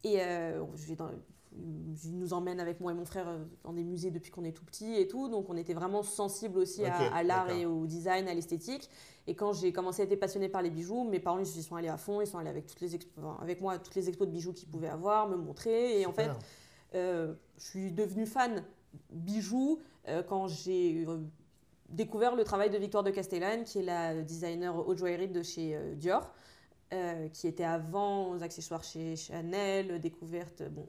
Et 0.03 0.21
euh, 0.21 0.63
je 0.75 0.85
vais 0.87 0.95
dans- 0.95 1.09
il 1.53 2.17
nous 2.17 2.31
emmène 2.33 2.59
avec 2.61 2.79
moi 2.79 2.91
et 2.93 2.95
mon 2.95 3.03
frère 3.05 3.27
dans 3.63 3.73
des 3.73 3.83
musées 3.83 4.09
depuis 4.09 4.31
qu'on 4.31 4.45
est 4.45 4.53
tout 4.53 4.63
petit 4.63 4.95
et 4.95 5.07
tout, 5.07 5.27
donc 5.27 5.49
on 5.49 5.57
était 5.57 5.73
vraiment 5.73 6.01
sensible 6.01 6.57
aussi 6.59 6.81
à- 6.85 7.23
l'art 7.23 7.47
et 7.61 7.65
au 7.65 7.85
design, 7.85 8.27
à 8.29 8.33
l'esthétique. 8.33 8.89
Et 9.27 9.35
quand 9.35 9.51
j'ai 9.53 9.73
commencé 9.73 10.01
à 10.01 10.05
être 10.05 10.19
passionnée 10.19 10.47
par 10.49 10.61
les 10.61 10.69
bijoux, 10.69 11.03
mes 11.03 11.19
parents 11.19 11.39
ils 11.39 11.45
sont 11.45 11.75
allés 11.75 11.89
à 11.89 11.97
fond, 11.97 12.21
ils 12.21 12.27
sont 12.27 12.37
allés 12.37 12.49
avec, 12.49 12.67
toutes 12.67 12.79
les 12.81 12.95
expo- 12.97 13.09
enfin, 13.17 13.37
avec 13.41 13.59
moi 13.61 13.73
à 13.73 13.79
toutes 13.79 13.95
les 13.95 14.07
expos 14.07 14.27
de 14.27 14.33
bijoux 14.33 14.53
qu'ils 14.53 14.69
pouvaient 14.69 14.87
avoir, 14.89 15.27
me 15.29 15.35
montrer. 15.35 15.99
Et 15.99 16.05
en 16.05 16.13
fait, 16.13 16.27
euh, 16.95 17.33
je 17.57 17.63
suis 17.65 17.91
devenue 17.91 18.25
fan 18.25 18.63
bijoux 19.09 19.79
euh, 20.07 20.23
quand 20.23 20.47
j'ai 20.47 21.05
découvert 21.91 22.35
le 22.35 22.43
travail 22.43 22.69
de 22.69 22.77
Victoire 22.77 23.03
de 23.03 23.11
Castellane, 23.11 23.63
qui 23.63 23.79
est 23.79 23.83
la 23.83 24.15
designer 24.21 24.75
haute 24.87 24.97
joaillerie 24.97 25.27
de 25.27 25.43
chez 25.43 25.75
euh, 25.75 25.95
Dior, 25.95 26.33
euh, 26.93 27.27
qui 27.29 27.47
était 27.47 27.63
avant 27.63 28.31
aux 28.31 28.43
accessoires 28.43 28.83
chez 28.83 29.15
Chanel, 29.15 29.99
découverte, 29.99 30.63
bon, 30.69 30.87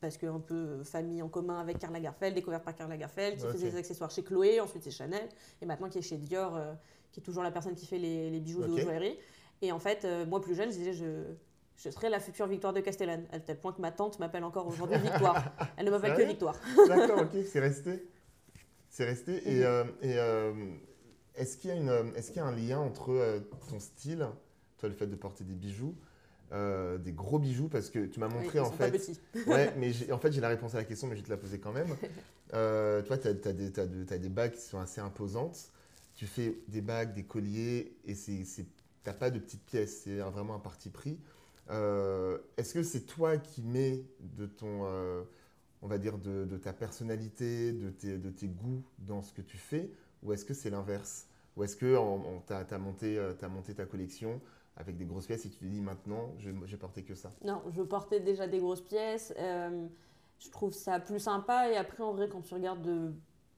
parce 0.00 0.16
que 0.16 0.26
un 0.26 0.40
peu 0.40 0.82
famille 0.82 1.22
en 1.22 1.28
commun 1.28 1.60
avec 1.60 1.78
Karl 1.78 1.92
Lagerfeld, 1.92 2.34
découverte 2.34 2.64
par 2.64 2.74
Karl 2.74 2.90
Lagerfeld, 2.90 3.38
qui 3.38 3.46
faisait 3.46 3.70
des 3.70 3.76
accessoires 3.76 4.10
chez 4.10 4.24
Chloé, 4.24 4.60
ensuite 4.60 4.82
c'est 4.82 4.90
Chanel, 4.90 5.28
et 5.60 5.66
maintenant 5.66 5.88
qui 5.88 5.98
est 5.98 6.02
chez 6.02 6.16
Dior, 6.16 6.56
euh, 6.56 6.72
qui 7.12 7.20
est 7.20 7.22
toujours 7.22 7.42
la 7.42 7.50
personne 7.52 7.74
qui 7.74 7.86
fait 7.86 7.98
les, 7.98 8.30
les 8.30 8.40
bijoux 8.40 8.62
de 8.62 8.66
Ok. 8.66 8.72
haute 8.78 8.80
joaillerie. 8.80 9.16
Et 9.60 9.70
en 9.70 9.78
fait, 9.78 10.04
euh, 10.04 10.26
moi 10.26 10.40
plus 10.40 10.56
jeune, 10.56 10.72
je 10.72 10.76
disais, 10.78 10.92
je, 10.92 11.22
je 11.76 11.90
serai 11.90 12.08
la 12.08 12.18
future 12.18 12.48
Victoire 12.48 12.72
de 12.72 12.80
Castellane, 12.80 13.26
à 13.30 13.38
tel 13.38 13.60
point 13.60 13.72
que 13.72 13.80
ma 13.80 13.92
tante 13.92 14.18
m'appelle 14.18 14.42
encore 14.42 14.66
aujourd'hui 14.66 14.98
Victoire. 14.98 15.36
Elle 15.76 15.86
ne 15.86 15.90
m'appelle 15.92 16.14
que 16.16 16.22
Victoire. 16.22 16.56
D'accord, 16.88 17.20
ok, 17.20 17.36
c'est 17.46 17.60
resté. 17.60 18.08
C'est 18.92 19.06
resté. 19.06 19.36
Et, 19.50 19.60
Mhm. 19.60 19.64
euh, 19.64 19.84
et, 20.02 20.18
euh, 20.18 20.52
est-ce 21.34 21.56
qu'il 21.56 21.70
y, 21.70 22.22
qu'il 22.26 22.36
y 22.36 22.38
a 22.40 22.44
un 22.44 22.54
lien 22.54 22.78
entre 22.78 23.10
euh, 23.10 23.40
ton 23.70 23.80
style, 23.80 24.28
toi, 24.76 24.88
le 24.90 24.94
fait 24.94 25.06
de 25.06 25.16
porter 25.16 25.44
des 25.44 25.54
bijoux, 25.54 25.96
des 26.52 27.12
gros 27.12 27.38
bijoux, 27.38 27.68
parce 27.68 27.88
que 27.88 28.04
tu 28.04 28.20
m'as 28.20 28.28
montré 28.28 28.60
en 28.60 28.70
pas 28.70 28.90
fait. 28.90 28.90
petits. 28.92 29.18
Ouais, 29.46 29.72
mais 29.78 29.90
en 30.12 30.18
fait, 30.18 30.30
j'ai 30.30 30.42
la 30.42 30.50
réponse 30.50 30.74
à 30.74 30.78
la 30.78 30.84
question, 30.84 31.08
mais 31.08 31.16
je 31.16 31.22
vais 31.22 31.26
te 31.26 31.30
la 31.32 31.38
poser 31.38 31.58
quand 31.58 31.72
même. 31.72 31.88
Toi, 32.50 33.16
tu 33.18 33.28
as, 33.28 33.32
des, 33.54 33.72
t'as 33.72 33.86
de- 33.86 34.04
t'as 34.04 34.18
des 34.18 34.28
bagues 34.28 34.52
qui 34.52 34.60
sont 34.60 34.78
assez 34.78 35.00
imposantes. 35.00 35.72
Tu 36.14 36.26
fais 36.26 36.58
des 36.68 36.82
bagues, 36.82 37.14
des 37.14 37.24
colliers, 37.24 37.96
et 38.04 38.14
c'est, 38.14 38.44
c'est, 38.44 38.66
t'as 39.02 39.14
pas 39.14 39.30
de 39.30 39.38
petites 39.38 39.64
pièces, 39.64 40.02
c'est 40.04 40.18
vraiment 40.18 40.54
un 40.56 40.58
parti 40.60 40.90
pris. 40.90 41.18
Est-ce 41.70 42.74
que 42.74 42.82
c'est 42.82 43.06
toi 43.06 43.38
qui 43.38 43.62
mets 43.62 44.04
de 44.20 44.44
ton, 44.44 44.84
on 45.82 45.88
va 45.88 45.98
dire, 45.98 46.16
de, 46.18 46.56
ta 46.56 46.72
personnalité, 46.72 47.72
de 47.72 47.90
tes, 48.30 48.48
goûts 48.48 48.84
dans 48.98 49.20
ce 49.22 49.32
que 49.32 49.42
tu 49.42 49.58
fais 49.58 49.90
Ou 50.22 50.32
est-ce 50.32 50.44
que 50.44 50.54
c'est 50.54 50.70
l'inverse? 50.70 51.26
Ou 51.56 51.64
est-ce 51.64 51.76
que 51.76 51.96
tu 52.46 52.54
as, 52.54 52.78
monté, 52.78 53.18
as 53.18 53.48
monté 53.48 53.74
ta 53.74 53.84
collection 53.84 54.40
avec 54.76 54.96
des 54.96 55.04
grosses 55.04 55.26
pièces 55.26 55.44
et 55.44 55.50
tu 55.50 55.58
te 55.58 55.64
dis 55.64 55.80
maintenant, 55.80 56.32
je 56.38 56.50
vais 56.50 56.76
porter 56.76 57.02
que 57.02 57.14
ça? 57.14 57.32
Non, 57.44 57.62
je 57.70 57.82
portais 57.82 58.20
déjà 58.20 58.46
des 58.46 58.58
grosses 58.58 58.80
pièces. 58.80 59.34
Euh, 59.38 59.86
je 60.38 60.50
trouve 60.50 60.72
ça 60.72 60.98
plus 61.00 61.20
sympa. 61.20 61.70
Et 61.70 61.76
après, 61.76 62.02
en 62.02 62.12
vrai, 62.12 62.28
quand 62.28 62.42
tu 62.42 62.54
regardes 62.54 62.82
de 62.82 63.12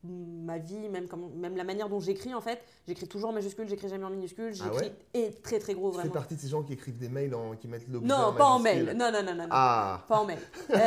ma 0.04 0.58
vie, 0.58 0.88
même, 0.88 1.08
comme, 1.08 1.32
même 1.34 1.56
la 1.56 1.64
manière 1.64 1.88
dont 1.88 2.00
j'écris 2.00 2.34
en 2.34 2.40
fait. 2.40 2.62
J'écris 2.86 3.08
toujours 3.08 3.30
en 3.30 3.32
majuscule, 3.32 3.68
j'écris 3.68 3.88
jamais 3.88 4.04
en 4.04 4.10
minuscule, 4.10 4.52
ah 4.60 4.64
j'écris 4.72 4.92
et 5.14 5.32
très 5.42 5.58
très 5.58 5.74
gros 5.74 5.90
vraiment. 5.90 6.02
Tu 6.02 6.08
fais 6.08 6.14
partie 6.14 6.34
de 6.36 6.40
ces 6.40 6.48
gens 6.48 6.62
qui 6.62 6.74
écrivent 6.74 6.98
des 6.98 7.08
mails, 7.08 7.34
en, 7.34 7.56
qui 7.56 7.68
mettent 7.68 7.88
l'objet 7.88 8.06
Non, 8.06 8.34
pas 8.34 8.46
en 8.46 8.58
mail, 8.58 8.94
non, 8.96 9.10
non, 9.10 9.22
non, 9.22 9.34
non. 9.34 9.46
Ah. 9.50 10.04
Pas 10.08 10.18
en 10.18 10.24
mail. 10.24 10.38
Euh, 10.74 10.78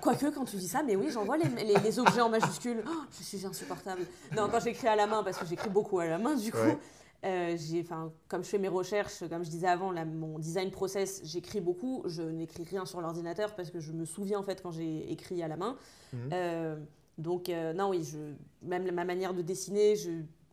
quoique 0.00 0.26
quand 0.26 0.44
tu 0.44 0.56
dis 0.56 0.68
ça, 0.68 0.82
mais 0.82 0.96
oui, 0.96 1.10
j'envoie 1.12 1.36
les, 1.36 1.48
les, 1.78 1.98
objets 1.98 2.20
en 2.20 2.28
majuscule. 2.28 2.82
Oh, 2.86 2.90
je 3.10 3.22
suis 3.22 3.44
insupportable. 3.44 4.02
Non, 4.34 4.48
quand 4.50 4.60
j'écris 4.60 4.88
à 4.88 4.96
la 4.96 5.06
main, 5.06 5.22
parce 5.22 5.36
que 5.36 5.46
j'écris 5.46 5.68
beaucoup 5.68 5.98
à 5.98 6.06
la 6.06 6.18
main 6.18 6.34
du 6.36 6.50
coup. 6.50 6.58
Euh, 7.24 7.56
comme 8.28 8.44
je 8.44 8.48
fais 8.48 8.58
mes 8.58 8.68
recherches, 8.68 9.26
comme 9.28 9.44
je 9.44 9.50
disais 9.50 9.66
avant, 9.66 9.92
mon 9.92 10.38
design 10.38 10.70
process, 10.70 11.20
j'écris 11.24 11.60
beaucoup. 11.60 12.02
Je 12.06 12.22
n'écris 12.22 12.64
rien 12.64 12.84
sur 12.86 13.00
l'ordinateur 13.00 13.54
parce 13.56 13.70
que 13.70 13.80
je 13.80 13.92
me 13.92 14.04
souviens 14.04 14.38
en 14.38 14.42
fait 14.42 14.62
quand 14.62 14.70
j'ai 14.70 15.10
écrit 15.10 15.42
à 15.42 15.48
la 15.48 15.56
main. 15.56 15.76
Mhm. 16.12 16.30
Euh, 16.32 16.76
donc, 17.18 17.48
euh, 17.48 17.72
non, 17.72 17.90
oui, 17.90 18.04
je, 18.04 18.18
même 18.62 18.90
ma 18.92 19.04
manière 19.04 19.32
de 19.32 19.42
dessiner, 19.42 19.96
je, 19.96 20.10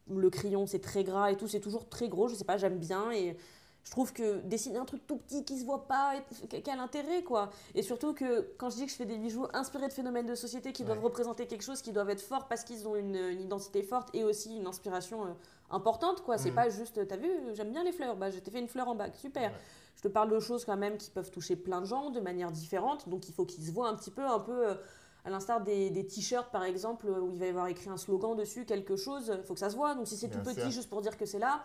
le 0.10 0.30
crayon, 0.30 0.66
c'est 0.66 0.80
très 0.80 1.04
gras 1.04 1.32
et 1.32 1.38
tout, 1.38 1.48
c'est 1.48 1.60
toujours 1.60 1.90
très 1.90 2.08
gros, 2.08 2.28
je 2.28 2.36
sais 2.36 2.46
pas, 2.46 2.58
j'aime 2.58 2.78
bien. 2.78 3.12
Et 3.12 3.36
je 3.84 3.92
trouve 3.92 4.14
que 4.14 4.40
dessiner 4.40 4.78
un 4.78 4.86
truc 4.86 5.06
tout 5.06 5.18
petit 5.18 5.44
qui 5.44 5.60
se 5.60 5.66
voit 5.66 5.88
pas, 5.88 6.14
quel 6.50 6.80
intérêt, 6.80 7.22
quoi. 7.24 7.50
Et 7.76 7.82
surtout 7.82 8.14
que 8.14 8.54
quand 8.58 8.70
je 8.70 8.78
dis 8.78 8.86
que 8.86 8.92
je 8.92 8.96
fais 8.96 9.06
des 9.06 9.18
bijoux 9.18 9.46
inspirés 9.54 9.90
de 9.90 9.94
phénomènes 9.94 10.26
de 10.26 10.36
société 10.36 10.72
qui 10.72 10.86
doivent 10.86 11.04
représenter 11.04 11.48
quelque 11.48 11.64
chose, 11.64 11.82
qui 11.82 11.92
doivent 11.92 12.10
être 12.10 12.22
forts 12.22 12.48
parce 12.48 12.64
qu'ils 12.64 12.88
ont 12.88 12.96
une, 12.96 13.16
identité 13.42 13.84
forte 13.84 14.10
et 14.14 14.24
aussi 14.24 14.56
une 14.56 14.68
inspiration 14.68 15.26
euh, 15.26 15.30
importante, 15.70 16.24
quoi. 16.24 16.38
C'est 16.38 16.52
mm. 16.52 16.56
pas 16.56 16.70
juste, 16.70 17.06
t'as 17.08 17.18
vu, 17.18 17.30
j'aime 17.56 17.72
bien 17.72 17.84
les 17.84 17.92
fleurs, 17.92 18.16
bah, 18.16 18.30
je 18.30 18.40
t'ai 18.40 18.52
fait 18.52 18.60
une 18.60 18.70
fleur 18.70 18.88
en 18.88 18.96
bac, 18.96 19.16
super. 19.16 19.52
Je 19.98 20.02
te 20.02 20.08
parle 20.08 20.32
de 20.32 20.40
choses 20.40 20.64
quand 20.64 20.78
même 20.78 20.98
qui 20.98 21.12
peuvent 21.12 21.30
toucher 21.30 21.58
plein 21.58 21.82
de 21.82 21.86
gens 21.86 22.10
de 22.10 22.22
manière 22.22 22.52
différente, 22.52 23.10
donc 23.10 23.28
il 23.28 23.34
faut 23.34 23.46
qu'ils 23.46 23.66
se 23.66 23.72
voient 23.72 23.90
un 23.90 23.96
petit 23.96 24.12
peu, 24.12 24.26
un 24.26 24.40
peu. 24.40 24.70
Euh, 24.70 24.76
à 25.26 25.30
l'instar 25.30 25.62
des, 25.62 25.90
des 25.90 26.06
t-shirts 26.06 26.52
par 26.52 26.64
exemple 26.64 27.08
où 27.08 27.32
il 27.34 27.40
va 27.40 27.46
y 27.46 27.50
avoir 27.50 27.68
écrit 27.68 27.90
un 27.90 27.98
slogan 27.98 28.36
dessus, 28.36 28.66
quelque 28.66 28.96
chose, 28.96 29.34
il 29.38 29.44
faut 29.44 29.54
que 29.54 29.60
ça 29.60 29.70
se 29.70 29.76
voit. 29.76 29.96
Donc 29.96 30.08
si 30.08 30.18
c'est 30.18 30.30
tout 30.30 30.42
petit 30.42 30.72
juste 30.72 30.90
pour 30.90 31.02
dire 31.02 31.18
que 31.18 31.26
c'est 31.26 31.40
là, 31.40 31.64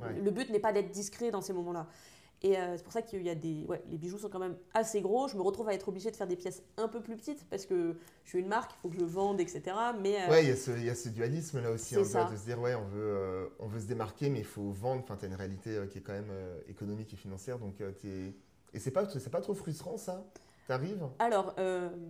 le 0.00 0.30
but 0.30 0.50
n'est 0.50 0.60
pas 0.60 0.72
d'être 0.72 0.90
discret 0.90 1.30
dans 1.30 1.40
ces 1.40 1.52
moments-là. 1.52 1.86
Et 2.44 2.58
euh, 2.58 2.76
c'est 2.76 2.82
pour 2.82 2.92
ça 2.92 3.02
qu'il 3.02 3.22
y 3.22 3.30
a 3.30 3.36
des. 3.36 3.64
Ouais, 3.68 3.82
les 3.88 3.96
bijoux 3.96 4.18
sont 4.18 4.28
quand 4.28 4.40
même 4.40 4.56
assez 4.74 5.00
gros. 5.00 5.28
Je 5.28 5.36
me 5.36 5.42
retrouve 5.42 5.68
à 5.68 5.74
être 5.74 5.88
obligée 5.88 6.10
de 6.10 6.16
faire 6.16 6.26
des 6.26 6.34
pièces 6.34 6.60
un 6.76 6.88
peu 6.88 7.00
plus 7.00 7.16
petites 7.16 7.48
parce 7.48 7.66
que 7.66 7.96
je 8.24 8.28
suis 8.30 8.40
une 8.40 8.48
marque, 8.48 8.72
il 8.72 8.80
faut 8.80 8.88
que 8.88 8.98
je 8.98 9.04
vende, 9.04 9.40
etc. 9.40 9.62
Mais, 10.00 10.20
euh, 10.22 10.28
Ouais, 10.28 10.42
il 10.42 10.48
y, 10.48 10.52
a 10.52 10.56
ce, 10.56 10.72
y 10.72 10.90
a 10.90 10.94
ce 10.96 11.08
dualisme 11.08 11.62
là 11.62 11.70
aussi, 11.70 11.94
de 11.94 12.02
se 12.02 12.44
dire, 12.44 12.60
ouais, 12.60 12.74
on 12.74 12.84
veut, 12.86 13.00
euh, 13.00 13.46
on 13.60 13.68
veut 13.68 13.78
se 13.78 13.86
démarquer, 13.86 14.28
mais 14.28 14.40
il 14.40 14.44
faut 14.44 14.72
vendre. 14.72 15.02
Enfin, 15.04 15.16
tu 15.16 15.24
as 15.24 15.28
une 15.28 15.36
réalité 15.36 15.80
qui 15.92 15.98
est 15.98 16.00
quand 16.00 16.14
même 16.14 16.32
économique 16.66 17.12
et 17.12 17.16
financière. 17.16 17.60
Donc, 17.60 17.80
es... 17.80 18.34
Et 18.74 18.78
c'est 18.80 18.90
pas, 18.90 19.04
pas 19.06 19.40
trop 19.40 19.54
frustrant 19.54 19.96
ça? 19.96 20.24
T'arrives 20.66 21.06
Alors. 21.18 21.54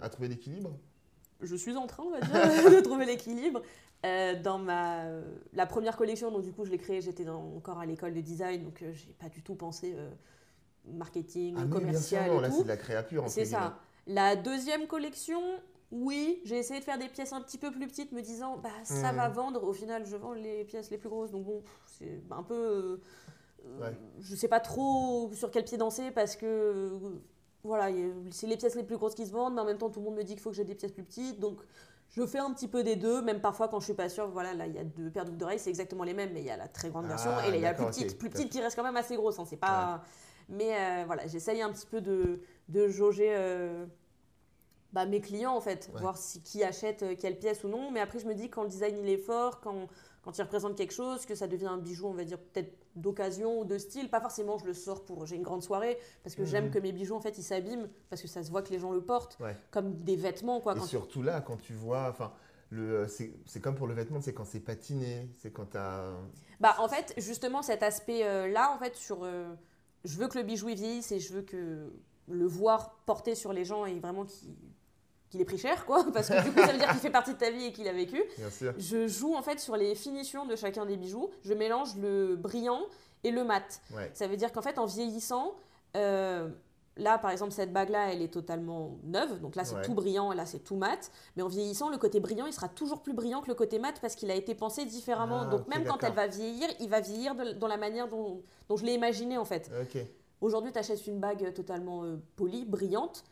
À 0.00 0.08
trouver 0.08 0.28
l'équilibre 0.28 0.78
Je 1.40 1.56
suis 1.56 1.76
en 1.76 1.86
train, 1.86 2.04
on 2.04 2.10
va 2.10 2.20
dire, 2.20 2.70
de 2.70 2.80
trouver 2.80 3.06
l'équilibre. 3.06 3.62
Euh, 4.04 4.34
dans 4.42 4.58
ma, 4.58 5.04
la 5.52 5.64
première 5.64 5.96
collection, 5.96 6.32
donc 6.32 6.42
du 6.42 6.52
coup 6.52 6.64
je 6.64 6.72
l'ai 6.72 6.78
créée, 6.78 7.00
j'étais 7.00 7.28
encore 7.28 7.78
à 7.78 7.86
l'école 7.86 8.12
de 8.12 8.20
design, 8.20 8.64
donc 8.64 8.82
euh, 8.82 8.92
j'ai 8.92 9.12
pas 9.12 9.28
du 9.28 9.42
tout 9.42 9.54
pensé 9.54 9.94
euh, 9.96 10.10
marketing, 10.86 11.54
ah, 11.56 11.66
commercial. 11.70 12.24
Bien 12.24 12.32
sûr, 12.32 12.40
là 12.40 12.50
c'est 12.50 12.62
de 12.64 12.68
la 12.68 12.76
créature. 12.76 13.24
C'est 13.28 13.44
ça. 13.44 13.78
La 14.08 14.34
deuxième 14.34 14.88
collection, 14.88 15.40
oui, 15.92 16.40
j'ai 16.44 16.58
essayé 16.58 16.80
de 16.80 16.84
faire 16.84 16.98
des 16.98 17.06
pièces 17.06 17.32
un 17.32 17.40
petit 17.40 17.58
peu 17.58 17.70
plus 17.70 17.86
petites, 17.86 18.10
me 18.10 18.22
disant 18.22 18.56
bah 18.56 18.70
ça 18.82 19.12
va 19.12 19.28
hmm. 19.28 19.34
vendre. 19.34 19.62
Au 19.62 19.72
final, 19.72 20.04
je 20.04 20.16
vends 20.16 20.32
les 20.32 20.64
pièces 20.64 20.90
les 20.90 20.98
plus 20.98 21.08
grosses, 21.08 21.30
donc 21.30 21.44
bon, 21.44 21.62
c'est 21.86 22.24
un 22.32 22.42
peu. 22.42 23.00
Ouais. 23.80 23.96
Je 24.18 24.34
sais 24.34 24.48
pas 24.48 24.58
trop 24.58 25.30
sur 25.32 25.52
quel 25.52 25.62
pied 25.62 25.78
danser 25.78 26.10
parce 26.10 26.34
que 26.34 26.98
voilà, 27.64 27.88
c'est 28.30 28.46
les 28.46 28.56
pièces 28.56 28.74
les 28.74 28.82
plus 28.82 28.96
grosses 28.96 29.14
qui 29.14 29.26
se 29.26 29.32
vendent, 29.32 29.54
mais 29.54 29.60
en 29.60 29.64
même 29.64 29.78
temps 29.78 29.90
tout 29.90 30.00
le 30.00 30.06
monde 30.06 30.16
me 30.16 30.24
dit 30.24 30.34
qu'il 30.34 30.42
faut 30.42 30.50
que 30.50 30.56
j'ai 30.56 30.64
des 30.64 30.74
pièces 30.74 30.92
plus 30.92 31.04
petites, 31.04 31.38
donc 31.38 31.60
je 32.14 32.26
fais 32.26 32.38
un 32.38 32.52
petit 32.52 32.68
peu 32.68 32.82
des 32.82 32.96
deux, 32.96 33.22
même 33.22 33.40
parfois 33.40 33.68
quand 33.68 33.80
je 33.80 33.86
suis 33.86 33.94
pas 33.94 34.08
sûre. 34.08 34.28
Voilà, 34.28 34.52
là, 34.52 34.66
il 34.66 34.74
y 34.74 34.78
a 34.78 34.84
deux 34.84 35.10
paires 35.10 35.24
d'oreilles, 35.24 35.58
c'est 35.58 35.70
exactement 35.70 36.04
les 36.04 36.12
mêmes, 36.12 36.32
mais 36.32 36.40
il 36.40 36.46
y 36.46 36.50
a 36.50 36.56
la 36.56 36.68
très 36.68 36.90
grande 36.90 37.06
version 37.06 37.30
ah, 37.34 37.46
et 37.46 37.50
il 37.50 37.60
y 37.60 37.64
a 37.64 37.70
la 37.70 37.74
plus 37.74 37.86
petite, 37.86 38.18
plus 38.18 38.28
petite 38.28 38.50
qui 38.50 38.60
reste 38.60 38.76
quand 38.76 38.82
même 38.82 38.96
assez 38.96 39.16
grosse. 39.16 39.38
Hein, 39.38 39.44
c'est 39.46 39.56
pas. 39.56 40.02
Mais 40.48 40.76
euh, 40.76 41.04
voilà, 41.06 41.26
j'essaye 41.26 41.62
un 41.62 41.72
petit 41.72 41.86
peu 41.86 42.02
de, 42.02 42.42
de 42.68 42.88
jauger 42.88 43.28
euh, 43.30 43.86
bah, 44.92 45.06
mes 45.06 45.22
clients 45.22 45.56
en 45.56 45.60
fait, 45.62 45.90
voir 45.94 46.18
si, 46.18 46.42
qui 46.42 46.62
achète 46.62 47.02
euh, 47.02 47.14
quelle 47.18 47.38
pièce 47.38 47.64
ou 47.64 47.68
non. 47.68 47.90
Mais 47.90 48.00
après, 48.00 48.18
je 48.18 48.26
me 48.26 48.34
dis 48.34 48.50
quand 48.50 48.62
le 48.62 48.68
design 48.68 48.98
il 48.98 49.08
est 49.08 49.16
fort, 49.16 49.60
quand 49.60 49.86
quand 50.22 50.38
il 50.38 50.42
représente 50.42 50.76
quelque 50.76 50.92
chose, 50.92 51.26
que 51.26 51.34
ça 51.34 51.46
devient 51.46 51.66
un 51.66 51.78
bijou, 51.78 52.06
on 52.06 52.14
va 52.14 52.24
dire 52.24 52.38
peut-être 52.38 52.72
d'occasion 52.94 53.60
ou 53.60 53.64
de 53.64 53.76
style. 53.78 54.08
Pas 54.08 54.20
forcément, 54.20 54.58
je 54.58 54.66
le 54.66 54.74
sors 54.74 55.04
pour 55.04 55.26
j'ai 55.26 55.36
une 55.36 55.42
grande 55.42 55.62
soirée, 55.62 55.98
parce 56.22 56.34
que 56.34 56.44
j'aime 56.44 56.66
mhm. 56.66 56.70
que 56.70 56.78
mes 56.78 56.92
bijoux 56.92 57.14
en 57.14 57.20
fait 57.20 57.36
ils 57.38 57.42
s'abîment, 57.42 57.88
parce 58.08 58.22
que 58.22 58.28
ça 58.28 58.42
se 58.42 58.50
voit 58.50 58.62
que 58.62 58.70
les 58.70 58.78
gens 58.78 58.92
le 58.92 59.02
portent, 59.02 59.38
comme 59.70 59.96
des 59.96 60.16
vêtements 60.16 60.60
quoi. 60.60 60.76
Et 60.76 60.80
surtout 60.80 61.22
là, 61.22 61.40
quand 61.40 61.56
tu 61.56 61.74
vois, 61.74 62.08
enfin. 62.08 62.32
Euh, 62.74 63.06
c'est 63.06 63.60
comme 63.60 63.74
pour 63.74 63.86
le 63.86 63.92
vêtement, 63.92 64.22
c'est 64.22 64.32
quand 64.32 64.46
c'est 64.46 64.60
patiné, 64.60 65.28
c'est 65.42 65.50
quand 65.50 65.72
tu 65.72 65.76
as... 65.76 66.14
Bah 66.58 66.74
en 66.78 66.88
fait, 66.88 67.12
justement 67.18 67.60
cet 67.60 67.82
aspect-là, 67.82 68.72
en 68.74 68.78
fait, 68.78 68.96
sur... 68.96 69.24
Euh, 69.24 69.52
je 70.04 70.16
veux 70.16 70.26
que 70.26 70.38
le 70.38 70.44
bijou 70.44 70.68
vieillisse 70.68 71.12
et 71.12 71.20
je 71.20 71.34
veux 71.34 71.42
que 71.42 71.92
le 72.28 72.46
voir 72.46 72.94
porté 73.04 73.34
sur 73.34 73.52
les 73.52 73.66
gens 73.66 73.84
et 73.84 73.98
vraiment 74.00 74.24
qui 74.24 74.56
qu'il 75.32 75.40
ait 75.40 75.46
pris 75.46 75.58
cher, 75.58 75.84
quoi, 75.86 76.04
parce 76.12 76.28
que 76.28 76.44
du 76.44 76.52
coup, 76.52 76.60
ça 76.60 76.72
veut 76.72 76.78
dire 76.78 76.88
qu'il 76.88 77.00
fait 77.00 77.10
partie 77.10 77.32
de 77.32 77.38
ta 77.38 77.50
vie 77.50 77.66
et 77.66 77.72
qu'il 77.72 77.88
a 77.88 77.92
vécu. 77.92 78.22
Je 78.78 79.08
joue 79.08 79.34
en 79.34 79.42
fait 79.42 79.58
sur 79.58 79.76
les 79.76 79.94
finitions 79.94 80.46
de 80.46 80.54
chacun 80.54 80.86
des 80.86 80.96
bijoux. 80.96 81.30
Je 81.44 81.54
mélange 81.54 81.96
le 81.96 82.36
brillant 82.36 82.82
et 83.24 83.30
le 83.32 83.42
mat. 83.42 83.80
Ça 84.12 84.28
veut 84.28 84.36
dire 84.36 84.52
qu'en 84.52 84.62
fait, 84.62 84.78
en 84.78 84.84
vieillissant, 84.86 85.54
euh, 85.96 86.48
là, 86.96 87.16
par 87.18 87.30
exemple, 87.30 87.52
cette 87.52 87.72
bague-là, 87.72 88.12
elle 88.12 88.20
est 88.20 88.32
totalement 88.32 88.98
neuve. 89.04 89.40
Donc 89.40 89.56
là, 89.56 89.64
c'est 89.64 89.80
tout 89.82 89.94
brillant, 89.94 90.32
là, 90.32 90.44
c'est 90.44 90.60
tout 90.60 90.76
mat. 90.76 91.10
Mais 91.36 91.42
en 91.42 91.48
vieillissant, 91.48 91.88
le 91.88 91.96
côté 91.96 92.20
brillant, 92.20 92.46
il 92.46 92.52
sera 92.52 92.68
toujours 92.68 93.02
plus 93.02 93.14
brillant 93.14 93.40
que 93.40 93.48
le 93.48 93.54
côté 93.54 93.78
mat 93.78 93.98
parce 94.00 94.14
qu'il 94.14 94.30
a 94.30 94.34
été 94.34 94.54
pensé 94.54 94.84
différemment. 94.84 95.42
Ah, 95.42 95.46
donc 95.46 95.66
même 95.66 95.84
quand 95.84 96.04
elle 96.04 96.12
va 96.12 96.26
vieillir, 96.26 96.68
il 96.78 96.90
va 96.90 97.00
vieillir 97.00 97.34
dans 97.56 97.68
la 97.68 97.78
manière 97.78 98.08
dont, 98.08 98.42
dont 98.68 98.76
je 98.76 98.84
l'ai 98.84 98.94
imaginé, 98.94 99.38
en 99.38 99.46
fait. 99.46 99.70
Aujourd'hui, 100.42 100.72
tu 100.72 100.78
achètes 100.78 101.06
une 101.06 101.20
bague 101.20 101.54
totalement 101.54 102.04
euh, 102.04 102.16
polie, 102.36 102.64
brillante 102.66 103.24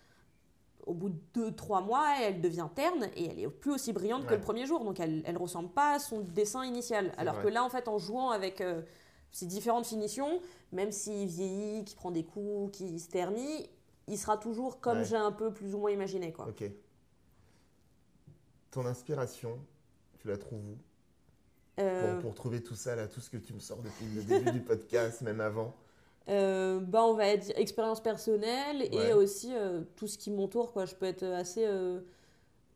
au 0.86 0.94
bout 0.94 1.10
de 1.10 1.50
2-3 1.50 1.84
mois, 1.84 2.16
elle 2.20 2.40
devient 2.40 2.68
terne 2.74 3.08
et 3.16 3.30
elle 3.30 3.38
est 3.38 3.48
plus 3.48 3.72
aussi 3.72 3.92
brillante 3.92 4.26
que 4.26 4.34
le 4.34 4.40
premier 4.40 4.66
jour. 4.66 4.84
Donc 4.84 5.00
elle 5.00 5.22
ne 5.22 5.38
ressemble 5.38 5.70
pas 5.70 5.94
à 5.94 5.98
son 5.98 6.20
dessin 6.20 6.64
initial. 6.64 7.12
Alors 7.16 7.40
que 7.40 7.48
là, 7.48 7.64
en 7.64 7.70
fait, 7.70 7.88
en 7.88 7.98
jouant 7.98 8.30
avec 8.30 8.60
euh, 8.60 8.82
ces 9.32 9.46
différentes 9.46 9.86
finitions, 9.86 10.40
même 10.72 10.92
s'il 10.92 11.28
vieillit, 11.28 11.84
qu'il 11.84 11.96
prend 11.96 12.10
des 12.10 12.24
coups, 12.24 12.76
qu'il 12.76 13.00
se 13.00 13.08
ternit, 13.08 13.68
il 14.08 14.18
sera 14.18 14.36
toujours 14.36 14.80
comme 14.80 15.04
j'ai 15.04 15.16
un 15.16 15.32
peu 15.32 15.52
plus 15.52 15.74
ou 15.74 15.78
moins 15.78 15.90
imaginé. 15.90 16.32
Quoi. 16.32 16.48
Ok. 16.48 16.64
Ton 18.70 18.86
inspiration, 18.86 19.58
tu 20.18 20.28
la 20.28 20.36
trouves 20.36 20.64
où? 20.64 20.78
Euh. 21.78 22.20
pour, 22.20 22.34
trouver 22.34 22.62
tout 22.62 22.74
ça, 22.74 22.94
là, 22.94 23.06
tout 23.08 23.20
ce 23.20 23.30
que 23.30 23.38
tu 23.38 23.54
me 23.54 23.60
sors 23.60 23.78
depuis 23.78 24.04
le 24.14 24.22
début 24.22 24.50
du 24.50 24.60
podcast, 24.64 25.22
même 25.22 25.40
avant 25.40 25.74
euh, 26.28 26.80
bah, 26.80 27.04
on 27.04 27.14
va 27.14 27.36
dire 27.36 27.56
expérience 27.58 28.00
personnelle 28.00 28.82
et 28.92 29.12
aussi 29.12 29.52
euh, 29.54 29.82
tout 29.96 30.06
ce 30.06 30.18
qui 30.18 30.30
m'entoure. 30.30 30.72
Quoi. 30.72 30.84
Je 30.84 30.94
peux 30.94 31.06
être 31.06 31.24
assez 31.24 31.64
euh, 31.66 32.00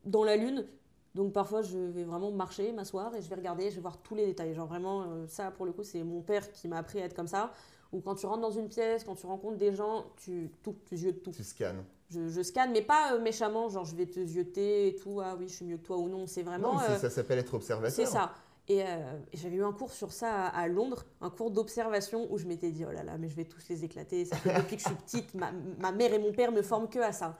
dans 0.03 0.23
la 0.23 0.35
lune. 0.35 0.65
Donc 1.13 1.31
parfois, 1.31 1.61
je 1.61 1.77
vais 1.77 2.03
vraiment 2.03 2.31
marcher, 2.31 2.73
m'asseoir 2.73 3.15
et 3.15 3.21
je 3.21 3.29
vais 3.29 3.35
regarder, 3.35 3.69
je 3.69 3.75
vais 3.75 3.81
voir 3.81 3.97
tous 3.97 4.15
les 4.15 4.25
détails. 4.25 4.53
Genre 4.53 4.67
vraiment, 4.67 5.05
ça 5.27 5.49
pour 5.49 5.65
le 5.65 5.71
coup, 5.71 5.83
c'est 5.83 6.03
mon 6.03 6.21
père 6.21 6.51
qui 6.51 6.67
m'a 6.67 6.77
appris 6.77 7.01
à 7.01 7.05
être 7.05 7.15
comme 7.15 7.27
ça. 7.27 7.53
Ou 7.93 8.01
quand 8.01 8.15
tu 8.15 8.25
rentres 8.25 8.41
dans 8.41 8.51
une 8.51 8.67
pièce, 8.67 9.05
quand 9.05 9.15
tu 9.15 9.25
rencontres 9.25 9.55
des 9.55 9.73
gens, 9.73 10.07
tu 10.17 10.51
tout, 10.61 10.75
tu 10.89 10.95
de 10.97 11.11
tout. 11.11 11.31
Tu 11.31 11.43
scannes. 11.43 11.85
Je, 12.09 12.27
je 12.27 12.41
scanne, 12.41 12.71
mais 12.73 12.81
pas 12.81 13.17
méchamment, 13.19 13.69
genre 13.69 13.85
je 13.85 13.95
vais 13.95 14.05
te 14.05 14.23
zioter 14.25 14.89
et 14.89 14.95
tout, 14.95 15.21
ah 15.23 15.35
oui, 15.39 15.47
je 15.47 15.53
suis 15.53 15.65
mieux 15.65 15.77
que 15.77 15.85
toi 15.85 15.97
ou 15.97 16.09
non. 16.09 16.27
C'est 16.27 16.43
vraiment. 16.43 16.73
Non, 16.73 16.79
ça 16.79 17.09
s'appelle 17.09 17.39
être 17.39 17.53
observateur. 17.53 17.95
C'est 17.95 18.05
ça. 18.05 18.33
Euh, 18.69 19.19
et, 19.31 19.37
j'avais 19.37 19.57
eu 19.57 19.63
un 19.63 19.71
cours 19.71 19.91
sur 19.91 20.11
ça 20.11 20.47
à, 20.47 20.67
Londres, 20.67 21.05
un 21.21 21.29
cours 21.29 21.51
d'observation 21.51 22.27
où 22.31 22.37
je 22.37 22.45
m'étais 22.45 22.71
dit, 22.71 22.83
oh 22.85 22.91
là 22.91 23.03
là, 23.03 23.17
mais 23.17 23.29
je 23.29 23.35
vais 23.35 23.45
tous 23.45 23.67
les 23.69 23.83
éclater. 23.83 24.25
Ça 24.25 24.35
fait 24.37 24.53
depuis 24.55 24.77
que 24.77 24.81
je 24.81 24.87
suis 24.87 24.95
petite, 24.95 25.33
ma, 25.35 25.51
ma, 25.79 25.91
mère 25.91 26.13
et 26.13 26.19
mon 26.19 26.31
père 26.31 26.51
me 26.51 26.61
forment 26.61 26.89
que 26.89 26.99
à 26.99 27.11
ça. 27.11 27.35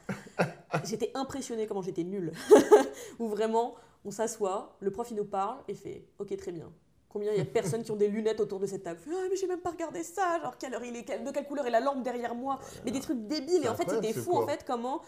J'étais 0.84 1.12
impressionnée 1.16 1.66
comment 1.66 1.82
j'étais 1.82 2.04
nulle. 2.04 2.32
où 3.20 3.28
vraiment, 3.28 3.76
on 4.04 4.12
s'assoit, 4.12 4.76
le 4.80 4.92
prof 4.92 5.10
il 5.10 5.18
nous 5.18 5.26
parle 5.26 5.58
et 5.68 5.74
fait, 5.74 6.06
ok, 6.20 6.36
très 6.38 6.52
bien. 6.52 6.72
Combien 7.10 7.32
il 7.32 7.38
y 7.38 7.42
a 7.42 7.46
de 7.46 7.50
personnes 7.50 7.82
qui 7.82 7.92
ont 7.92 7.96
des 7.96 8.10
lunettes 8.10 8.42
autour 8.42 8.60
de 8.60 8.68
cette 8.68 8.84
table? 8.84 9.00
Ah, 9.08 9.28
mais 9.30 9.38
j'ai 9.38 9.48
même 9.48 9.62
pas 9.62 9.72
regardé 9.72 10.04
ça. 10.04 10.38
Genre, 10.42 10.58
quelle 10.58 10.74
heure 10.74 10.84
il 10.84 10.98
est, 10.98 11.24
de 11.24 11.32
quelle 11.32 11.48
couleur 11.48 11.66
est 11.66 11.72
la 11.72 11.80
lampe 11.80 12.04
derrière 12.04 12.36
moi? 12.36 12.60
Oh 12.62 12.66
Mais 12.84 12.92
des 12.92 13.00
trucs 13.00 13.26
débiles. 13.26 13.64
Et 13.64 13.70
en 13.70 13.76
fait, 13.76 13.90
c'était 13.90 14.12
fou, 14.12 14.36
en 14.36 14.46
fait, 14.46 14.66
comment 14.68 15.02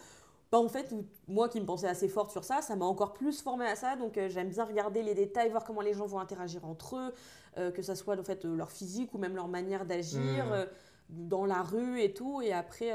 bah, 0.51 0.59
en 0.59 0.69
fait, 0.69 0.93
moi 1.27 1.49
qui 1.49 1.59
me 1.59 1.65
pensais 1.65 1.87
assez 1.87 2.07
forte 2.07 2.31
sur 2.31 2.43
ça, 2.43 2.61
ça 2.61 2.75
m'a 2.75 2.85
encore 2.85 3.13
plus 3.13 3.41
formée 3.41 3.65
à 3.65 3.75
ça. 3.75 3.95
Donc 3.95 4.17
euh, 4.17 4.29
j'aime 4.29 4.49
bien 4.49 4.63
regarder 4.63 5.03
les 5.03 5.13
détails, 5.13 5.49
voir 5.49 5.63
comment 5.63 5.81
les 5.81 5.93
gens 5.93 6.05
vont 6.05 6.19
interagir 6.19 6.65
entre 6.65 6.95
eux, 6.95 7.13
euh, 7.57 7.71
que 7.71 7.81
ce 7.81 7.95
soit 7.95 8.17
en 8.17 8.23
fait, 8.23 8.45
euh, 8.45 8.55
leur 8.55 8.71
physique 8.71 9.13
ou 9.13 9.17
même 9.17 9.35
leur 9.35 9.49
manière 9.49 9.85
d'agir 9.85 10.45
mmh. 10.45 11.27
dans 11.27 11.45
la 11.45 11.61
rue 11.63 12.01
et 12.01 12.13
tout. 12.13 12.41
Et 12.41 12.53
après, 12.53 12.93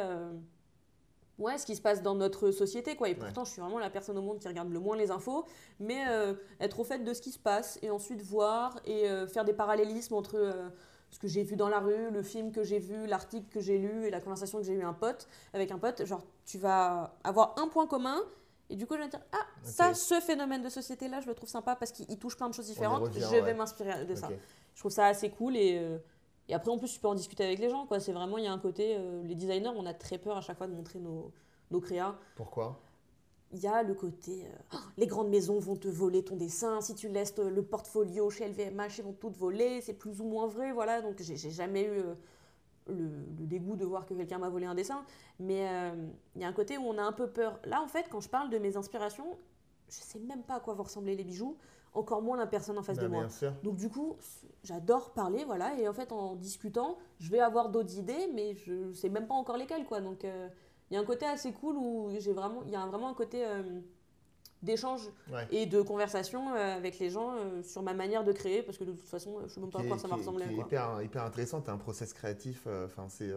ouais, 1.38 1.58
ce 1.58 1.66
qui 1.66 1.76
se 1.76 1.82
passe 1.82 2.02
dans 2.02 2.14
notre 2.14 2.50
société, 2.52 2.96
quoi. 2.96 3.10
Et 3.10 3.14
pourtant, 3.14 3.44
je 3.44 3.52
suis 3.52 3.60
vraiment 3.60 3.78
la 3.78 3.90
personne 3.90 4.16
au 4.16 4.22
monde 4.22 4.38
qui 4.38 4.48
regarde 4.48 4.70
le 4.70 4.80
moins 4.80 4.96
les 4.96 5.10
infos, 5.10 5.44
mais 5.78 6.02
être 6.60 6.80
au 6.80 6.84
fait 6.84 7.00
de 7.00 7.12
ce 7.12 7.20
qui 7.20 7.32
se 7.32 7.38
passe 7.38 7.78
et 7.82 7.90
ensuite 7.90 8.22
voir 8.22 8.80
et 8.86 9.06
faire 9.28 9.44
des 9.44 9.52
parallélismes 9.52 10.14
entre 10.14 10.54
ce 11.12 11.20
que 11.20 11.28
j'ai 11.28 11.44
vu 11.44 11.54
dans 11.54 11.68
la 11.68 11.78
rue, 11.78 12.10
le 12.10 12.22
film 12.22 12.50
que 12.50 12.64
j'ai 12.64 12.80
vu, 12.80 13.06
l'article 13.06 13.46
que 13.48 13.60
j'ai 13.60 13.78
lu 13.78 14.06
et 14.06 14.10
la 14.10 14.20
conversation 14.20 14.58
que 14.58 14.64
j'ai 14.64 14.72
eu 14.72 14.82
un 14.82 14.94
pote 14.94 15.28
avec 15.52 15.70
un 15.70 15.78
pote. 15.78 16.04
Genre, 16.04 16.24
tu 16.44 16.58
vas 16.58 17.14
avoir 17.22 17.54
un 17.58 17.68
point 17.68 17.86
commun. 17.86 18.18
Et 18.70 18.76
du 18.76 18.86
coup, 18.86 18.94
je 18.94 19.00
vais 19.00 19.06
me 19.06 19.10
dire, 19.10 19.20
ah, 19.32 19.46
ça, 19.62 19.94
ce 19.94 20.18
phénomène 20.20 20.62
de 20.62 20.70
société-là, 20.70 21.20
je 21.20 21.26
le 21.26 21.34
trouve 21.34 21.48
sympa 21.48 21.76
parce 21.76 21.92
qu'il 21.92 22.18
touche 22.18 22.36
plein 22.36 22.48
de 22.48 22.54
choses 22.54 22.66
différentes. 22.66 23.12
je 23.12 23.36
vais 23.36 23.54
m'inspirer 23.54 24.04
de 24.06 24.14
ça. 24.16 24.28
Je 24.74 24.80
trouve 24.80 24.90
ça 24.90 25.06
assez 25.06 25.30
cool 25.30 25.56
et 25.56 26.00
et 26.48 26.54
après, 26.54 26.70
en 26.70 26.78
plus, 26.78 26.92
tu 26.92 27.00
peux 27.00 27.08
en 27.08 27.14
discuter 27.14 27.44
avec 27.44 27.58
les 27.58 27.70
gens. 27.70 27.86
quoi. 27.86 28.00
C'est 28.00 28.12
vraiment, 28.12 28.38
il 28.38 28.44
y 28.44 28.46
a 28.46 28.52
un 28.52 28.58
côté, 28.58 28.96
euh, 28.98 29.22
les 29.24 29.34
designers, 29.34 29.72
on 29.74 29.86
a 29.86 29.94
très 29.94 30.18
peur 30.18 30.36
à 30.36 30.40
chaque 30.40 30.58
fois 30.58 30.66
de 30.66 30.74
montrer 30.74 30.98
nos, 30.98 31.32
nos 31.70 31.80
créas. 31.80 32.14
Pourquoi? 32.36 32.80
Il 33.52 33.60
y 33.60 33.66
a 33.66 33.82
le 33.82 33.94
côté, 33.94 34.44
euh, 34.44 34.74
oh, 34.74 34.76
les 34.96 35.06
grandes 35.06 35.28
maisons 35.28 35.58
vont 35.58 35.76
te 35.76 35.88
voler 35.88 36.24
ton 36.24 36.36
dessin. 36.36 36.80
Si 36.80 36.94
tu 36.94 37.08
laisses 37.08 37.34
euh, 37.38 37.50
le 37.50 37.62
portfolio 37.62 38.30
chez 38.30 38.48
LVMH, 38.48 38.98
ils 38.98 39.04
vont 39.04 39.12
tout 39.12 39.30
te 39.30 39.38
voler. 39.38 39.80
C'est 39.80 39.94
plus 39.94 40.20
ou 40.20 40.24
moins 40.24 40.46
vrai, 40.46 40.72
voilà. 40.72 41.02
Donc, 41.02 41.20
j'ai 41.20 41.50
jamais 41.50 41.84
eu 41.84 42.02
le, 42.92 43.46
dégoût 43.46 43.76
de 43.76 43.84
voir 43.84 44.06
que 44.06 44.14
quelqu'un 44.14 44.38
m'a 44.38 44.48
volé 44.48 44.66
un 44.66 44.74
dessin. 44.74 45.04
Mais 45.38 45.66
il 46.34 46.40
y 46.40 46.44
a 46.44 46.48
un 46.48 46.52
côté 46.52 46.78
où 46.78 46.82
on 46.82 46.98
a 46.98 47.02
un 47.02 47.12
peu 47.12 47.26
peur. 47.26 47.60
Là, 47.64 47.82
en 47.82 47.88
fait, 47.88 48.06
quand 48.10 48.20
je 48.20 48.28
parle 48.28 48.50
de 48.50 48.58
mes 48.58 48.76
inspirations, 48.76 49.36
je 49.88 49.96
sais 49.96 50.18
même 50.18 50.42
pas 50.42 50.56
à 50.56 50.60
quoi 50.60 50.74
vont 50.74 50.84
ressembler 50.84 51.14
les 51.14 51.24
bijoux 51.24 51.56
encore 51.94 52.22
moins 52.22 52.36
la 52.36 52.46
personne 52.46 52.78
en 52.78 52.82
face 52.82 52.98
de 52.98 53.06
bah, 53.06 53.26
moi. 53.28 53.50
Donc 53.62 53.76
du 53.76 53.88
coup, 53.88 54.16
j'adore 54.64 55.12
parler, 55.12 55.44
voilà, 55.44 55.78
et 55.78 55.88
en 55.88 55.92
fait 55.92 56.12
en 56.12 56.36
discutant, 56.36 56.98
je 57.18 57.30
vais 57.30 57.40
avoir 57.40 57.68
d'autres 57.68 57.98
idées, 57.98 58.28
mais 58.34 58.54
je 58.54 58.72
ne 58.72 58.92
sais 58.92 59.08
même 59.08 59.26
pas 59.26 59.34
encore 59.34 59.56
lesquelles, 59.56 59.84
quoi. 59.84 60.00
Donc 60.00 60.24
euh, 60.24 60.48
il 60.92 60.94
y 60.94 60.98
a 60.98 61.00
un 61.00 61.04
côté 61.04 61.24
assez 61.26 61.52
cool 61.52 61.76
où 61.76 62.10
j'ai 62.18 62.32
vraiment, 62.32 62.62
il 62.66 62.70
y 62.70 62.76
a 62.76 62.86
vraiment 62.86 63.08
un 63.08 63.14
côté 63.14 63.44
euh, 63.44 63.80
d'échange 64.62 65.10
et 65.50 65.66
de 65.66 65.80
conversation 65.82 66.54
euh, 66.54 66.76
avec 66.76 66.98
les 66.98 67.10
gens 67.10 67.34
sur 67.64 67.82
ma 67.82 67.94
manière 67.94 68.22
de 68.22 68.32
créer, 68.32 68.62
parce 68.62 68.78
que 68.78 68.84
de 68.84 68.92
toute 68.92 69.08
façon, 69.08 69.38
je 69.40 69.44
ne 69.44 69.48
sais 69.48 69.60
même 69.60 69.70
pas 69.70 69.80
à 69.80 69.84
quoi 69.84 69.98
ça 69.98 70.06
va 70.06 70.16
ressembler. 70.16 70.44
C'est 70.46 70.54
hyper, 70.54 71.02
hyper 71.02 71.24
intéressant, 71.24 71.62
tu 71.62 71.70
as 71.70 71.72
un 71.72 71.78
process 71.78 72.12
créatif, 72.12 72.68
enfin 72.84 73.08
c'est 73.08 73.32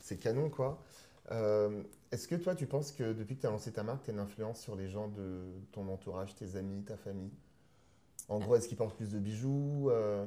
c'est 0.00 0.18
canon, 0.18 0.50
quoi. 0.50 0.82
Est-ce 1.30 2.28
que 2.28 2.34
toi, 2.34 2.54
tu 2.54 2.66
penses 2.66 2.92
que 2.92 3.12
depuis 3.12 3.36
que 3.36 3.42
tu 3.42 3.46
as 3.46 3.50
lancé 3.50 3.72
ta 3.72 3.82
marque, 3.82 4.04
tu 4.04 4.10
as 4.10 4.12
une 4.12 4.20
influence 4.20 4.60
sur 4.60 4.74
les 4.74 4.88
gens 4.88 5.08
de 5.08 5.44
ton 5.70 5.88
entourage, 5.88 6.34
tes 6.34 6.56
amis, 6.56 6.82
ta 6.82 6.96
famille? 6.96 7.32
En 8.28 8.40
gros, 8.40 8.56
est-ce 8.56 8.66
qu'ils 8.66 8.76
portent 8.76 8.96
plus 8.96 9.12
de 9.12 9.20
bijoux 9.20 9.88
euh? 9.90 10.26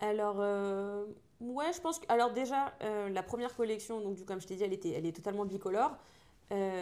Alors, 0.00 0.36
euh, 0.38 1.06
ouais, 1.40 1.72
je 1.72 1.80
pense 1.80 1.98
que. 1.98 2.06
Alors, 2.08 2.32
déjà, 2.32 2.74
euh, 2.82 3.08
la 3.08 3.22
première 3.22 3.54
collection, 3.54 4.00
donc, 4.00 4.24
comme 4.24 4.40
je 4.40 4.46
t'ai 4.46 4.56
dit, 4.56 4.64
elle, 4.64 4.72
était, 4.72 4.90
elle 4.90 5.06
est 5.06 5.12
totalement 5.12 5.44
bicolore. 5.44 5.96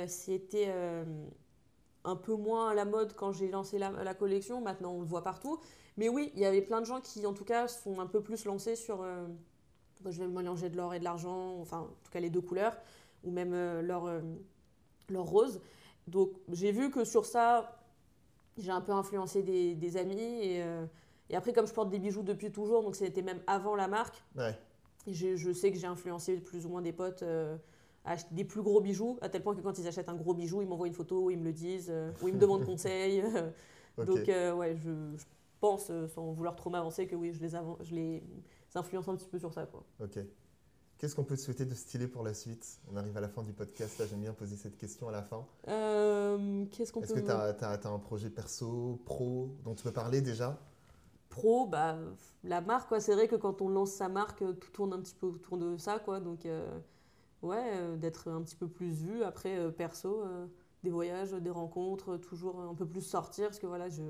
C'était 0.07 0.73
un 2.05 2.17
peu 2.17 2.35
moins 2.35 2.71
à 2.71 2.75
la 2.75 2.85
mode 2.85 3.15
quand 3.15 3.33
j'ai 3.33 3.49
lancé 3.49 3.79
la, 3.79 4.15
collection. 4.15 4.61
Maintenant, 4.61 4.93
on 4.93 5.01
le 5.01 5.07
voit 5.07 5.25
partout. 5.25 5.59
Mais 5.97 6.09
oui, 6.09 6.31
il 6.35 6.41
y 6.41 6.45
avait 6.47 6.63
plein 6.63 6.81
de 6.81 6.87
gens 6.87 7.01
qui, 7.01 7.27
en 7.27 7.33
tout 7.33 7.45
cas, 7.45 7.67
sont 7.67 7.99
un 7.99 8.07
peu 8.07 8.23
plus 8.23 8.45
lancés 8.45 8.77
sur. 8.77 9.05
je 10.05 10.21
vais 10.21 10.29
mélanger 10.29 10.71
de 10.71 10.77
l'or 10.77 10.95
et 10.95 11.01
de 11.01 11.05
l'argent, 11.05 11.59
enfin, 11.61 11.81
en 11.81 12.05
tout 12.05 12.13
cas, 12.13 12.21
les 12.21 12.31
deux 12.31 12.41
couleurs, 12.41 12.77
ou 13.25 13.31
même 13.33 13.53
leur 13.81 15.25
rose. 15.25 15.61
Donc, 16.07 16.31
j'ai 16.53 16.71
vu 16.71 16.91
que 16.91 17.05
sur 17.05 17.27
ça, 17.27 17.77
j'ai 18.59 18.71
un 18.71 18.81
peu 18.81 18.93
influencé 18.93 19.43
des, 19.43 19.97
amis. 19.97 20.41
Et, 20.43 20.63
euh, 20.63 20.87
et, 21.31 21.37
après, 21.37 21.53
comme 21.53 21.67
je 21.67 21.73
porte 21.73 21.91
des 21.91 21.99
bijoux 21.99 22.23
depuis 22.23 22.51
toujours, 22.51 22.83
donc 22.83 22.97
c'était 22.97 23.23
même 23.23 23.41
avant 23.47 23.77
la 23.77 23.89
marque, 23.89 24.23
je, 25.07 25.53
sais 25.53 25.73
que 25.73 25.79
j'ai 25.79 25.87
influencé 25.87 26.37
plus 26.37 26.67
ou 26.67 26.69
moins 26.69 26.83
des 26.83 26.93
potes 26.93 27.23
euh, 27.23 27.57
à 28.05 28.13
acheter 28.13 28.35
des 28.35 28.45
plus 28.45 28.63
gros 28.63 28.81
bijoux, 28.81 29.19
à 29.21 29.29
tel 29.29 29.43
point 29.43 29.55
que 29.55 29.61
quand 29.61 29.79
ils 29.79 29.87
achètent 29.87 30.09
un 30.09 30.15
gros 30.15 30.35
bijou, 30.35 30.63
ils 30.63 30.69
m'envoient 30.69 30.89
une 30.89 30.95
photo, 30.95 31.31
ils 31.31 31.39
me 31.39 31.45
le 31.45 31.53
disent, 31.53 31.91
euh, 31.91 32.11
ou 32.23 32.29
ils 32.29 32.35
me 32.35 32.41
demandent 32.41 32.65
conseil. 32.67 33.23
Donc, 33.97 34.27
ouais, 34.29 34.77
je, 34.77 34.91
pense, 35.59 35.91
sans 36.15 36.33
vouloir 36.33 36.55
trop 36.55 36.69
m'avancer, 36.69 37.07
que 37.07 37.17
oui, 37.17 37.33
je 37.33 37.41
les, 37.41 37.49
je 37.49 37.95
les 37.95 38.23
influence 38.75 39.09
un 39.09 39.17
petit 39.17 39.29
peu 39.29 39.39
sur 39.39 39.53
ça. 39.55 39.65
Quoi. 39.65 39.85
Ok. 40.01 40.19
Qu'est-ce 40.99 41.15
qu'on 41.15 41.25
peut 41.25 41.37
te 41.37 41.43
souhaiter 41.43 41.67
de 41.67 41.75
stylé 41.75 42.09
pour 42.09 42.23
la 42.23 42.33
suite? 42.33 42.81
On 42.91 42.97
arrive 42.97 43.15
à 43.19 43.21
la 43.21 43.29
fin 43.29 43.43
du 43.43 43.53
podcast, 43.53 43.99
là 43.99 44.07
j'aime 44.07 44.21
bien 44.21 44.33
poser 44.33 44.57
cette 44.57 44.79
question 44.79 45.09
à 45.09 45.13
la 45.13 45.23
fin. 45.23 45.47
Euh, 45.69 46.65
qu'est-ce 46.73 46.91
qu'on 46.91 47.03
Est-ce 47.03 47.13
que 47.13 47.21
tu 47.21 47.31
as, 47.31 47.81
un 47.85 47.99
projet 47.99 48.31
perso, 48.31 48.99
pro, 49.05 49.55
dont 49.63 49.75
tu 49.75 49.83
peux 49.83 49.93
parler 49.93 50.23
déjà? 50.23 50.59
Pro, 51.37 51.67
bah, 51.67 51.99
la 52.45 52.61
marque, 52.61 53.01
c'est 53.01 53.15
vrai 53.15 53.29
que 53.29 53.37
quand 53.37 53.61
on 53.63 53.69
lance 53.69 53.93
sa 53.93 54.09
marque, 54.09 54.39
tout 54.39 54.71
tourne 54.73 54.93
un 54.93 55.01
petit 55.01 55.15
peu 55.15 55.27
autour 55.27 55.59
de 55.59 55.77
ça, 55.77 55.99
quoi. 55.99 56.21
Donc, 56.21 56.47
euh, 56.47 56.79
ouais, 57.43 57.73
euh, 57.75 57.97
d'être 57.97 58.29
un 58.29 58.43
petit 58.43 58.57
peu 58.57 58.69
plus 58.69 58.91
vu. 58.91 59.23
Après, 59.23 59.71
perso, 59.73 60.25
des 60.83 60.91
voyages, 60.91 61.33
des 61.33 61.51
rencontres, 61.51 62.17
toujours 62.17 62.61
un 62.61 62.75
peu 62.75 62.87
plus 62.87 63.03
sortir, 63.03 63.49
parce 63.49 63.59
que 63.59 63.67
voilà, 63.67 63.89
je 63.89 64.03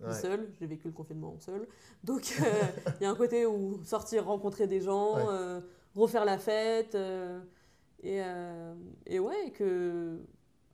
vis 0.00 0.20
seule, 0.20 0.50
j'ai 0.58 0.66
vécu 0.66 0.88
le 0.88 0.94
confinement 0.94 1.36
seule. 1.38 1.66
Donc, 2.04 2.34
il 3.00 3.02
y 3.02 3.06
a 3.06 3.10
un 3.10 3.14
côté 3.14 3.46
où 3.46 3.82
sortir, 3.84 4.26
rencontrer 4.26 4.66
des 4.66 4.80
gens 4.80 5.16
refaire 5.94 6.24
la 6.24 6.38
fête. 6.38 6.94
Euh, 6.94 7.40
et, 8.02 8.22
euh, 8.22 8.74
et, 9.06 9.18
ouais, 9.18 9.50
que. 9.52 10.18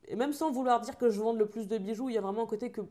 Et 0.07 0.15
même 0.15 0.33
sans 0.33 0.51
vouloir 0.51 0.79
dire 0.81 0.97
que 0.97 1.09
je 1.09 1.19
vende 1.19 1.37
le 1.37 1.47
plus 1.47 1.67
de 1.67 1.77
bijoux, 1.77 2.09
il 2.09 2.15
y 2.15 2.17
a 2.17 2.21
vraiment 2.21 2.43
un 2.43 2.47
côté 2.47 2.71
que 2.71 2.81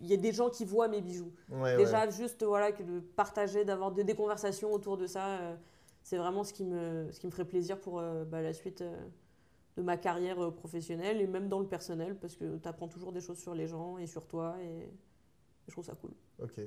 il 0.00 0.06
y 0.06 0.12
a 0.12 0.16
des 0.16 0.32
gens 0.32 0.50
qui 0.50 0.64
voient 0.64 0.88
mes 0.88 1.00
bijoux. 1.00 1.32
Déjà, 1.76 2.08
juste 2.10 2.42
voilà, 2.44 2.72
que 2.72 2.82
de 2.82 3.00
partager, 3.00 3.64
d'avoir 3.64 3.92
des, 3.92 4.14
conversations 4.14 4.72
autour 4.72 4.96
de 4.96 5.06
ça, 5.06 5.26
euh, 5.26 5.56
c'est 6.02 6.16
vraiment 6.16 6.44
ce 6.44 6.52
qui, 6.52 6.64
me, 6.64 7.10
ce 7.12 7.20
qui 7.20 7.26
me 7.26 7.30
ferait 7.30 7.44
plaisir 7.46 7.80
pour 7.80 8.02
bah, 8.26 8.42
la 8.42 8.52
suite 8.52 8.82
de 9.76 9.82
ma 9.82 9.96
carrière 9.96 10.52
professionnelle 10.52 11.20
et 11.20 11.26
même 11.26 11.48
dans 11.48 11.60
le 11.60 11.66
personnel, 11.66 12.16
parce 12.16 12.36
que 12.36 12.58
tu 12.58 12.68
apprends 12.68 12.88
toujours 12.88 13.12
des 13.12 13.20
choses 13.20 13.38
sur 13.38 13.54
les 13.54 13.66
gens 13.66 13.98
et 13.98 14.06
sur 14.06 14.26
toi, 14.26 14.56
et, 14.62 14.90
je 15.66 15.72
trouve 15.72 15.84
ça 15.84 15.94
cool. 15.94 16.10
Ok. 16.42 16.60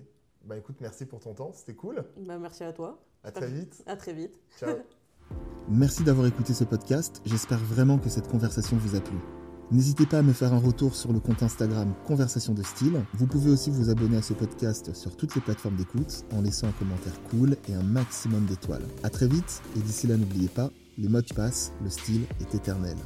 Bah 0.44 0.58
écoute, 0.58 0.78
merci 0.82 1.06
pour 1.06 1.20
ton 1.20 1.34
temps, 1.34 1.52
c'était 1.54 1.76
cool. 1.76 2.04
Bah, 2.18 2.38
merci 2.38 2.64
à 2.64 2.74
toi. 2.74 3.00
À 3.24 3.32
très 3.32 3.48
vite. 3.48 3.84
À 3.86 3.96
très 3.96 4.14
vite. 4.14 4.40
Ciao. 4.58 4.78
Merci 5.70 6.04
d'avoir 6.04 6.28
écouté 6.28 6.54
ce 6.54 6.66
podcast, 6.66 7.22
j'espère 7.26 7.58
vraiment 7.58 7.98
que 7.98 8.10
cette 8.10 8.28
conversation 8.28 8.76
vous 8.76 8.96
a 8.96 9.00
plu. 9.00 9.18
N'hésitez 9.72 10.06
pas 10.06 10.20
à 10.20 10.22
me 10.22 10.34
faire 10.34 10.54
un 10.54 10.60
retour 10.60 10.96
sur 10.96 11.14
le 11.14 11.20
compte 11.20 11.42
Instagram 11.42 11.94
Conversation 12.06 12.54
de 12.54 12.62
Style. 12.64 13.02
Vous 13.16 13.26
pouvez 13.26 13.50
aussi 13.50 13.72
vous 13.72 13.90
abonner 13.90 14.18
à 14.18 14.22
ce 14.22 14.34
podcast 14.34 14.94
sur 14.94 15.16
toutes 15.16 15.36
les 15.36 15.42
plateformes 15.42 15.76
d'écoute 15.76 16.26
en 16.32 16.42
laissant 16.42 16.68
un 16.68 16.72
commentaire 16.72 17.20
cool 17.32 17.56
et 17.68 17.74
un 17.74 17.84
maximum 17.84 18.46
d'étoiles. 18.46 18.86
A 19.04 19.10
très 19.10 19.28
vite 19.28 19.62
et 19.76 19.80
d'ici 19.80 20.08
là 20.08 20.18
n'oubliez 20.18 20.50
pas, 20.50 20.70
les 20.98 21.08
modes 21.08 21.34
passent, 21.34 21.72
le 21.84 21.90
style 21.90 22.24
est 22.40 22.54
éternel. 22.54 22.98